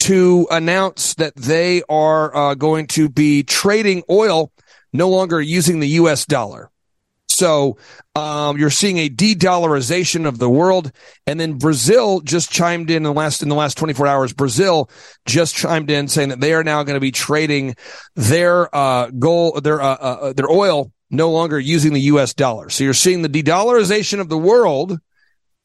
to 0.00 0.48
announce 0.50 1.14
that 1.14 1.34
they 1.36 1.82
are 1.88 2.34
uh, 2.34 2.54
going 2.54 2.88
to 2.88 3.08
be 3.08 3.44
trading 3.44 4.02
oil 4.10 4.50
no 4.92 5.08
longer 5.08 5.40
using 5.40 5.78
the 5.78 5.88
US 5.88 6.26
dollar. 6.26 6.71
So 7.42 7.76
um, 8.14 8.56
you're 8.56 8.70
seeing 8.70 8.98
a 8.98 9.08
de-dollarization 9.08 10.28
of 10.28 10.38
the 10.38 10.48
world, 10.48 10.92
and 11.26 11.40
then 11.40 11.54
Brazil 11.54 12.20
just 12.20 12.52
chimed 12.52 12.88
in, 12.88 12.98
in 12.98 13.02
the 13.02 13.12
last 13.12 13.42
in 13.42 13.48
the 13.48 13.56
last 13.56 13.76
24 13.78 14.06
hours. 14.06 14.32
Brazil 14.32 14.88
just 15.26 15.56
chimed 15.56 15.90
in 15.90 16.06
saying 16.06 16.28
that 16.28 16.38
they 16.38 16.54
are 16.54 16.62
now 16.62 16.84
going 16.84 16.94
to 16.94 17.00
be 17.00 17.10
trading 17.10 17.74
their 18.14 18.72
uh, 18.72 19.10
gold, 19.18 19.64
their 19.64 19.82
uh, 19.82 19.94
uh, 19.94 20.32
their 20.34 20.48
oil 20.48 20.92
no 21.10 21.32
longer 21.32 21.58
using 21.58 21.94
the 21.94 22.00
U.S. 22.02 22.32
dollar. 22.32 22.70
So 22.70 22.84
you're 22.84 22.94
seeing 22.94 23.22
the 23.22 23.28
de-dollarization 23.28 24.20
of 24.20 24.28
the 24.28 24.38
world 24.38 25.00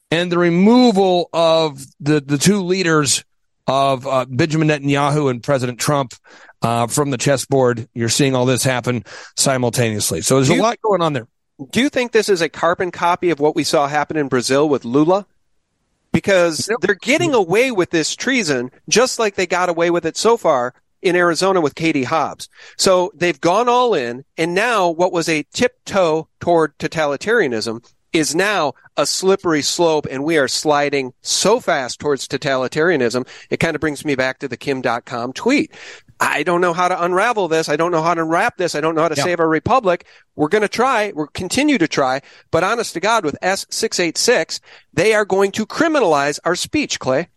and 0.10 0.32
the 0.32 0.40
removal 0.40 1.30
of 1.32 1.86
the 2.00 2.22
the 2.22 2.40
two 2.40 2.64
leaders 2.64 3.24
of 3.68 4.08
uh, 4.08 4.26
Benjamin 4.28 4.70
Netanyahu 4.70 5.30
and 5.30 5.44
President 5.44 5.80
Trump 5.80 6.16
uh, 6.64 6.88
from 6.88 7.12
the 7.12 7.20
chessboard. 7.20 7.88
You're 7.94 8.10
seeing 8.10 8.34
all 8.34 8.48
this 8.48 8.64
happen 8.64 9.04
simultaneously. 9.36 10.22
So 10.22 10.38
there's 10.38 10.48
Do 10.48 10.60
a 10.60 10.64
lot 10.64 10.82
going 10.82 11.04
on 11.04 11.14
there. 11.14 11.28
Do 11.72 11.82
you 11.82 11.90
think 11.90 12.12
this 12.12 12.30
is 12.30 12.42
a 12.42 12.50
carbon 12.50 12.92
copy 12.92 13.32
of 13.32 13.40
what 13.40 13.56
we 13.56 13.64
saw 13.64 13.88
happen 13.88 14.16
in 14.16 14.28
Brazil 14.28 14.70
with 14.70 14.86
Lula? 14.86 15.26
Because 16.12 16.70
they're 16.82 16.96
getting 16.96 17.34
away 17.34 17.72
with 17.72 17.90
this 17.90 18.16
treason 18.16 18.72
just 18.88 19.20
like 19.20 19.36
they 19.36 19.48
got 19.48 19.70
away 19.70 19.90
with 19.90 20.06
it 20.06 20.18
so 20.18 20.38
far 20.38 20.74
in 21.02 21.16
Arizona 21.16 21.62
with 21.62 21.76
Katie 21.76 22.04
Hobbs. 22.04 22.50
So 22.78 23.12
they've 23.16 23.40
gone 23.40 23.70
all 23.70 23.94
in 23.94 24.24
and 24.38 24.54
now 24.54 24.90
what 24.90 25.12
was 25.12 25.30
a 25.30 25.44
tiptoe 25.54 26.28
toward 26.40 26.78
totalitarianism 26.78 27.84
is 28.14 28.36
now 28.36 28.74
a 28.96 29.06
slippery 29.06 29.62
slope 29.62 30.08
and 30.10 30.24
we 30.24 30.38
are 30.38 30.48
sliding 30.48 31.14
so 31.22 31.60
fast 31.60 32.00
towards 32.00 32.28
totalitarianism. 32.28 33.28
It 33.50 33.60
kind 33.60 33.76
of 33.76 33.82
brings 33.82 34.06
me 34.06 34.16
back 34.16 34.40
to 34.40 34.48
the 34.48 34.58
Kim 34.58 34.82
Dotcom 34.82 35.34
tweet. 35.34 35.72
I 36.20 36.44
don't 36.44 36.62
know 36.62 36.74
how 36.74 36.88
to 36.88 37.04
unravel 37.04 37.48
this. 37.48 37.70
I 37.70 37.76
don't 37.76 37.92
know 37.92 38.02
how 38.02 38.14
to 38.16 38.22
unwrap 38.22 38.58
this. 38.58 38.74
I 38.74 38.82
don't 38.82 38.96
know 38.96 39.02
how 39.04 39.08
to 39.10 39.16
Yeah. 39.16 39.24
save 39.24 39.40
our 39.40 39.48
republic. 39.48 40.06
We're 40.36 40.48
going 40.48 40.64
to 40.64 40.68
try. 40.68 41.12
We'll 41.16 41.28
continue 41.28 41.78
to 41.78 41.88
try. 41.88 42.22
But 42.50 42.64
honest 42.64 42.94
to 42.94 43.00
God, 43.00 43.24
with 43.24 43.38
S686, 43.44 44.60
they 44.94 45.14
are 45.14 45.26
going 45.26 45.52
to 45.54 45.66
criminalize 45.66 46.40
our 46.44 46.56
speech, 46.56 47.00
Clay. 47.00 47.30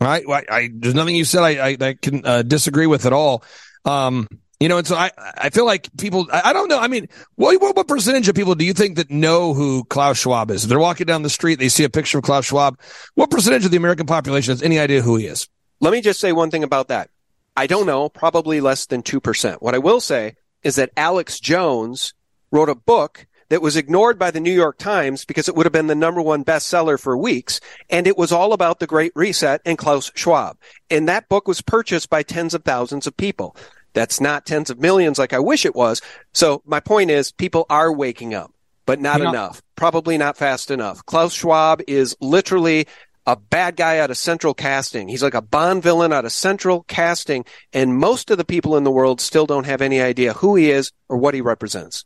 Right? 0.00 0.24
I, 0.28 0.44
I 0.50 0.70
there's 0.74 0.94
nothing 0.94 1.14
you 1.14 1.24
said 1.24 1.42
I 1.42 1.68
I, 1.68 1.76
I 1.80 1.94
can 1.94 2.26
uh, 2.26 2.42
disagree 2.42 2.86
with 2.86 3.06
at 3.06 3.12
all. 3.12 3.44
Um, 3.84 4.28
you 4.58 4.68
know, 4.68 4.78
and 4.78 4.86
so 4.86 4.96
I 4.96 5.10
I 5.16 5.50
feel 5.50 5.64
like 5.64 5.88
people 5.96 6.26
I, 6.32 6.42
I 6.46 6.52
don't 6.52 6.68
know. 6.68 6.78
I 6.78 6.88
mean, 6.88 7.08
what, 7.36 7.60
what 7.60 7.76
what 7.76 7.86
percentage 7.88 8.28
of 8.28 8.34
people 8.34 8.54
do 8.56 8.64
you 8.64 8.72
think 8.74 8.96
that 8.96 9.10
know 9.10 9.54
who 9.54 9.84
Klaus 9.84 10.18
Schwab 10.18 10.50
is? 10.50 10.64
If 10.64 10.68
they're 10.68 10.78
walking 10.80 11.06
down 11.06 11.22
the 11.22 11.30
street, 11.30 11.60
they 11.60 11.68
see 11.68 11.84
a 11.84 11.88
picture 11.90 12.18
of 12.18 12.24
Klaus 12.24 12.46
Schwab. 12.46 12.78
What 13.14 13.30
percentage 13.30 13.64
of 13.64 13.70
the 13.70 13.76
American 13.76 14.06
population 14.06 14.52
has 14.52 14.62
any 14.62 14.78
idea 14.80 15.02
who 15.02 15.16
he 15.16 15.26
is? 15.26 15.48
Let 15.80 15.92
me 15.92 16.00
just 16.00 16.18
say 16.20 16.32
one 16.32 16.50
thing 16.50 16.64
about 16.64 16.88
that. 16.88 17.10
I 17.56 17.66
don't 17.66 17.86
know, 17.86 18.08
probably 18.08 18.60
less 18.60 18.86
than 18.86 19.02
2%. 19.02 19.56
What 19.56 19.74
I 19.74 19.78
will 19.78 20.00
say 20.00 20.36
is 20.62 20.76
that 20.76 20.92
Alex 20.96 21.38
Jones 21.40 22.14
wrote 22.50 22.68
a 22.68 22.74
book 22.74 23.26
that 23.48 23.60
was 23.60 23.76
ignored 23.76 24.18
by 24.18 24.30
the 24.30 24.40
New 24.40 24.52
York 24.52 24.78
Times 24.78 25.26
because 25.26 25.46
it 25.46 25.54
would 25.54 25.66
have 25.66 25.72
been 25.74 25.86
the 25.86 25.94
number 25.94 26.22
one 26.22 26.44
bestseller 26.44 26.98
for 26.98 27.16
weeks. 27.18 27.60
And 27.90 28.06
it 28.06 28.16
was 28.16 28.32
all 28.32 28.54
about 28.54 28.80
the 28.80 28.86
Great 28.86 29.12
Reset 29.14 29.60
and 29.66 29.76
Klaus 29.76 30.10
Schwab. 30.14 30.56
And 30.88 31.06
that 31.08 31.28
book 31.28 31.46
was 31.46 31.60
purchased 31.60 32.08
by 32.08 32.22
tens 32.22 32.54
of 32.54 32.64
thousands 32.64 33.06
of 33.06 33.14
people. 33.16 33.54
That's 33.92 34.22
not 34.22 34.46
tens 34.46 34.70
of 34.70 34.80
millions 34.80 35.18
like 35.18 35.34
I 35.34 35.38
wish 35.38 35.66
it 35.66 35.74
was. 35.74 36.00
So 36.32 36.62
my 36.64 36.80
point 36.80 37.10
is 37.10 37.30
people 37.30 37.66
are 37.68 37.92
waking 37.92 38.32
up, 38.32 38.50
but 38.86 39.00
not 39.00 39.20
enough. 39.20 39.60
Probably 39.76 40.16
not 40.16 40.38
fast 40.38 40.70
enough. 40.70 41.04
Klaus 41.04 41.34
Schwab 41.34 41.82
is 41.86 42.16
literally 42.22 42.86
a 43.26 43.36
bad 43.36 43.76
guy 43.76 43.98
out 43.98 44.10
of 44.10 44.16
central 44.16 44.54
casting. 44.54 45.08
He's 45.08 45.22
like 45.22 45.34
a 45.34 45.42
Bond 45.42 45.82
villain 45.82 46.12
out 46.12 46.24
of 46.24 46.32
central 46.32 46.82
casting. 46.84 47.44
And 47.72 47.96
most 47.96 48.30
of 48.30 48.38
the 48.38 48.44
people 48.44 48.76
in 48.76 48.84
the 48.84 48.90
world 48.90 49.20
still 49.20 49.46
don't 49.46 49.66
have 49.66 49.82
any 49.82 50.00
idea 50.00 50.32
who 50.32 50.56
he 50.56 50.70
is 50.70 50.92
or 51.08 51.16
what 51.16 51.34
he 51.34 51.40
represents. 51.40 52.04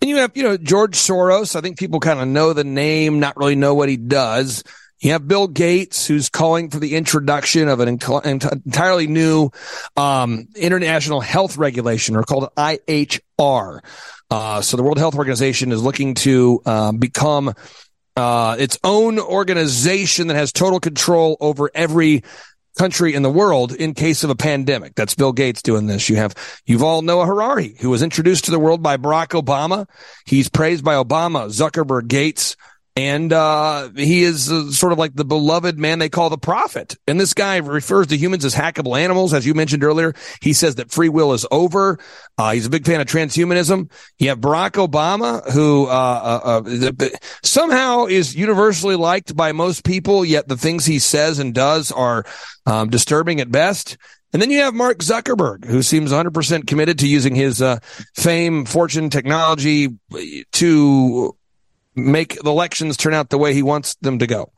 And 0.00 0.08
you 0.08 0.16
have, 0.16 0.34
you 0.34 0.42
know, 0.42 0.56
George 0.56 0.96
Soros. 0.96 1.56
I 1.56 1.60
think 1.60 1.78
people 1.78 2.00
kind 2.00 2.20
of 2.20 2.28
know 2.28 2.54
the 2.54 2.64
name, 2.64 3.20
not 3.20 3.36
really 3.36 3.54
know 3.54 3.74
what 3.74 3.90
he 3.90 3.98
does. 3.98 4.64
You 5.00 5.12
have 5.12 5.26
Bill 5.26 5.48
Gates, 5.48 6.06
who's 6.06 6.28
calling 6.28 6.68
for 6.70 6.78
the 6.78 6.94
introduction 6.94 7.68
of 7.68 7.80
an 7.80 7.88
entirely 7.88 9.06
new 9.06 9.50
um, 9.96 10.48
international 10.54 11.20
health 11.20 11.56
regulation, 11.56 12.16
or 12.16 12.22
called 12.22 12.48
IHR. 12.54 13.80
Uh, 14.30 14.60
so 14.60 14.76
the 14.76 14.82
World 14.82 14.98
Health 14.98 15.16
Organization 15.16 15.72
is 15.72 15.82
looking 15.82 16.14
to 16.16 16.62
um, 16.66 16.98
become 16.98 17.54
uh, 18.16 18.56
its 18.58 18.78
own 18.84 19.18
organization 19.18 20.28
that 20.28 20.36
has 20.36 20.52
total 20.52 20.80
control 20.80 21.36
over 21.40 21.70
every 21.74 22.22
country 22.78 23.14
in 23.14 23.22
the 23.22 23.30
world 23.30 23.72
in 23.72 23.94
case 23.94 24.24
of 24.24 24.30
a 24.30 24.34
pandemic. 24.34 24.94
That's 24.94 25.14
Bill 25.14 25.32
Gates 25.32 25.62
doing 25.62 25.86
this. 25.86 26.08
You 26.08 26.16
have 26.16 26.34
Yuval 26.68 27.02
Noah 27.02 27.26
Harari, 27.26 27.76
who 27.80 27.90
was 27.90 28.02
introduced 28.02 28.46
to 28.46 28.50
the 28.50 28.58
world 28.58 28.82
by 28.82 28.96
Barack 28.96 29.40
Obama. 29.40 29.86
He's 30.24 30.48
praised 30.48 30.84
by 30.84 30.94
Obama, 30.94 31.48
Zuckerberg, 31.48 32.08
Gates, 32.08 32.56
and 33.00 33.32
uh, 33.32 33.88
he 33.96 34.22
is 34.22 34.52
uh, 34.52 34.70
sort 34.70 34.92
of 34.92 34.98
like 34.98 35.14
the 35.14 35.24
beloved 35.24 35.78
man 35.78 35.98
they 35.98 36.10
call 36.10 36.28
the 36.28 36.36
prophet. 36.36 36.98
And 37.08 37.18
this 37.18 37.32
guy 37.32 37.56
refers 37.56 38.08
to 38.08 38.16
humans 38.16 38.44
as 38.44 38.54
hackable 38.54 38.98
animals, 38.98 39.32
as 39.32 39.46
you 39.46 39.54
mentioned 39.54 39.82
earlier. 39.82 40.14
He 40.42 40.52
says 40.52 40.74
that 40.74 40.90
free 40.90 41.08
will 41.08 41.32
is 41.32 41.46
over. 41.50 41.98
Uh, 42.36 42.52
he's 42.52 42.66
a 42.66 42.70
big 42.70 42.84
fan 42.84 43.00
of 43.00 43.06
transhumanism. 43.06 43.90
You 44.18 44.28
have 44.28 44.40
Barack 44.40 44.72
Obama, 44.72 45.50
who 45.50 45.86
uh, 45.86 45.88
uh, 45.88 46.92
uh, 47.00 47.08
somehow 47.42 48.04
is 48.04 48.36
universally 48.36 48.96
liked 48.96 49.34
by 49.34 49.52
most 49.52 49.82
people, 49.82 50.22
yet 50.22 50.46
the 50.46 50.58
things 50.58 50.84
he 50.84 50.98
says 50.98 51.38
and 51.38 51.54
does 51.54 51.90
are 51.90 52.24
um, 52.66 52.90
disturbing 52.90 53.40
at 53.40 53.50
best. 53.50 53.96
And 54.34 54.42
then 54.42 54.50
you 54.50 54.60
have 54.60 54.74
Mark 54.74 54.98
Zuckerberg, 54.98 55.64
who 55.64 55.82
seems 55.82 56.12
100% 56.12 56.66
committed 56.66 56.98
to 56.98 57.08
using 57.08 57.34
his 57.34 57.62
uh, 57.62 57.78
fame, 58.14 58.66
fortune, 58.66 59.08
technology 59.08 59.88
to 60.52 61.36
make 62.06 62.40
the 62.42 62.50
elections 62.50 62.96
turn 62.96 63.14
out 63.14 63.30
the 63.30 63.38
way 63.38 63.54
he 63.54 63.62
wants 63.62 63.94
them 63.96 64.18
to 64.18 64.26
go. 64.26 64.52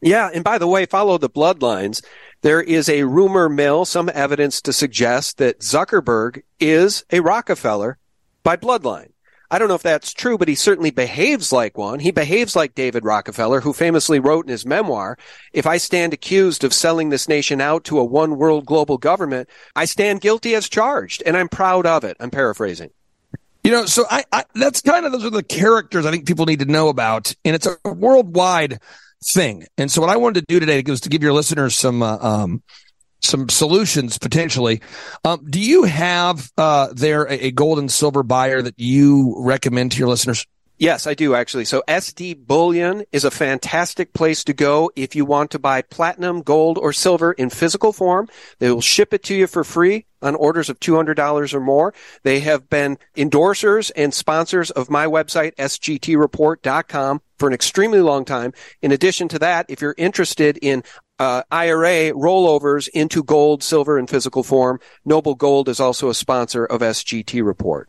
Yeah, 0.00 0.30
and 0.32 0.44
by 0.44 0.58
the 0.58 0.68
way, 0.68 0.86
follow 0.86 1.18
the 1.18 1.30
bloodlines. 1.30 2.04
There 2.42 2.62
is 2.62 2.88
a 2.88 3.02
rumor 3.02 3.48
mill, 3.48 3.84
some 3.84 4.08
evidence 4.14 4.62
to 4.62 4.72
suggest 4.72 5.38
that 5.38 5.60
Zuckerberg 5.60 6.42
is 6.60 7.04
a 7.10 7.20
Rockefeller 7.20 7.98
by 8.44 8.56
bloodline. 8.56 9.10
I 9.50 9.58
don't 9.58 9.68
know 9.68 9.74
if 9.74 9.82
that's 9.82 10.12
true, 10.12 10.36
but 10.36 10.46
he 10.46 10.54
certainly 10.54 10.90
behaves 10.90 11.52
like 11.52 11.78
one. 11.78 12.00
He 12.00 12.10
behaves 12.10 12.54
like 12.54 12.74
David 12.74 13.04
Rockefeller, 13.04 13.62
who 13.62 13.72
famously 13.72 14.20
wrote 14.20 14.44
in 14.44 14.50
his 14.50 14.66
memoir, 14.66 15.16
if 15.54 15.66
I 15.66 15.78
stand 15.78 16.12
accused 16.12 16.64
of 16.64 16.74
selling 16.74 17.08
this 17.08 17.28
nation 17.28 17.60
out 17.60 17.84
to 17.84 17.98
a 17.98 18.04
one 18.04 18.36
world 18.36 18.66
global 18.66 18.98
government, 18.98 19.48
I 19.74 19.86
stand 19.86 20.20
guilty 20.20 20.54
as 20.54 20.68
charged, 20.68 21.22
and 21.24 21.34
I'm 21.34 21.48
proud 21.48 21.86
of 21.86 22.04
it. 22.04 22.18
I'm 22.20 22.30
paraphrasing. 22.30 22.90
You 23.68 23.74
know, 23.74 23.84
so 23.84 24.06
I, 24.10 24.24
I 24.32 24.44
that's 24.54 24.80
kind 24.80 25.04
of 25.04 25.12
those 25.12 25.26
are 25.26 25.30
the 25.30 25.42
characters 25.42 26.06
I 26.06 26.10
think 26.10 26.26
people 26.26 26.46
need 26.46 26.60
to 26.60 26.64
know 26.64 26.88
about, 26.88 27.34
and 27.44 27.54
it's 27.54 27.66
a 27.66 27.76
worldwide 27.84 28.80
thing. 29.22 29.66
And 29.76 29.92
so 29.92 30.00
what 30.00 30.08
I 30.08 30.16
wanted 30.16 30.40
to 30.40 30.46
do 30.48 30.58
today 30.58 30.82
was 30.86 31.02
to 31.02 31.10
give 31.10 31.22
your 31.22 31.34
listeners 31.34 31.76
some 31.76 32.02
uh, 32.02 32.16
um 32.16 32.62
some 33.20 33.50
solutions 33.50 34.16
potentially. 34.16 34.80
Um, 35.22 35.44
do 35.50 35.60
you 35.60 35.82
have 35.82 36.50
uh 36.56 36.88
there 36.94 37.24
a, 37.24 37.48
a 37.48 37.50
gold 37.50 37.78
and 37.78 37.92
silver 37.92 38.22
buyer 38.22 38.62
that 38.62 38.72
you 38.78 39.34
recommend 39.36 39.92
to 39.92 39.98
your 39.98 40.08
listeners? 40.08 40.46
Yes, 40.78 41.08
I 41.08 41.14
do 41.14 41.34
actually. 41.34 41.64
So 41.64 41.82
SD 41.88 42.46
Bullion 42.46 43.04
is 43.10 43.24
a 43.24 43.32
fantastic 43.32 44.12
place 44.12 44.44
to 44.44 44.52
go 44.52 44.92
if 44.94 45.16
you 45.16 45.24
want 45.24 45.50
to 45.50 45.58
buy 45.58 45.82
platinum, 45.82 46.40
gold, 46.42 46.78
or 46.78 46.92
silver 46.92 47.32
in 47.32 47.50
physical 47.50 47.92
form. 47.92 48.28
They 48.60 48.70
will 48.70 48.80
ship 48.80 49.12
it 49.12 49.24
to 49.24 49.34
you 49.34 49.48
for 49.48 49.64
free 49.64 50.06
on 50.22 50.36
orders 50.36 50.70
of 50.70 50.78
$200 50.78 51.52
or 51.54 51.60
more. 51.60 51.94
They 52.22 52.40
have 52.40 52.70
been 52.70 52.98
endorsers 53.16 53.90
and 53.96 54.14
sponsors 54.14 54.70
of 54.70 54.88
my 54.88 55.06
website, 55.06 55.56
sgtreport.com 55.56 57.22
for 57.38 57.48
an 57.48 57.54
extremely 57.54 58.00
long 58.00 58.24
time. 58.24 58.52
In 58.80 58.92
addition 58.92 59.26
to 59.28 59.38
that, 59.40 59.66
if 59.68 59.80
you're 59.80 59.96
interested 59.98 60.58
in 60.62 60.84
uh, 61.18 61.42
IRA 61.50 62.12
rollovers 62.12 62.88
into 62.88 63.24
gold, 63.24 63.64
silver, 63.64 63.98
and 63.98 64.08
physical 64.08 64.44
form, 64.44 64.78
Noble 65.04 65.34
Gold 65.34 65.68
is 65.68 65.80
also 65.80 66.08
a 66.08 66.14
sponsor 66.14 66.64
of 66.64 66.82
SGT 66.82 67.44
Report. 67.44 67.88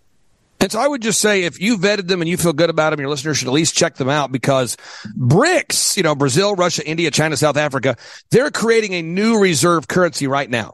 And 0.61 0.71
so 0.71 0.79
I 0.79 0.87
would 0.87 1.01
just 1.01 1.21
say 1.21 1.43
if 1.43 1.61
you 1.61 1.77
vetted 1.77 2.07
them 2.07 2.21
and 2.21 2.29
you 2.29 2.35
feel 2.35 2.51
good 2.51 2.69
about 2.69 2.89
them, 2.89 2.99
your 2.99 3.09
listeners 3.09 3.37
should 3.37 3.47
at 3.47 3.53
least 3.53 3.75
check 3.75 3.95
them 3.95 4.09
out 4.09 4.31
because 4.31 4.75
BRICS, 5.17 5.95
you 5.95 6.03
know, 6.03 6.15
Brazil, 6.15 6.55
Russia, 6.55 6.85
India, 6.85 7.11
China, 7.11 7.37
South 7.37 7.55
Africa, 7.55 7.95
they're 8.29 8.51
creating 8.51 8.93
a 8.93 9.01
new 9.01 9.39
reserve 9.39 9.87
currency 9.87 10.27
right 10.27 10.49
now. 10.49 10.73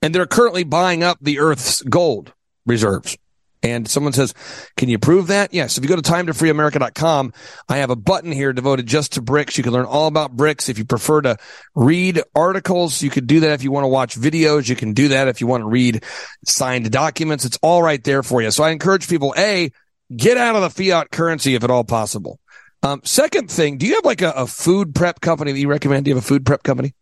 And 0.00 0.14
they're 0.14 0.26
currently 0.26 0.62
buying 0.62 1.02
up 1.02 1.18
the 1.20 1.40
earth's 1.40 1.82
gold 1.82 2.32
reserves. 2.66 3.16
And 3.62 3.86
someone 3.86 4.12
says, 4.14 4.32
can 4.76 4.88
you 4.88 4.98
prove 4.98 5.26
that? 5.26 5.52
Yes. 5.52 5.76
If 5.76 5.84
you 5.84 5.88
go 5.88 5.96
to 5.96 6.02
time 6.02 6.26
to 6.26 6.32
freeamerica.com, 6.32 7.32
I 7.68 7.76
have 7.78 7.90
a 7.90 7.96
button 7.96 8.32
here 8.32 8.52
devoted 8.52 8.86
just 8.86 9.12
to 9.12 9.22
BRICS. 9.22 9.58
You 9.58 9.64
can 9.64 9.72
learn 9.72 9.84
all 9.84 10.06
about 10.06 10.34
BRICS. 10.34 10.70
If 10.70 10.78
you 10.78 10.86
prefer 10.86 11.20
to 11.22 11.36
read 11.74 12.22
articles, 12.34 13.02
you 13.02 13.10
could 13.10 13.26
do 13.26 13.40
that. 13.40 13.52
If 13.52 13.62
you 13.62 13.70
want 13.70 13.84
to 13.84 13.88
watch 13.88 14.16
videos, 14.16 14.68
you 14.68 14.76
can 14.76 14.94
do 14.94 15.08
that. 15.08 15.28
If 15.28 15.40
you 15.42 15.46
want 15.46 15.62
to 15.62 15.68
read 15.68 16.04
signed 16.46 16.90
documents, 16.90 17.44
it's 17.44 17.58
all 17.60 17.82
right 17.82 18.02
there 18.02 18.22
for 18.22 18.40
you. 18.40 18.50
So 18.50 18.64
I 18.64 18.70
encourage 18.70 19.08
people, 19.08 19.34
A, 19.36 19.70
get 20.14 20.38
out 20.38 20.56
of 20.56 20.62
the 20.62 20.70
fiat 20.70 21.10
currency 21.10 21.54
if 21.54 21.62
at 21.62 21.70
all 21.70 21.84
possible. 21.84 22.40
Um, 22.82 23.02
second 23.04 23.50
thing, 23.50 23.76
do 23.76 23.86
you 23.86 23.96
have 23.96 24.06
like 24.06 24.22
a, 24.22 24.30
a 24.30 24.46
food 24.46 24.94
prep 24.94 25.20
company 25.20 25.52
that 25.52 25.58
you 25.58 25.68
recommend? 25.68 26.06
Do 26.06 26.10
you 26.10 26.14
have 26.14 26.24
a 26.24 26.26
food 26.26 26.46
prep 26.46 26.62
company? 26.62 26.94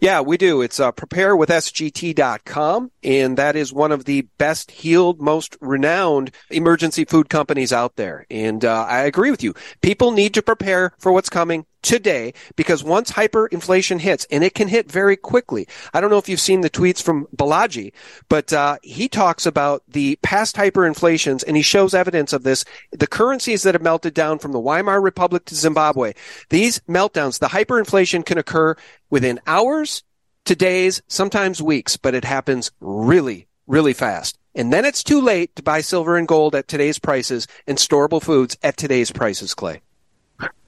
Yeah, 0.00 0.20
we 0.20 0.36
do. 0.36 0.62
It's 0.62 0.78
uh, 0.78 0.92
preparewithsgt.com, 0.92 2.90
and 3.02 3.36
that 3.36 3.56
is 3.56 3.72
one 3.72 3.90
of 3.90 4.04
the 4.04 4.22
best 4.38 4.70
healed, 4.70 5.20
most 5.20 5.56
renowned 5.60 6.30
emergency 6.50 7.04
food 7.04 7.28
companies 7.28 7.72
out 7.72 7.96
there. 7.96 8.24
And 8.30 8.64
uh, 8.64 8.84
I 8.88 9.00
agree 9.00 9.32
with 9.32 9.42
you. 9.42 9.54
People 9.82 10.12
need 10.12 10.34
to 10.34 10.42
prepare 10.42 10.92
for 10.98 11.10
what's 11.10 11.28
coming 11.28 11.66
today 11.88 12.34
because 12.54 12.84
once 12.84 13.10
hyperinflation 13.10 13.98
hits, 13.98 14.26
and 14.30 14.44
it 14.44 14.54
can 14.54 14.68
hit 14.68 14.92
very 14.92 15.16
quickly. 15.16 15.66
I 15.94 16.02
don't 16.02 16.10
know 16.10 16.18
if 16.18 16.28
you've 16.28 16.38
seen 16.38 16.60
the 16.60 16.68
tweets 16.68 17.02
from 17.02 17.26
Balaji, 17.34 17.94
but 18.28 18.52
uh, 18.52 18.76
he 18.82 19.08
talks 19.08 19.46
about 19.46 19.82
the 19.88 20.18
past 20.22 20.54
hyperinflations, 20.54 21.42
and 21.46 21.56
he 21.56 21.62
shows 21.62 21.94
evidence 21.94 22.34
of 22.34 22.42
this. 22.42 22.66
The 22.92 23.06
currencies 23.06 23.62
that 23.62 23.74
have 23.74 23.80
melted 23.80 24.12
down 24.12 24.38
from 24.38 24.52
the 24.52 24.60
Weimar 24.60 25.00
Republic 25.00 25.46
to 25.46 25.54
Zimbabwe, 25.54 26.12
these 26.50 26.80
meltdowns, 26.80 27.38
the 27.38 27.46
hyperinflation 27.46 28.26
can 28.26 28.36
occur 28.36 28.76
within 29.08 29.40
hours 29.46 30.02
to 30.44 30.54
days, 30.54 31.00
sometimes 31.08 31.62
weeks, 31.62 31.96
but 31.96 32.14
it 32.14 32.24
happens 32.24 32.70
really, 32.80 33.48
really 33.66 33.94
fast. 33.94 34.38
And 34.54 34.70
then 34.70 34.84
it's 34.84 35.02
too 35.02 35.22
late 35.22 35.56
to 35.56 35.62
buy 35.62 35.80
silver 35.80 36.18
and 36.18 36.28
gold 36.28 36.54
at 36.54 36.68
today's 36.68 36.98
prices 36.98 37.46
and 37.66 37.78
storable 37.78 38.22
foods 38.22 38.58
at 38.62 38.76
today's 38.76 39.10
prices, 39.10 39.54
Clay. 39.54 39.80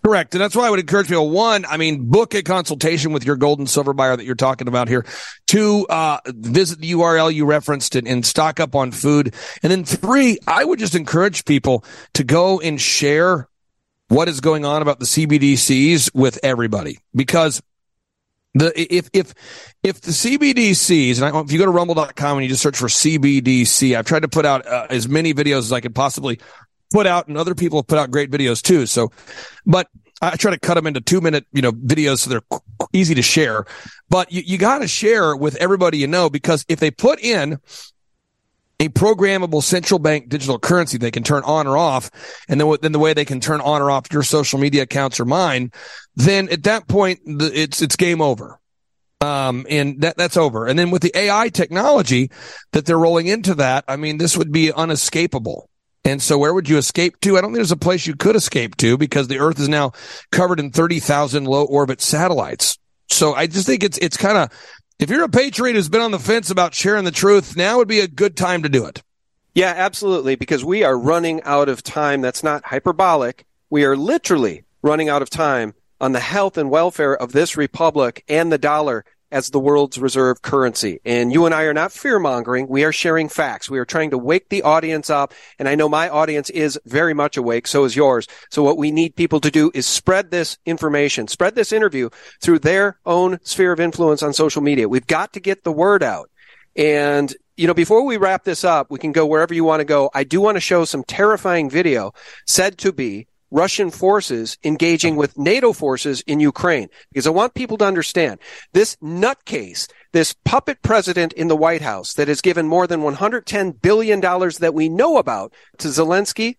Correct. 0.05 0.35
And 0.35 0.41
that's 0.41 0.57
why 0.57 0.67
I 0.67 0.71
would 0.71 0.81
encourage 0.81 1.09
people. 1.09 1.29
One, 1.29 1.67
I 1.67 1.77
mean, 1.77 2.07
book 2.07 2.35
a 2.35 2.43
consultation 2.43 3.13
with 3.13 3.25
your 3.25 3.37
gold 3.37 3.59
and 3.59 3.69
silver 3.69 3.93
buyer 3.93 4.17
that 4.17 4.25
you're 4.25 4.35
talking 4.35 4.67
about 4.67 4.89
here. 4.89 5.05
Two, 5.47 5.87
uh, 5.89 6.19
visit 6.27 6.81
the 6.81 6.93
URL 6.93 7.33
you 7.33 7.45
referenced 7.45 7.95
and, 7.97 8.09
and 8.09 8.25
stock 8.25 8.61
up 8.61 8.75
on 8.75 8.93
food. 8.93 9.35
And 9.63 9.71
then 9.71 9.85
three, 9.85 10.39
I 10.47 10.65
would 10.65 10.79
just 10.79 10.95
encourage 10.95 11.45
people 11.45 11.85
to 12.15 12.25
go 12.25 12.61
and 12.61 12.81
share 12.81 13.49
what 14.09 14.29
is 14.29 14.41
going 14.41 14.65
on 14.65 14.83
about 14.83 14.99
the 14.99 15.07
CBDCs 15.07 16.15
with 16.15 16.39
everybody 16.43 16.99
because 17.15 17.63
the 18.55 18.73
if 18.77 19.09
if 19.13 19.33
if 19.85 20.01
the 20.01 20.11
CBDCs 20.11 21.23
and 21.23 21.37
I, 21.37 21.41
if 21.41 21.53
you 21.53 21.59
go 21.59 21.67
to 21.67 21.71
rumble.com 21.71 22.39
and 22.39 22.43
you 22.45 22.49
just 22.49 22.63
search 22.63 22.77
for 22.77 22.89
CBDC, 22.89 23.97
I've 23.97 24.07
tried 24.07 24.23
to 24.23 24.29
put 24.29 24.45
out 24.45 24.67
uh, 24.67 24.89
as 24.91 25.09
many 25.09 25.33
videos 25.33 25.59
as 25.59 25.73
I 25.73 25.81
could 25.81 25.95
possibly 25.95 26.41
put 26.93 27.07
out, 27.07 27.29
and 27.29 27.37
other 27.37 27.55
people 27.55 27.79
have 27.79 27.87
put 27.87 27.99
out 27.99 28.11
great 28.11 28.31
videos 28.31 28.63
too. 28.63 28.87
So, 28.87 29.11
but 29.67 29.89
I 30.23 30.37
try 30.37 30.51
to 30.51 30.59
cut 30.59 30.75
them 30.75 30.87
into 30.87 31.01
two 31.01 31.21
minute 31.21 31.47
you 31.53 31.63
know 31.63 31.73
videos 31.73 32.19
so 32.19 32.31
they're 32.31 32.61
easy 32.93 33.15
to 33.15 33.23
share. 33.23 33.65
But 34.09 34.33
you, 34.33 34.43
you 34.45 34.59
got 34.59 34.81
to 34.81 34.89
share 34.89 35.37
with 35.37 35.57
everybody 35.57 35.99
you 35.99 36.07
know 36.07 36.29
because 36.31 36.65
if 36.69 36.81
they 36.81 36.91
put 36.91 37.21
in 37.21 37.59
a 38.81 38.89
programmable 38.89 39.63
central 39.63 39.99
bank 39.99 40.31
digital 40.31 40.59
currency 40.59 40.97
they 40.97 41.11
can 41.11 41.23
turn 41.23 41.43
on 41.45 41.67
or 41.67 41.77
off, 41.77 42.11
and 42.49 42.61
then 42.61 42.77
then 42.83 42.93
the 42.93 42.99
way 42.99 43.15
they 43.15 43.25
can 43.25 43.41
turn 43.41 43.61
on 43.61 43.81
or 43.81 43.91
off 43.91 44.13
your 44.13 44.23
social 44.23 44.59
media 44.59 44.83
accounts 44.83 45.21
or 45.21 45.25
mine, 45.25 45.71
then 46.17 46.49
at 46.51 46.65
that 46.65 46.89
point 46.89 47.21
it's 47.27 47.81
it's 47.81 47.97
game 47.97 48.21
over. 48.21 48.59
Um, 49.23 49.67
and 49.69 50.01
that, 50.01 50.17
that's 50.17 50.39
over. 50.39 50.67
And 50.67 50.79
then 50.79 50.91
with 50.91 51.03
the 51.03 51.13
AI 51.15 51.51
technology 51.51 52.31
that 52.73 52.87
they're 52.87 52.99
rolling 52.99 53.27
into 53.27 53.55
that, 53.57 53.85
I 53.87 53.97
mean, 53.97 54.17
this 54.17 54.35
would 54.35 54.51
be 54.51 54.73
unescapable. 54.73 55.70
And 56.05 56.23
so 56.23 56.39
where 56.39 56.55
would 56.55 56.69
you 56.69 56.79
escape 56.79 57.21
to? 57.21 57.37
I 57.37 57.41
don't 57.41 57.51
think 57.51 57.59
there's 57.59 57.73
a 57.73 57.77
place 57.77 58.07
you 58.07 58.17
could 58.17 58.37
escape 58.37 58.77
to 58.79 58.97
because 58.97 59.29
the 59.29 59.39
earth 59.39 59.61
is 59.61 59.69
now 59.69 59.93
covered 60.33 60.59
in 60.59 60.71
30,000 60.71 61.45
low 61.45 61.65
orbit 61.65 62.01
satellites. 62.01 62.79
So 63.09 63.35
I 63.35 63.47
just 63.47 63.67
think 63.67 63.83
it's, 63.83 63.99
it's 63.99 64.17
kind 64.17 64.39
of, 64.39 64.51
if 64.99 65.11
you're 65.11 65.25
a 65.25 65.29
patriot 65.29 65.75
who's 65.75 65.89
been 65.89 66.01
on 66.01 66.11
the 66.11 66.19
fence 66.19 66.51
about 66.51 66.75
sharing 66.75 67.05
the 67.05 67.11
truth, 67.11 67.57
now 67.57 67.79
would 67.79 67.89
be 67.89 68.01
a 68.01 68.09
good 68.09 68.37
time 68.37 68.63
to 68.63 68.69
do 68.69 68.87
it. 68.87 69.03
Yeah, 69.55 69.75
absolutely. 69.77 70.37
Because 70.37 70.65
we 70.65 70.85
are 70.85 70.97
running 70.97 71.43
out 71.43 71.69
of 71.69 71.83
time. 71.83 72.21
That's 72.21 72.43
not 72.43 72.65
hyperbolic. 72.65 73.45
We 73.69 73.85
are 73.85 73.97
literally 73.97 74.65
running 74.83 75.09
out 75.09 75.23
of 75.23 75.31
time 75.31 75.75
on 76.01 76.13
the 76.13 76.21
health 76.21 76.57
and 76.57 76.71
welfare 76.71 77.17
of 77.17 77.33
this 77.33 77.57
republic 77.57 78.25
and 78.29 78.51
the 78.51 78.59
dollar 78.59 79.05
as 79.33 79.51
the 79.51 79.61
world's 79.61 79.99
reserve 79.99 80.43
currency. 80.43 81.01
And 81.05 81.33
you 81.33 81.47
and 81.47 81.55
I 81.55 81.65
are 81.65 81.75
not 81.75 81.93
fear 81.93 82.19
mongering. 82.19 82.69
We 82.69 82.85
are 82.85 82.93
sharing 82.93 83.29
facts. 83.29 83.71
We 83.71 83.79
are 83.79 83.85
trying 83.85 84.11
to 84.11 84.19
wake 84.19 84.49
the 84.49 84.63
audience 84.63 85.11
up. 85.11 85.33
And 85.59 85.69
I 85.69 85.75
know 85.75 85.89
my 85.89 86.09
audience 86.09 86.51
is 86.51 86.79
very 86.85 87.15
much 87.15 87.37
awake. 87.37 87.67
So 87.67 87.85
is 87.85 87.97
yours. 87.97 88.27
So 88.51 88.63
what 88.63 88.79
we 88.79 88.91
need 88.91 89.17
people 89.17 89.41
to 89.41 89.51
do 89.51 89.71
is 89.75 89.87
spread 89.87 90.31
this 90.31 90.59
information, 90.67 91.29
spread 91.29 91.55
this 91.55 91.73
interview 91.73 92.11
through 92.41 92.61
their 92.61 92.99
own 93.07 93.39
sphere 93.43 93.73
of 93.73 93.81
influence 93.81 94.23
on 94.23 94.33
social 94.33 94.63
media. 94.63 94.89
We've 94.89 95.07
got 95.07 95.33
to 95.35 95.41
get 95.41 95.65
the 95.65 95.73
word 95.73 96.03
out. 96.03 96.31
And 96.77 97.35
you 97.57 97.67
know, 97.67 97.75
before 97.75 98.07
we 98.07 98.17
wrap 98.17 98.45
this 98.45 98.65
up, 98.65 98.91
we 98.91 98.99
can 98.99 99.13
go 99.13 99.27
wherever 99.27 99.53
you 99.53 99.65
want 99.65 99.81
to 99.81 99.85
go. 99.85 100.09
I 100.15 100.25
do 100.25 100.41
want 100.41 100.57
to 100.57 100.61
show 100.61 100.87
some 100.87 101.05
terrifying 101.05 101.69
video 101.69 102.15
said 102.47 102.79
to 102.79 102.91
be 102.91 103.27
Russian 103.51 103.91
forces 103.91 104.59
engaging 104.65 105.17
with 105.17 105.39
NATO 105.39 105.73
forces 105.73 106.21
in 106.23 106.41
Ukraine. 106.41 106.89
Because 107.11 107.27
I 107.27 107.31
want 107.31 107.55
people 107.55 107.77
to 107.79 107.85
understand 107.85 108.41
this 108.73 108.97
nutcase, 108.97 109.89
this 110.13 110.35
puppet 110.45 110.83
president 110.83 111.33
in 111.33 111.49
the 111.49 111.57
White 111.57 111.83
House 111.83 112.15
that 112.15 112.29
has 112.29 112.41
given 112.41 112.67
more 112.67 112.87
than 112.87 113.01
$110 113.01 113.83
billion 113.83 114.21
that 114.21 114.75
we 114.75 114.89
know 114.89 115.19
about 115.19 115.53
to 115.79 115.89
Zelensky, 115.89 116.57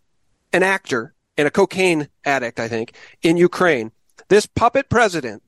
an 0.53 0.63
actor 0.63 1.13
and 1.37 1.47
a 1.47 1.51
cocaine 1.51 2.09
addict, 2.25 2.59
I 2.59 2.67
think, 2.67 2.93
in 3.21 3.37
Ukraine. 3.37 3.91
This 4.27 4.45
puppet 4.45 4.89
president 4.89 5.43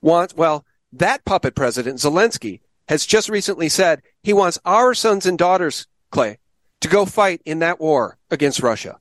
wants, 0.00 0.34
well, 0.34 0.64
that 0.92 1.24
puppet 1.24 1.54
president, 1.54 1.98
Zelensky, 1.98 2.60
has 2.88 3.06
just 3.06 3.28
recently 3.28 3.68
said 3.68 4.02
he 4.22 4.32
wants 4.32 4.58
our 4.64 4.94
sons 4.94 5.26
and 5.26 5.38
daughters, 5.38 5.86
Clay, 6.10 6.38
to 6.80 6.88
go 6.88 7.04
fight 7.04 7.42
in 7.44 7.58
that 7.58 7.80
war 7.80 8.18
against 8.30 8.62
Russia. 8.62 8.98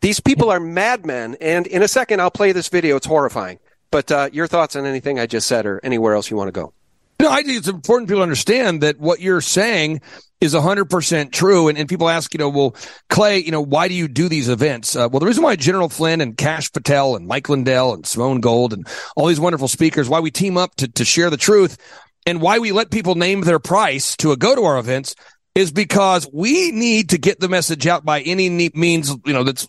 These 0.00 0.20
people 0.20 0.50
are 0.50 0.60
madmen, 0.60 1.36
and 1.40 1.66
in 1.66 1.82
a 1.82 1.88
second 1.88 2.20
I'll 2.20 2.30
play 2.30 2.52
this 2.52 2.68
video. 2.68 2.96
It's 2.96 3.06
horrifying. 3.06 3.58
But 3.90 4.10
uh, 4.10 4.28
your 4.32 4.46
thoughts 4.46 4.74
on 4.76 4.86
anything 4.86 5.20
I 5.20 5.26
just 5.26 5.46
said, 5.46 5.66
or 5.66 5.80
anywhere 5.84 6.14
else 6.14 6.30
you 6.30 6.36
want 6.36 6.48
to 6.48 6.52
go? 6.52 6.72
No, 7.20 7.30
I 7.30 7.42
think 7.42 7.58
it's 7.58 7.68
important 7.68 8.08
people 8.08 8.22
understand 8.22 8.82
that 8.82 8.98
what 8.98 9.20
you're 9.20 9.40
saying 9.40 10.00
is 10.40 10.54
100% 10.54 11.32
true. 11.32 11.68
And, 11.68 11.78
and 11.78 11.88
people 11.88 12.08
ask, 12.08 12.34
you 12.34 12.38
know, 12.38 12.48
well, 12.48 12.76
Clay, 13.08 13.38
you 13.38 13.52
know, 13.52 13.60
why 13.60 13.88
do 13.88 13.94
you 13.94 14.08
do 14.08 14.28
these 14.28 14.48
events? 14.48 14.96
Uh, 14.96 15.08
well, 15.10 15.20
the 15.20 15.26
reason 15.26 15.42
why 15.42 15.56
General 15.56 15.88
Flynn 15.88 16.20
and 16.20 16.36
Kash 16.36 16.72
Patel 16.72 17.16
and 17.16 17.26
Mike 17.26 17.48
Lindell 17.48 17.94
and 17.94 18.04
Simone 18.04 18.40
Gold 18.40 18.72
and 18.72 18.86
all 19.16 19.26
these 19.26 19.40
wonderful 19.40 19.68
speakers, 19.68 20.08
why 20.08 20.20
we 20.20 20.30
team 20.30 20.56
up 20.56 20.74
to, 20.76 20.88
to 20.88 21.04
share 21.04 21.30
the 21.30 21.36
truth 21.36 21.78
and 22.26 22.40
why 22.40 22.58
we 22.58 22.72
let 22.72 22.90
people 22.90 23.14
name 23.14 23.42
their 23.42 23.58
price 23.58 24.16
to 24.16 24.32
a 24.32 24.36
go 24.36 24.54
to 24.54 24.64
our 24.64 24.78
events 24.78 25.14
is 25.54 25.70
because 25.70 26.28
we 26.32 26.72
need 26.72 27.10
to 27.10 27.18
get 27.18 27.38
the 27.38 27.48
message 27.48 27.86
out 27.86 28.04
by 28.04 28.20
any 28.22 28.70
means, 28.74 29.14
you 29.24 29.32
know, 29.32 29.44
that's 29.44 29.68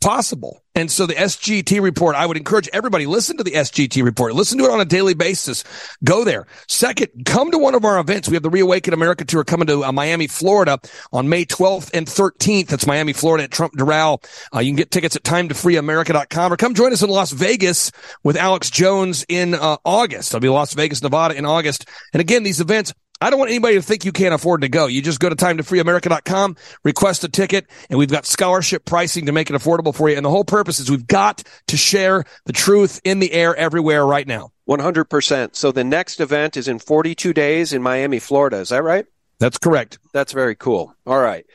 possible. 0.00 0.62
And 0.74 0.90
so 0.90 1.04
the 1.04 1.14
SGT 1.14 1.82
report, 1.82 2.16
I 2.16 2.24
would 2.24 2.36
encourage 2.38 2.68
everybody, 2.72 3.04
listen 3.04 3.36
to 3.36 3.44
the 3.44 3.50
SGT 3.50 4.02
report. 4.02 4.34
Listen 4.34 4.56
to 4.58 4.64
it 4.64 4.70
on 4.70 4.80
a 4.80 4.86
daily 4.86 5.12
basis. 5.12 5.64
Go 6.02 6.24
there. 6.24 6.46
Second, 6.66 7.26
come 7.26 7.50
to 7.50 7.58
one 7.58 7.74
of 7.74 7.84
our 7.84 7.98
events. 7.98 8.28
We 8.28 8.34
have 8.34 8.42
the 8.42 8.48
Reawaken 8.48 8.94
America 8.94 9.24
Tour 9.24 9.44
coming 9.44 9.66
to 9.66 9.84
uh, 9.84 9.92
Miami, 9.92 10.28
Florida 10.28 10.78
on 11.12 11.28
May 11.28 11.44
12th 11.44 11.90
and 11.92 12.06
13th. 12.06 12.68
That's 12.68 12.86
Miami, 12.86 13.12
Florida 13.12 13.44
at 13.44 13.50
Trump 13.50 13.74
Doral. 13.74 14.24
Uh, 14.54 14.60
you 14.60 14.70
can 14.70 14.76
get 14.76 14.90
tickets 14.90 15.14
at 15.14 15.24
timetofreeamerica.com 15.24 16.52
or 16.52 16.56
come 16.56 16.74
join 16.74 16.92
us 16.92 17.02
in 17.02 17.10
Las 17.10 17.32
Vegas 17.32 17.92
with 18.22 18.36
Alex 18.36 18.70
Jones 18.70 19.26
in 19.28 19.54
uh, 19.54 19.76
August. 19.84 20.34
I'll 20.34 20.40
be 20.40 20.48
Las 20.48 20.72
Vegas, 20.72 21.02
Nevada 21.02 21.34
in 21.34 21.44
August. 21.44 21.86
And 22.14 22.20
again, 22.20 22.44
these 22.44 22.60
events, 22.60 22.94
I 23.22 23.30
don't 23.30 23.38
want 23.38 23.50
anybody 23.50 23.76
to 23.76 23.82
think 23.82 24.04
you 24.04 24.10
can't 24.12 24.34
afford 24.34 24.62
to 24.62 24.68
go. 24.68 24.86
You 24.86 25.00
just 25.00 25.20
go 25.20 25.28
to 25.28 25.36
timetofreeamerica.com, 25.36 26.56
request 26.82 27.22
a 27.22 27.28
ticket, 27.28 27.66
and 27.88 27.98
we've 27.98 28.10
got 28.10 28.26
scholarship 28.26 28.84
pricing 28.84 29.26
to 29.26 29.32
make 29.32 29.48
it 29.48 29.54
affordable 29.54 29.94
for 29.94 30.10
you. 30.10 30.16
And 30.16 30.26
the 30.26 30.30
whole 30.30 30.44
purpose 30.44 30.80
is 30.80 30.90
we've 30.90 31.06
got 31.06 31.44
to 31.68 31.76
share 31.76 32.24
the 32.46 32.52
truth 32.52 33.00
in 33.04 33.20
the 33.20 33.32
air 33.32 33.54
everywhere 33.54 34.04
right 34.04 34.26
now. 34.26 34.50
100%. 34.68 35.54
So 35.54 35.70
the 35.70 35.84
next 35.84 36.20
event 36.20 36.56
is 36.56 36.66
in 36.66 36.80
42 36.80 37.32
days 37.32 37.72
in 37.72 37.80
Miami, 37.80 38.18
Florida. 38.18 38.58
Is 38.58 38.70
that 38.70 38.82
right? 38.82 39.06
That's 39.38 39.58
correct. 39.58 39.98
That's 40.12 40.32
very 40.32 40.54
cool. 40.54 40.94
All 41.06 41.20
right. 41.20 41.46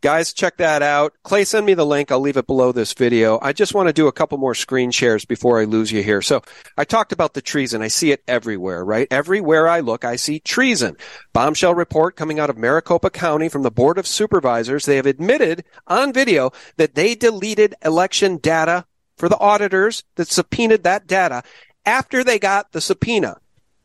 Guys, 0.00 0.32
check 0.32 0.58
that 0.58 0.80
out. 0.80 1.12
Clay, 1.24 1.44
send 1.44 1.66
me 1.66 1.74
the 1.74 1.84
link. 1.84 2.12
I'll 2.12 2.20
leave 2.20 2.36
it 2.36 2.46
below 2.46 2.70
this 2.70 2.92
video. 2.92 3.40
I 3.42 3.52
just 3.52 3.74
want 3.74 3.88
to 3.88 3.92
do 3.92 4.06
a 4.06 4.12
couple 4.12 4.38
more 4.38 4.54
screen 4.54 4.92
shares 4.92 5.24
before 5.24 5.60
I 5.60 5.64
lose 5.64 5.90
you 5.90 6.04
here. 6.04 6.22
So 6.22 6.42
I 6.76 6.84
talked 6.84 7.10
about 7.10 7.34
the 7.34 7.42
treason. 7.42 7.82
I 7.82 7.88
see 7.88 8.12
it 8.12 8.22
everywhere, 8.28 8.84
right? 8.84 9.08
Everywhere 9.10 9.66
I 9.66 9.80
look, 9.80 10.04
I 10.04 10.14
see 10.14 10.38
treason. 10.38 10.96
Bombshell 11.32 11.74
report 11.74 12.14
coming 12.14 12.38
out 12.38 12.48
of 12.48 12.56
Maricopa 12.56 13.10
County 13.10 13.48
from 13.48 13.64
the 13.64 13.72
Board 13.72 13.98
of 13.98 14.06
Supervisors. 14.06 14.84
They 14.84 14.96
have 14.96 15.06
admitted 15.06 15.64
on 15.88 16.12
video 16.12 16.52
that 16.76 16.94
they 16.94 17.16
deleted 17.16 17.74
election 17.84 18.36
data 18.36 18.86
for 19.16 19.28
the 19.28 19.38
auditors 19.38 20.04
that 20.14 20.28
subpoenaed 20.28 20.84
that 20.84 21.08
data 21.08 21.42
after 21.84 22.22
they 22.22 22.38
got 22.38 22.70
the 22.70 22.80
subpoena. 22.80 23.38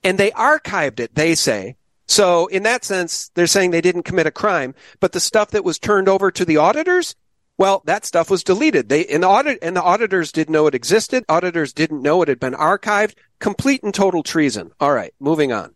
And 0.04 0.20
they 0.20 0.30
archived 0.32 1.00
it, 1.00 1.16
they 1.16 1.34
say, 1.34 1.76
so 2.08 2.48
in 2.48 2.64
that 2.64 2.84
sense, 2.84 3.32
they're 3.36 3.48
saying 3.48 3.72
they 3.72 3.82
didn't 3.82 4.04
commit 4.04 4.28
a 4.28 4.32
crime, 4.32 4.76
but 5.00 5.12
the 5.12 5.20
stuff 5.20 5.52
that 5.52 5.64
was 5.64 5.80
turned 5.80 6.10
over 6.10 6.32
to 6.32 6.46
the 6.46 6.58
auditors, 6.58 7.16
well, 7.58 7.82
that 7.86 8.06
stuff 8.06 8.30
was 8.30 8.44
deleted. 8.44 8.90
They 8.90 9.06
and 9.06 9.24
the 9.24 9.28
audit 9.28 9.60
and 9.62 9.76
the 9.76 9.84
auditors 9.84 10.32
didn't 10.32 10.54
know 10.54 10.68
it 10.68 10.76
existed. 10.76 11.24
Auditors 11.30 11.74
didn't 11.74 12.02
know 12.02 12.22
it 12.22 12.28
had 12.28 12.40
been 12.40 12.54
archived. 12.54 13.16
Complete 13.40 13.84
and 13.84 13.94
total 13.94 14.24
treason. 14.24 14.72
All 14.80 14.94
right, 14.94 15.14
moving 15.20 15.52
on. 15.52 15.76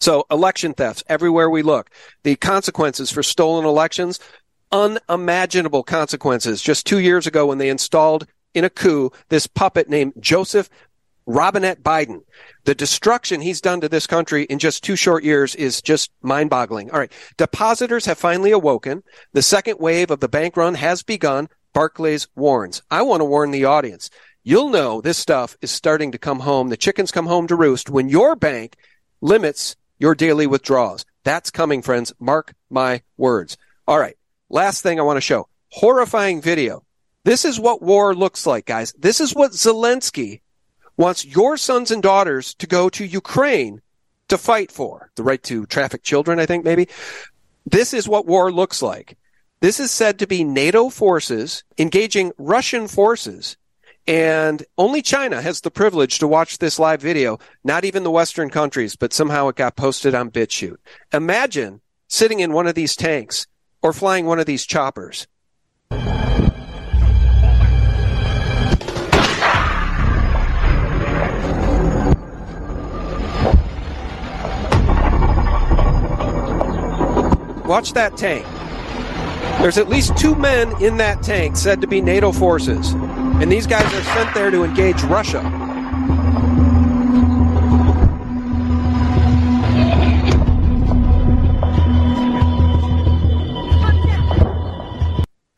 So 0.00 0.24
election 0.30 0.74
thefts 0.74 1.02
everywhere 1.08 1.50
we 1.50 1.62
look. 1.62 1.90
The 2.22 2.36
consequences 2.36 3.10
for 3.10 3.22
stolen 3.22 3.64
elections, 3.64 4.20
unimaginable 4.70 5.82
consequences. 5.82 6.62
Just 6.62 6.86
two 6.86 6.98
years 6.98 7.26
ago 7.26 7.46
when 7.46 7.58
they 7.58 7.70
installed 7.70 8.26
in 8.54 8.64
a 8.64 8.70
coup 8.70 9.10
this 9.28 9.46
puppet 9.46 9.88
named 9.88 10.14
Joseph 10.18 10.70
Robinette 11.26 11.82
Biden. 11.82 12.20
The 12.64 12.74
destruction 12.74 13.40
he's 13.40 13.60
done 13.60 13.80
to 13.80 13.88
this 13.88 14.06
country 14.06 14.44
in 14.44 14.58
just 14.58 14.84
two 14.84 14.96
short 14.96 15.24
years 15.24 15.54
is 15.56 15.82
just 15.82 16.10
mind 16.22 16.50
boggling. 16.50 16.90
All 16.90 17.00
right. 17.00 17.12
Depositors 17.36 18.06
have 18.06 18.18
finally 18.18 18.52
awoken. 18.52 19.02
The 19.32 19.42
second 19.42 19.78
wave 19.80 20.10
of 20.10 20.20
the 20.20 20.28
bank 20.28 20.56
run 20.56 20.74
has 20.74 21.02
begun. 21.02 21.48
Barclays 21.72 22.28
warns. 22.36 22.80
I 22.90 23.02
want 23.02 23.20
to 23.20 23.26
warn 23.26 23.50
the 23.50 23.66
audience. 23.66 24.08
You'll 24.44 24.70
know 24.70 25.00
this 25.00 25.18
stuff 25.18 25.56
is 25.60 25.70
starting 25.70 26.12
to 26.12 26.18
come 26.18 26.40
home. 26.40 26.68
The 26.68 26.76
chickens 26.76 27.10
come 27.10 27.26
home 27.26 27.48
to 27.48 27.56
roost 27.56 27.90
when 27.90 28.08
your 28.08 28.36
bank 28.36 28.76
limits 29.20 29.76
your 29.98 30.14
daily 30.14 30.46
withdrawals. 30.46 31.04
That's 31.24 31.50
coming, 31.50 31.82
friends. 31.82 32.14
Mark 32.20 32.54
my 32.70 33.02
words. 33.16 33.56
All 33.88 33.98
right. 33.98 34.16
Last 34.48 34.82
thing 34.82 35.00
I 35.00 35.02
want 35.02 35.16
to 35.16 35.20
show. 35.20 35.48
Horrifying 35.70 36.40
video. 36.40 36.84
This 37.24 37.44
is 37.44 37.58
what 37.58 37.82
war 37.82 38.14
looks 38.14 38.46
like, 38.46 38.66
guys. 38.66 38.94
This 38.96 39.20
is 39.20 39.34
what 39.34 39.50
Zelensky 39.50 40.42
wants 40.96 41.24
your 41.24 41.56
sons 41.56 41.90
and 41.90 42.02
daughters 42.02 42.54
to 42.54 42.66
go 42.66 42.88
to 42.90 43.04
Ukraine 43.04 43.80
to 44.28 44.38
fight 44.38 44.72
for 44.72 45.10
the 45.16 45.22
right 45.22 45.42
to 45.44 45.66
traffic 45.66 46.02
children, 46.02 46.38
I 46.38 46.46
think 46.46 46.64
maybe. 46.64 46.88
This 47.64 47.94
is 47.94 48.08
what 48.08 48.26
war 48.26 48.52
looks 48.52 48.82
like. 48.82 49.16
This 49.60 49.80
is 49.80 49.90
said 49.90 50.18
to 50.18 50.26
be 50.26 50.44
NATO 50.44 50.90
forces 50.90 51.64
engaging 51.78 52.32
Russian 52.38 52.88
forces. 52.88 53.56
And 54.06 54.64
only 54.78 55.02
China 55.02 55.42
has 55.42 55.60
the 55.60 55.70
privilege 55.70 56.18
to 56.20 56.28
watch 56.28 56.58
this 56.58 56.78
live 56.78 57.00
video, 57.00 57.38
not 57.64 57.84
even 57.84 58.04
the 58.04 58.10
Western 58.10 58.50
countries, 58.50 58.94
but 58.94 59.12
somehow 59.12 59.48
it 59.48 59.56
got 59.56 59.74
posted 59.74 60.14
on 60.14 60.30
BitChute. 60.30 60.76
Imagine 61.12 61.80
sitting 62.06 62.38
in 62.38 62.52
one 62.52 62.68
of 62.68 62.76
these 62.76 62.94
tanks 62.94 63.48
or 63.82 63.92
flying 63.92 64.26
one 64.26 64.38
of 64.38 64.46
these 64.46 64.64
choppers. 64.64 65.26
Watch 77.66 77.94
that 77.94 78.16
tank. 78.16 78.46
There's 79.60 79.76
at 79.76 79.88
least 79.88 80.16
two 80.16 80.36
men 80.36 80.80
in 80.80 80.98
that 80.98 81.22
tank 81.22 81.56
said 81.56 81.80
to 81.80 81.86
be 81.86 82.00
NATO 82.00 82.30
forces. 82.30 82.92
And 82.92 83.50
these 83.50 83.66
guys 83.66 83.84
are 83.92 84.02
sent 84.14 84.34
there 84.34 84.50
to 84.50 84.62
engage 84.62 85.02
Russia. 85.02 85.40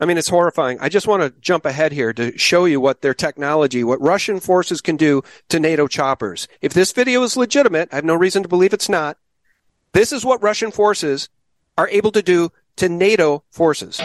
I 0.01 0.05
mean, 0.05 0.17
it's 0.17 0.29
horrifying. 0.29 0.79
I 0.79 0.89
just 0.89 1.07
want 1.07 1.21
to 1.21 1.39
jump 1.41 1.65
ahead 1.65 1.91
here 1.91 2.13
to 2.13 2.35
show 2.37 2.65
you 2.65 2.79
what 2.79 3.01
their 3.01 3.13
technology, 3.13 3.83
what 3.83 4.01
Russian 4.01 4.39
forces 4.39 4.81
can 4.81 4.95
do 4.95 5.21
to 5.49 5.59
NATO 5.59 5.87
choppers. 5.87 6.47
If 6.61 6.73
this 6.73 6.91
video 6.91 7.21
is 7.21 7.37
legitimate, 7.37 7.89
I 7.91 7.97
have 7.97 8.05
no 8.05 8.15
reason 8.15 8.41
to 8.43 8.49
believe 8.49 8.73
it's 8.73 8.89
not. 8.89 9.17
This 9.91 10.13
is 10.13 10.23
what 10.23 10.41
Russian 10.41 10.71
forces 10.71 11.29
are 11.79 11.87
able 11.91 12.11
to 12.11 12.21
do 12.21 12.51
to 12.75 12.89
NATO 12.89 13.41
forces. 13.51 14.01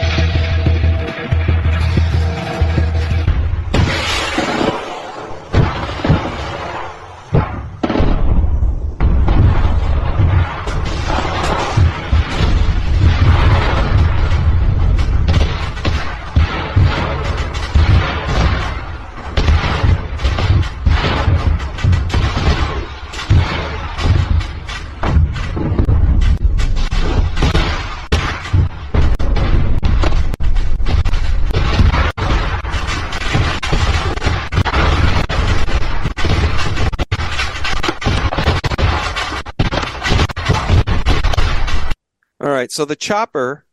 Right. 42.55 42.71
So 42.71 42.85
the 42.85 42.95
chopper 42.95 43.65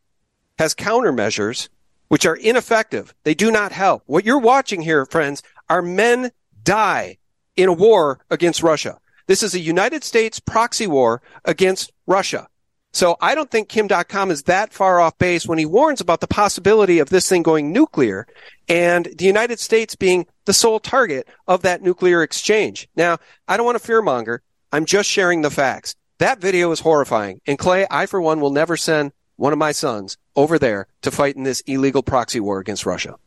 has 0.59 0.75
countermeasures 0.75 1.69
which 2.07 2.25
are 2.25 2.35
ineffective. 2.35 3.15
They 3.23 3.33
do 3.33 3.51
not 3.51 3.71
help. 3.71 4.03
What 4.05 4.25
you're 4.25 4.37
watching 4.37 4.81
here, 4.81 5.05
friends, 5.05 5.41
are 5.69 5.81
men 5.81 6.31
die 6.63 7.17
in 7.55 7.69
a 7.69 7.73
war 7.73 8.19
against 8.29 8.61
Russia. 8.61 8.99
This 9.25 9.41
is 9.41 9.55
a 9.55 9.59
United 9.59 10.03
States 10.03 10.39
proxy 10.39 10.85
war 10.85 11.21
against 11.45 11.91
Russia. 12.05 12.47
So 12.91 13.17
I 13.19 13.33
don't 13.33 13.49
think 13.49 13.69
Kim 13.69 13.87
Dotcom 13.87 14.29
is 14.29 14.43
that 14.43 14.71
far 14.71 14.99
off 14.99 15.17
base 15.17 15.47
when 15.47 15.57
he 15.57 15.65
warns 15.65 16.01
about 16.01 16.21
the 16.21 16.27
possibility 16.27 16.99
of 16.99 17.09
this 17.09 17.27
thing 17.27 17.41
going 17.41 17.73
nuclear 17.73 18.27
and 18.69 19.07
the 19.17 19.25
United 19.25 19.59
States 19.59 19.95
being 19.95 20.27
the 20.45 20.53
sole 20.53 20.79
target 20.79 21.27
of 21.47 21.63
that 21.63 21.81
nuclear 21.81 22.21
exchange. 22.21 22.87
Now, 22.95 23.17
I 23.47 23.57
don't 23.57 23.65
want 23.65 23.81
to 23.81 23.91
fearmonger. 23.91 24.39
I'm 24.71 24.85
just 24.85 25.09
sharing 25.09 25.41
the 25.41 25.49
facts. 25.49 25.95
That 26.19 26.39
video 26.39 26.71
is 26.71 26.79
horrifying. 26.79 27.41
And 27.47 27.57
Clay, 27.57 27.87
I 27.89 28.05
for 28.05 28.21
one 28.21 28.39
will 28.39 28.51
never 28.51 28.77
send 28.77 29.11
one 29.35 29.53
of 29.53 29.59
my 29.59 29.71
sons 29.71 30.17
over 30.35 30.59
there 30.59 30.87
to 31.01 31.11
fight 31.11 31.35
in 31.35 31.43
this 31.43 31.61
illegal 31.61 32.03
proxy 32.03 32.39
war 32.39 32.59
against 32.59 32.85
Russia. 32.85 33.17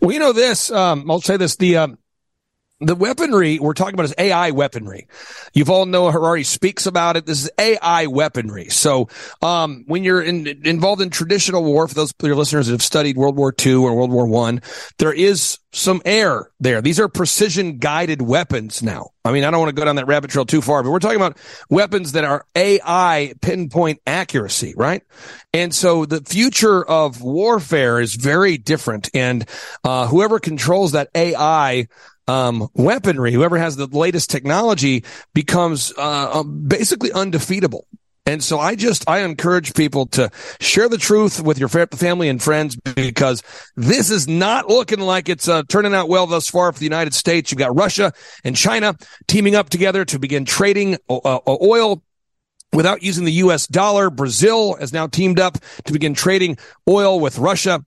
You 0.00 0.18
know 0.18 0.32
this. 0.32 0.70
Um, 0.70 1.10
I'll 1.10 1.20
say 1.20 1.36
this: 1.36 1.56
the 1.56 1.76
um, 1.76 1.98
the 2.80 2.96
weaponry 2.96 3.58
we're 3.58 3.72
talking 3.72 3.94
about 3.94 4.04
is 4.04 4.14
AI 4.18 4.50
weaponry. 4.50 5.06
Yuval 5.54 5.88
Noah 5.88 6.10
Harari 6.10 6.42
speaks 6.42 6.86
about 6.86 7.16
it. 7.16 7.24
This 7.24 7.44
is 7.44 7.50
AI 7.58 8.06
weaponry. 8.06 8.68
So, 8.68 9.08
um, 9.42 9.84
when 9.86 10.02
you're 10.02 10.22
in, 10.22 10.46
involved 10.66 11.00
in 11.00 11.10
traditional 11.10 11.62
war, 11.62 11.86
for 11.86 11.94
those 11.94 12.10
of 12.10 12.26
your 12.26 12.36
listeners 12.36 12.66
that 12.66 12.72
have 12.72 12.82
studied 12.82 13.16
World 13.16 13.36
War 13.36 13.54
II 13.64 13.74
or 13.74 13.94
World 13.94 14.10
War 14.10 14.26
One, 14.26 14.60
there 14.98 15.12
is 15.12 15.58
some 15.72 16.02
air 16.04 16.50
there. 16.60 16.80
These 16.82 16.98
are 17.00 17.08
precision 17.08 17.78
guided 17.78 18.22
weapons 18.22 18.82
now. 18.82 19.10
I 19.24 19.32
mean, 19.32 19.44
I 19.44 19.50
don't 19.50 19.60
want 19.60 19.70
to 19.70 19.74
go 19.74 19.84
down 19.84 19.96
that 19.96 20.06
rabbit 20.06 20.30
trail 20.30 20.44
too 20.44 20.60
far, 20.60 20.82
but 20.82 20.90
we're 20.90 20.98
talking 20.98 21.16
about 21.16 21.38
weapons 21.70 22.12
that 22.12 22.24
are 22.24 22.44
AI 22.54 23.34
pinpoint 23.40 24.00
accuracy, 24.06 24.74
right? 24.76 25.02
And 25.52 25.74
so 25.74 26.04
the 26.04 26.20
future 26.20 26.84
of 26.84 27.22
warfare 27.22 28.00
is 28.00 28.14
very 28.14 28.58
different. 28.58 29.10
And, 29.14 29.48
uh, 29.82 30.06
whoever 30.06 30.38
controls 30.38 30.92
that 30.92 31.08
AI, 31.14 31.88
um, 32.26 32.68
weaponry, 32.74 33.32
whoever 33.32 33.58
has 33.58 33.76
the 33.76 33.86
latest 33.86 34.30
technology 34.30 35.04
becomes, 35.34 35.92
uh, 35.96 36.42
basically 36.42 37.12
undefeatable. 37.12 37.86
And 38.26 38.42
so 38.42 38.58
I 38.58 38.74
just, 38.74 39.06
I 39.06 39.18
encourage 39.18 39.74
people 39.74 40.06
to 40.06 40.30
share 40.58 40.88
the 40.88 40.96
truth 40.96 41.42
with 41.42 41.58
your 41.58 41.68
family 41.68 42.30
and 42.30 42.42
friends 42.42 42.74
because 42.74 43.42
this 43.76 44.08
is 44.10 44.26
not 44.26 44.66
looking 44.66 45.00
like 45.00 45.28
it's 45.28 45.46
uh, 45.46 45.62
turning 45.68 45.94
out 45.94 46.08
well 46.08 46.26
thus 46.26 46.48
far 46.48 46.72
for 46.72 46.78
the 46.78 46.86
United 46.86 47.12
States. 47.12 47.52
You've 47.52 47.58
got 47.58 47.76
Russia 47.76 48.14
and 48.42 48.56
China 48.56 48.96
teaming 49.28 49.54
up 49.54 49.68
together 49.68 50.06
to 50.06 50.18
begin 50.18 50.46
trading 50.46 50.96
uh, 51.10 51.38
oil 51.46 52.02
without 52.72 53.02
using 53.02 53.26
the 53.26 53.32
U.S. 53.32 53.66
dollar. 53.66 54.08
Brazil 54.08 54.76
has 54.76 54.90
now 54.90 55.06
teamed 55.06 55.38
up 55.38 55.58
to 55.84 55.92
begin 55.92 56.14
trading 56.14 56.56
oil 56.88 57.20
with 57.20 57.36
Russia 57.38 57.84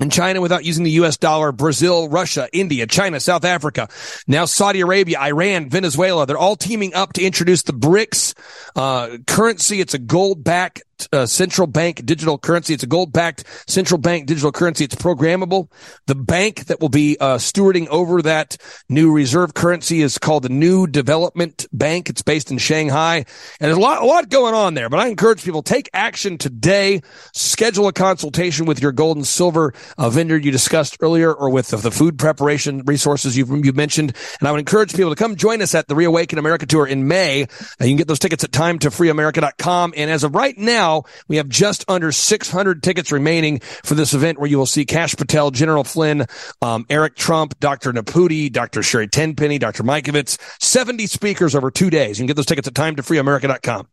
and 0.00 0.10
China 0.10 0.40
without 0.40 0.64
using 0.64 0.84
the 0.84 0.90
US 0.92 1.16
dollar, 1.16 1.52
Brazil, 1.52 2.08
Russia, 2.08 2.48
India, 2.52 2.86
China, 2.86 3.20
South 3.20 3.44
Africa, 3.44 3.88
now 4.26 4.46
Saudi 4.46 4.80
Arabia, 4.80 5.20
Iran, 5.20 5.68
Venezuela. 5.68 6.26
They're 6.26 6.38
all 6.38 6.56
teaming 6.56 6.94
up 6.94 7.12
to 7.12 7.22
introduce 7.22 7.62
the 7.62 7.72
BRICS 7.72 8.34
uh, 8.74 9.18
currency. 9.26 9.80
It's 9.80 9.94
a 9.94 9.98
gold 9.98 10.42
backed 10.42 10.82
uh, 11.12 11.26
central 11.26 11.66
bank 11.66 12.04
digital 12.04 12.38
currency. 12.38 12.74
It's 12.74 12.82
a 12.82 12.86
gold 12.86 13.12
backed 13.12 13.44
central 13.68 13.98
bank 13.98 14.26
digital 14.26 14.52
currency. 14.52 14.84
It's 14.84 14.94
programmable. 14.94 15.70
The 16.06 16.14
bank 16.14 16.66
that 16.66 16.80
will 16.80 16.88
be 16.88 17.16
uh, 17.18 17.38
stewarding 17.38 17.86
over 17.88 18.22
that 18.22 18.56
new 18.88 19.12
reserve 19.12 19.54
currency 19.54 20.02
is 20.02 20.18
called 20.18 20.42
the 20.42 20.48
New 20.48 20.86
Development 20.86 21.66
Bank. 21.72 22.10
It's 22.10 22.22
based 22.22 22.50
in 22.50 22.58
Shanghai, 22.58 23.16
and 23.16 23.26
there's 23.60 23.76
a 23.76 23.80
lot, 23.80 24.02
a 24.02 24.06
lot 24.06 24.28
going 24.28 24.54
on 24.54 24.74
there. 24.74 24.88
But 24.88 25.00
I 25.00 25.08
encourage 25.08 25.44
people 25.44 25.62
take 25.62 25.88
action 25.92 26.38
today. 26.38 27.02
Schedule 27.32 27.88
a 27.88 27.92
consultation 27.92 28.66
with 28.66 28.82
your 28.82 28.92
gold 28.92 29.16
and 29.16 29.26
silver 29.26 29.74
uh, 29.98 30.10
vendor 30.10 30.36
you 30.36 30.50
discussed 30.50 30.96
earlier, 31.00 31.32
or 31.32 31.50
with 31.50 31.68
the, 31.68 31.76
the 31.76 31.90
food 31.90 32.18
preparation 32.18 32.82
resources 32.84 33.36
you've 33.36 33.50
you 33.64 33.72
mentioned. 33.72 34.16
And 34.38 34.48
I 34.48 34.52
would 34.52 34.60
encourage 34.60 34.94
people 34.94 35.10
to 35.10 35.16
come 35.16 35.36
join 35.36 35.62
us 35.62 35.74
at 35.74 35.88
the 35.88 35.94
Reawaken 35.94 36.38
America 36.38 36.66
tour 36.66 36.86
in 36.86 37.08
May. 37.08 37.44
Uh, 37.44 37.46
you 37.80 37.88
can 37.88 37.96
get 37.96 38.08
those 38.08 38.18
tickets 38.18 38.44
at 38.44 38.50
timetofreeamerica.com. 38.50 39.94
And 39.96 40.10
as 40.10 40.24
of 40.24 40.34
right 40.34 40.56
now 40.56 40.89
now. 40.90 41.04
We 41.28 41.36
have 41.36 41.48
just 41.48 41.84
under 41.88 42.12
600 42.12 42.82
tickets 42.82 43.12
remaining 43.12 43.60
for 43.60 43.94
this 43.94 44.14
event 44.14 44.38
where 44.38 44.48
you 44.48 44.58
will 44.58 44.66
see 44.66 44.84
Kash 44.84 45.14
Patel, 45.16 45.50
General 45.50 45.84
Flynn, 45.84 46.26
um, 46.62 46.86
Eric 46.90 47.16
Trump, 47.16 47.58
Dr. 47.60 47.92
Naputi, 47.92 48.52
Dr. 48.52 48.82
Sherry 48.82 49.08
Tenpenny, 49.08 49.58
Dr. 49.58 49.82
Mikovits, 49.82 50.38
70 50.60 51.06
speakers 51.06 51.54
over 51.54 51.70
two 51.70 51.90
days. 51.90 52.18
You 52.18 52.22
can 52.22 52.26
get 52.26 52.36
those 52.36 52.46
tickets 52.46 52.68
at 52.68 52.74
timetofreeamerica.com. 52.74 53.88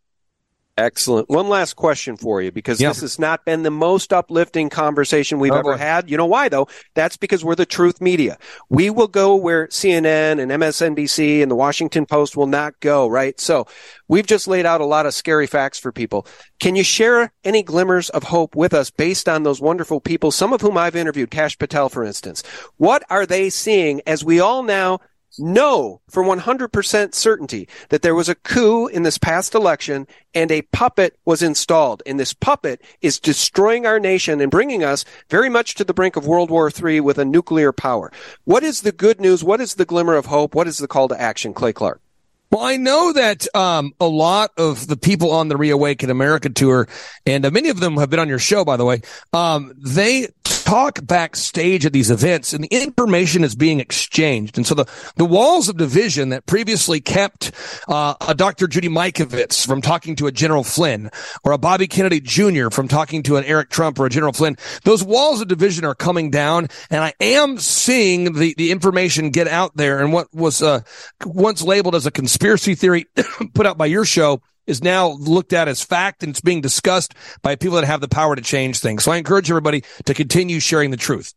Excellent. 0.77 1.27
One 1.27 1.49
last 1.49 1.75
question 1.75 2.17
for 2.17 2.39
you 2.39 2.51
because 2.51 2.79
Yeah. 2.79 2.89
this 2.89 3.01
has 3.01 3.17
not 3.17 3.43
been 3.45 3.63
the 3.63 3.71
most 3.71 4.13
uplifting 4.13 4.69
conversation 4.69 5.39
we've 5.39 5.51
Oh, 5.51 5.55
ever 5.57 5.71
boy. 5.73 5.77
had. 5.77 6.07
You 6.09 6.17
know 6.17 6.27
why 6.27 6.49
though? 6.49 6.67
That's 6.93 7.17
because 7.17 7.43
we're 7.43 7.55
the 7.55 7.65
truth 7.65 7.99
media. 7.99 8.37
We 8.69 8.91
will 8.91 9.07
go 9.07 9.35
where 9.35 9.67
CNN 9.69 10.39
and 10.39 10.51
MSNBC 10.51 11.41
and 11.41 11.49
the 11.49 11.55
Washington 11.55 12.05
Post 12.05 12.37
will 12.37 12.45
not 12.45 12.79
go, 12.79 13.07
right? 13.07 13.39
So 13.39 13.65
we've 14.07 14.27
just 14.27 14.47
laid 14.47 14.67
out 14.67 14.79
a 14.79 14.85
lot 14.85 15.07
of 15.07 15.15
scary 15.15 15.47
facts 15.47 15.79
for 15.79 15.91
people. 15.91 16.27
Can 16.59 16.75
you 16.75 16.83
share 16.83 17.31
any 17.43 17.63
glimmers 17.63 18.09
of 18.11 18.25
hope 18.25 18.55
with 18.55 18.73
us 18.75 18.91
based 18.91 19.27
on 19.27 19.41
those 19.41 19.59
wonderful 19.59 19.99
people, 19.99 20.29
some 20.31 20.53
of 20.53 20.61
whom 20.61 20.77
I've 20.77 20.95
interviewed, 20.95 21.31
Kash 21.31 21.57
Patel, 21.57 21.89
for 21.89 22.03
instance? 22.03 22.43
What 22.77 23.03
are 23.09 23.25
they 23.25 23.49
seeing 23.49 24.01
as 24.05 24.23
we 24.23 24.39
all 24.39 24.61
now 24.61 24.99
know 25.39 26.01
for 26.09 26.23
100% 26.23 27.13
certainty 27.13 27.67
that 27.89 28.01
there 28.01 28.15
was 28.15 28.29
a 28.29 28.35
coup 28.35 28.87
in 28.87 29.03
this 29.03 29.17
past 29.17 29.55
election 29.55 30.07
and 30.33 30.51
a 30.51 30.61
puppet 30.61 31.17
was 31.25 31.41
installed. 31.41 32.03
And 32.05 32.19
this 32.19 32.33
puppet 32.33 32.81
is 33.01 33.19
destroying 33.19 33.85
our 33.85 33.99
nation 33.99 34.41
and 34.41 34.51
bringing 34.51 34.83
us 34.83 35.05
very 35.29 35.49
much 35.49 35.75
to 35.75 35.83
the 35.83 35.93
brink 35.93 36.15
of 36.15 36.27
World 36.27 36.49
War 36.49 36.71
III 36.71 37.01
with 37.01 37.17
a 37.17 37.25
nuclear 37.25 37.71
power. 37.71 38.11
What 38.45 38.63
is 38.63 38.81
the 38.81 38.91
good 38.91 39.19
news? 39.19 39.43
What 39.43 39.61
is 39.61 39.75
the 39.75 39.85
glimmer 39.85 40.15
of 40.15 40.27
hope? 40.27 40.55
What 40.55 40.67
is 40.67 40.77
the 40.77 40.87
call 40.87 41.07
to 41.09 41.19
action, 41.19 41.53
Clay 41.53 41.73
Clark? 41.73 42.01
Well, 42.49 42.63
I 42.63 42.77
know 42.77 43.11
that 43.11 43.53
um, 43.55 43.93
a 43.99 44.07
lot 44.07 44.51
of 44.57 44.87
the 44.87 44.95
people 44.95 45.31
on 45.31 45.49
the 45.49 45.57
Reawaken 45.57 46.09
America 46.09 46.49
tour, 46.49 46.87
and 47.25 47.45
uh, 47.45 47.51
many 47.51 47.69
of 47.69 47.81
them 47.81 47.97
have 47.97 48.09
been 48.09 48.21
on 48.21 48.29
your 48.29 48.39
show, 48.39 48.63
by 48.63 48.77
the 48.77 48.85
way. 48.85 49.01
Um, 49.33 49.73
they 49.77 50.29
talk 50.67 50.99
backstage 51.05 51.85
at 51.85 51.93
these 51.93 52.11
events, 52.11 52.51
and 52.51 52.61
the 52.63 52.67
information 52.67 53.43
is 53.45 53.55
being 53.55 53.79
exchanged. 53.79 54.57
And 54.57 54.67
so 54.67 54.75
the 54.75 54.85
the 55.15 55.25
walls 55.25 55.69
of 55.69 55.77
division 55.77 56.29
that 56.29 56.45
previously 56.45 56.99
kept 56.99 57.51
uh, 57.87 58.15
a 58.27 58.35
Dr. 58.35 58.67
Judy 58.67 58.89
Mikovits 58.89 59.65
from 59.65 59.81
talking 59.81 60.15
to 60.17 60.27
a 60.27 60.31
General 60.31 60.65
Flynn, 60.65 61.09
or 61.45 61.53
a 61.53 61.57
Bobby 61.57 61.87
Kennedy 61.87 62.19
Jr. 62.19 62.69
from 62.69 62.89
talking 62.89 63.23
to 63.23 63.37
an 63.37 63.45
Eric 63.45 63.69
Trump 63.69 63.97
or 63.97 64.05
a 64.05 64.09
General 64.09 64.33
Flynn, 64.33 64.57
those 64.83 65.03
walls 65.03 65.39
of 65.39 65.47
division 65.47 65.85
are 65.85 65.95
coming 65.95 66.29
down, 66.29 66.67
and 66.89 67.01
I 67.01 67.13
am 67.21 67.57
seeing 67.59 68.33
the 68.33 68.53
the 68.57 68.71
information 68.71 69.29
get 69.29 69.47
out 69.47 69.77
there. 69.77 69.99
And 69.99 70.11
what 70.11 70.33
was 70.33 70.61
uh, 70.61 70.81
once 71.25 71.61
labeled 71.61 71.95
as 71.95 72.05
a 72.05 72.11
conspiracy 72.11 72.75
theory 72.75 73.05
put 73.53 73.65
out 73.65 73.77
by 73.77 73.85
your 73.85 74.03
show 74.03 74.41
is 74.67 74.83
now 74.83 75.09
looked 75.11 75.53
at 75.53 75.67
as 75.67 75.81
fact 75.81 76.21
and 76.21 76.29
it's 76.29 76.41
being 76.41 76.61
discussed 76.61 77.15
by 77.41 77.55
people 77.55 77.77
that 77.77 77.85
have 77.85 78.01
the 78.01 78.07
power 78.07 78.35
to 78.35 78.41
change 78.41 78.79
things. 78.79 79.03
So 79.03 79.11
I 79.11 79.17
encourage 79.17 79.49
everybody 79.49 79.83
to 80.05 80.13
continue 80.13 80.59
sharing 80.59 80.91
the 80.91 80.97
truth. 80.97 81.33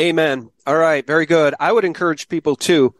Amen. 0.00 0.50
All 0.66 0.76
right. 0.76 1.06
Very 1.06 1.26
good. 1.26 1.54
I 1.60 1.70
would 1.72 1.84
encourage 1.84 2.28
people 2.28 2.56
too 2.56 2.94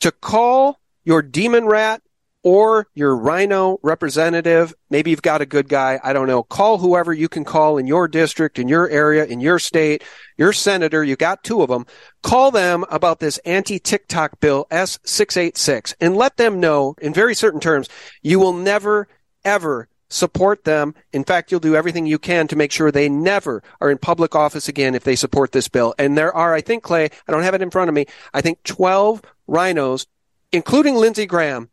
to 0.00 0.12
call 0.12 0.78
your 1.04 1.20
demon 1.20 1.66
rat 1.66 2.00
or 2.44 2.86
your 2.94 3.16
RINO 3.16 3.80
representative. 3.82 4.74
Maybe 4.90 5.10
you've 5.10 5.22
got 5.22 5.40
a 5.40 5.46
good 5.46 5.68
guy. 5.68 5.98
I 6.04 6.12
don't 6.12 6.28
know. 6.28 6.42
Call 6.42 6.78
whoever 6.78 7.12
you 7.12 7.28
can 7.28 7.44
call 7.44 7.78
in 7.78 7.86
your 7.86 8.06
district, 8.06 8.58
in 8.58 8.68
your 8.68 8.88
area, 8.88 9.24
in 9.24 9.40
your 9.40 9.58
state, 9.58 10.04
your 10.36 10.52
senator. 10.52 11.02
You 11.02 11.16
got 11.16 11.42
two 11.42 11.62
of 11.62 11.70
them. 11.70 11.86
Call 12.22 12.50
them 12.50 12.84
about 12.90 13.18
this 13.18 13.38
anti-TikTok 13.38 14.38
bill 14.40 14.66
S686 14.70 15.94
and 16.00 16.16
let 16.16 16.36
them 16.36 16.60
know 16.60 16.94
in 17.00 17.14
very 17.14 17.34
certain 17.34 17.60
terms 17.60 17.88
you 18.22 18.38
will 18.38 18.52
never, 18.52 19.08
ever 19.44 19.88
support 20.10 20.64
them. 20.64 20.94
In 21.14 21.24
fact, 21.24 21.50
you'll 21.50 21.60
do 21.60 21.74
everything 21.74 22.06
you 22.06 22.18
can 22.18 22.46
to 22.48 22.56
make 22.56 22.70
sure 22.70 22.92
they 22.92 23.08
never 23.08 23.62
are 23.80 23.90
in 23.90 23.98
public 23.98 24.34
office 24.34 24.68
again 24.68 24.94
if 24.94 25.02
they 25.02 25.16
support 25.16 25.52
this 25.52 25.68
bill. 25.68 25.94
And 25.98 26.16
there 26.16 26.32
are, 26.32 26.54
I 26.54 26.60
think, 26.60 26.82
Clay, 26.82 27.06
I 27.06 27.32
don't 27.32 27.42
have 27.42 27.54
it 27.54 27.62
in 27.62 27.70
front 27.70 27.88
of 27.88 27.94
me, 27.94 28.06
I 28.34 28.42
think 28.42 28.62
12 28.64 29.22
RINOs, 29.48 30.06
including 30.52 30.94
Lindsey 30.94 31.26
Graham, 31.26 31.70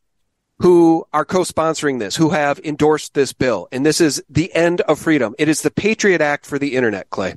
who 0.62 1.06
are 1.12 1.26
co-sponsoring 1.26 2.00
this, 2.00 2.16
who 2.16 2.30
have 2.30 2.60
endorsed 2.60 3.14
this 3.14 3.34
bill. 3.34 3.68
And 3.72 3.86
this 3.86 4.00
is 4.00 4.24
the 4.30 4.54
end 4.54 4.82
of 4.82 5.00
freedom. 5.00 5.36
It 5.40 5.50
is 5.50 5.62
the 5.62 5.72
Patriot 5.72 6.22
Act 6.22 6.46
for 6.46 6.60
the 6.60 6.76
internet, 6.76 7.10
Clay. 7.10 7.36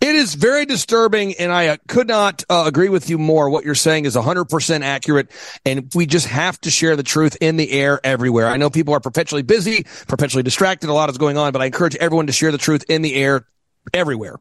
It 0.00 0.14
is 0.14 0.34
very 0.34 0.64
disturbing, 0.64 1.34
and 1.34 1.52
I 1.52 1.68
uh, 1.68 1.76
could 1.86 2.08
not 2.08 2.42
uh, 2.48 2.64
agree 2.66 2.88
with 2.88 3.10
you 3.10 3.18
more. 3.18 3.50
What 3.50 3.66
you're 3.66 3.74
saying 3.74 4.06
is 4.06 4.16
100% 4.16 4.80
accurate, 4.80 5.30
and 5.66 5.92
we 5.94 6.06
just 6.06 6.26
have 6.26 6.58
to 6.62 6.70
share 6.70 6.96
the 6.96 7.02
truth 7.02 7.36
in 7.42 7.58
the 7.58 7.70
air 7.70 8.00
everywhere. 8.02 8.48
I 8.48 8.56
know 8.56 8.70
people 8.70 8.94
are 8.94 9.00
perpetually 9.00 9.42
busy, 9.42 9.84
perpetually 10.08 10.42
distracted, 10.42 10.88
a 10.88 10.94
lot 10.94 11.10
is 11.10 11.18
going 11.18 11.36
on, 11.36 11.52
but 11.52 11.60
I 11.60 11.66
encourage 11.66 11.96
everyone 11.96 12.28
to 12.28 12.32
share 12.32 12.50
the 12.50 12.58
truth 12.58 12.84
in 12.88 13.02
the 13.02 13.14
air 13.14 13.46
everywhere. 13.92 14.40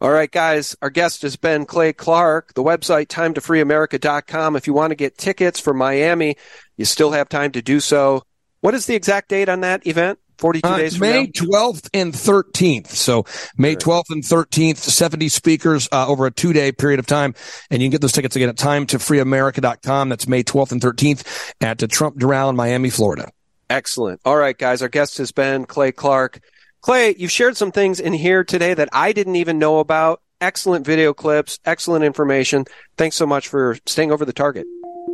All 0.00 0.10
right, 0.10 0.30
guys. 0.30 0.76
Our 0.82 0.90
guest 0.90 1.22
has 1.22 1.36
been 1.36 1.66
Clay 1.66 1.92
Clark. 1.92 2.52
The 2.54 2.62
website, 2.62 3.06
timetofreeamerica.com. 3.06 4.56
If 4.56 4.66
you 4.66 4.74
want 4.74 4.90
to 4.90 4.96
get 4.96 5.16
tickets 5.16 5.60
for 5.60 5.72
Miami, 5.72 6.36
you 6.76 6.84
still 6.84 7.12
have 7.12 7.28
time 7.28 7.52
to 7.52 7.62
do 7.62 7.80
so. 7.80 8.22
What 8.60 8.74
is 8.74 8.86
the 8.86 8.94
exact 8.94 9.28
date 9.28 9.48
on 9.48 9.60
that 9.60 9.86
event? 9.86 10.18
42 10.38 10.68
Uh, 10.68 10.76
days 10.78 10.96
from 10.96 11.08
May 11.08 11.22
now? 11.24 11.30
12th 11.32 11.88
and 11.94 12.12
13th. 12.12 12.88
So 12.88 13.24
May 13.56 13.76
12th 13.76 14.10
and 14.10 14.22
13th, 14.24 14.78
70 14.78 15.28
speakers 15.28 15.88
uh, 15.92 16.08
over 16.08 16.26
a 16.26 16.30
two 16.32 16.52
day 16.52 16.72
period 16.72 16.98
of 16.98 17.06
time. 17.06 17.34
And 17.70 17.80
you 17.80 17.86
can 17.86 17.92
get 17.92 18.00
those 18.00 18.12
tickets 18.12 18.34
again 18.34 18.48
at 18.48 18.56
timetofreeamerica.com. 18.56 20.08
That's 20.08 20.26
May 20.26 20.42
12th 20.42 20.72
and 20.72 20.80
13th 20.80 21.52
at 21.60 21.78
the 21.78 21.86
Trump 21.86 22.16
Doral 22.18 22.50
in 22.50 22.56
Miami, 22.56 22.90
Florida. 22.90 23.30
Excellent. 23.70 24.20
All 24.24 24.36
right, 24.36 24.56
guys. 24.58 24.82
Our 24.82 24.88
guest 24.88 25.18
has 25.18 25.30
been 25.30 25.66
Clay 25.66 25.92
Clark. 25.92 26.40
Clay, 26.80 27.14
you've 27.16 27.30
shared 27.30 27.56
some 27.56 27.70
things 27.72 28.00
in 28.00 28.12
here 28.12 28.44
today 28.44 28.74
that 28.74 28.88
I 28.92 29.12
didn't 29.12 29.36
even 29.36 29.58
know 29.58 29.78
about. 29.78 30.20
Excellent 30.40 30.84
video 30.84 31.14
clips, 31.14 31.58
excellent 31.64 32.04
information. 32.04 32.66
Thanks 32.98 33.16
so 33.16 33.24
much 33.24 33.48
for 33.48 33.78
staying 33.86 34.12
over 34.12 34.24
the 34.26 34.32
target. 34.34 34.66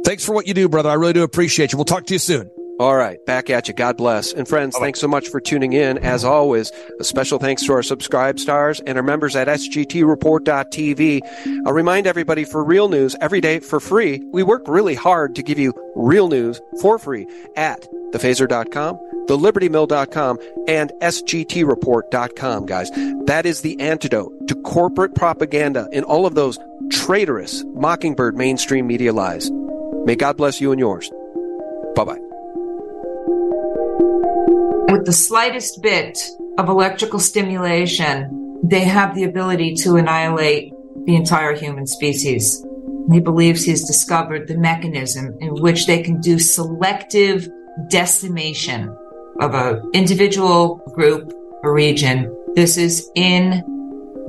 Thanks 0.04 0.24
for 0.24 0.32
what 0.32 0.46
you 0.46 0.54
do, 0.54 0.68
brother. 0.68 0.90
I 0.90 0.94
really 0.94 1.12
do 1.12 1.22
appreciate 1.22 1.72
you. 1.72 1.78
We'll 1.78 1.84
talk 1.84 2.06
to 2.06 2.14
you 2.14 2.18
soon. 2.18 2.50
All 2.80 2.96
right, 2.96 3.22
back 3.26 3.50
at 3.50 3.68
you. 3.68 3.74
God 3.74 3.98
bless. 3.98 4.32
And 4.32 4.48
friends, 4.48 4.74
thanks 4.78 5.00
so 5.00 5.06
much 5.06 5.28
for 5.28 5.38
tuning 5.38 5.74
in. 5.74 5.98
As 5.98 6.24
always, 6.24 6.72
a 6.98 7.04
special 7.04 7.38
thanks 7.38 7.62
to 7.64 7.74
our 7.74 7.82
subscribe 7.82 8.40
stars 8.40 8.80
and 8.80 8.96
our 8.96 9.04
members 9.04 9.36
at 9.36 9.48
sgtreport.tv. 9.48 11.20
I'll 11.66 11.74
remind 11.74 12.06
everybody 12.06 12.44
for 12.44 12.64
real 12.64 12.88
news 12.88 13.14
every 13.20 13.42
day 13.42 13.60
for 13.60 13.80
free. 13.80 14.22
We 14.32 14.42
work 14.42 14.62
really 14.66 14.94
hard 14.94 15.34
to 15.34 15.42
give 15.42 15.58
you 15.58 15.74
real 15.94 16.28
news 16.28 16.58
for 16.80 16.98
free 16.98 17.26
at 17.54 17.86
thephaser.com, 18.12 18.98
thelibertymill.com, 19.26 20.38
and 20.66 20.90
sgtreport.com, 21.02 22.64
guys. 22.64 22.90
That 23.26 23.44
is 23.44 23.60
the 23.60 23.78
antidote 23.78 24.48
to 24.48 24.54
corporate 24.54 25.14
propaganda 25.14 25.86
and 25.92 26.06
all 26.06 26.24
of 26.24 26.34
those 26.34 26.58
traitorous 26.90 27.62
mockingbird 27.74 28.38
mainstream 28.38 28.86
media 28.86 29.12
lies. 29.12 29.50
May 30.10 30.16
God 30.16 30.36
bless 30.36 30.60
you 30.60 30.72
and 30.72 30.80
yours. 30.80 31.08
Bye 31.94 32.02
bye. 32.02 32.18
with 34.90 35.06
the 35.06 35.12
slightest 35.12 35.80
bit 35.82 36.18
of 36.58 36.68
electrical 36.68 37.20
stimulation, 37.20 38.58
they 38.64 38.80
have 38.80 39.14
the 39.14 39.22
ability 39.22 39.76
to 39.84 39.94
annihilate 39.94 40.72
the 41.06 41.14
entire 41.14 41.54
human 41.54 41.86
species. 41.86 42.66
He 43.12 43.20
believes 43.20 43.64
he's 43.64 43.86
discovered 43.86 44.48
the 44.48 44.58
mechanism 44.58 45.32
in 45.38 45.50
which 45.62 45.86
they 45.86 46.02
can 46.02 46.20
do 46.20 46.40
selective 46.40 47.48
decimation 47.88 48.88
of 49.38 49.54
an 49.54 49.90
individual 49.92 50.82
group 50.92 51.32
or 51.62 51.72
region. 51.72 52.36
This 52.56 52.76
is 52.76 53.08
in 53.14 53.62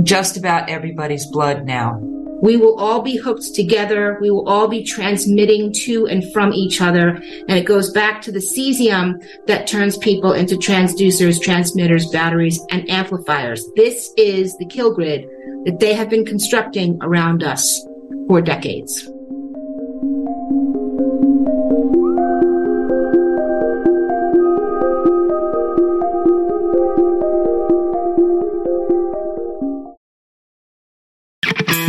just 0.04 0.38
about 0.38 0.70
everybody's 0.70 1.26
blood 1.26 1.66
now. 1.66 2.00
We 2.42 2.58
will 2.58 2.80
all 2.80 3.02
be 3.02 3.18
hooked 3.18 3.54
together. 3.54 4.18
We 4.20 4.32
will 4.32 4.48
all 4.50 4.68
be 4.68 4.84
transmitting 4.84 5.74
to 5.86 6.08
and 6.08 6.24
from 6.34 6.54
each 6.54 6.82
other. 6.82 7.10
And 7.48 7.52
it 7.52 7.66
goes 7.66 7.92
back 7.92 8.22
to 8.24 8.32
the 8.32 8.40
cesium 8.40 9.24
that 9.48 9.68
turns 9.68 9.98
people 9.98 10.34
into 10.34 10.56
transducers, 10.56 11.42
transmitters, 11.42 12.08
batteries, 12.08 12.60
and 12.72 12.90
amplifiers. 12.90 13.66
This 13.76 14.12
is 14.18 14.56
the 14.58 14.66
kill 14.66 14.94
grid 14.94 15.28
that 15.66 15.78
they 15.80 15.94
have 15.94 16.10
been 16.10 16.26
constructing 16.26 16.98
around 17.02 17.44
us 17.44 17.86
for 18.28 18.42
decades. 18.42 19.08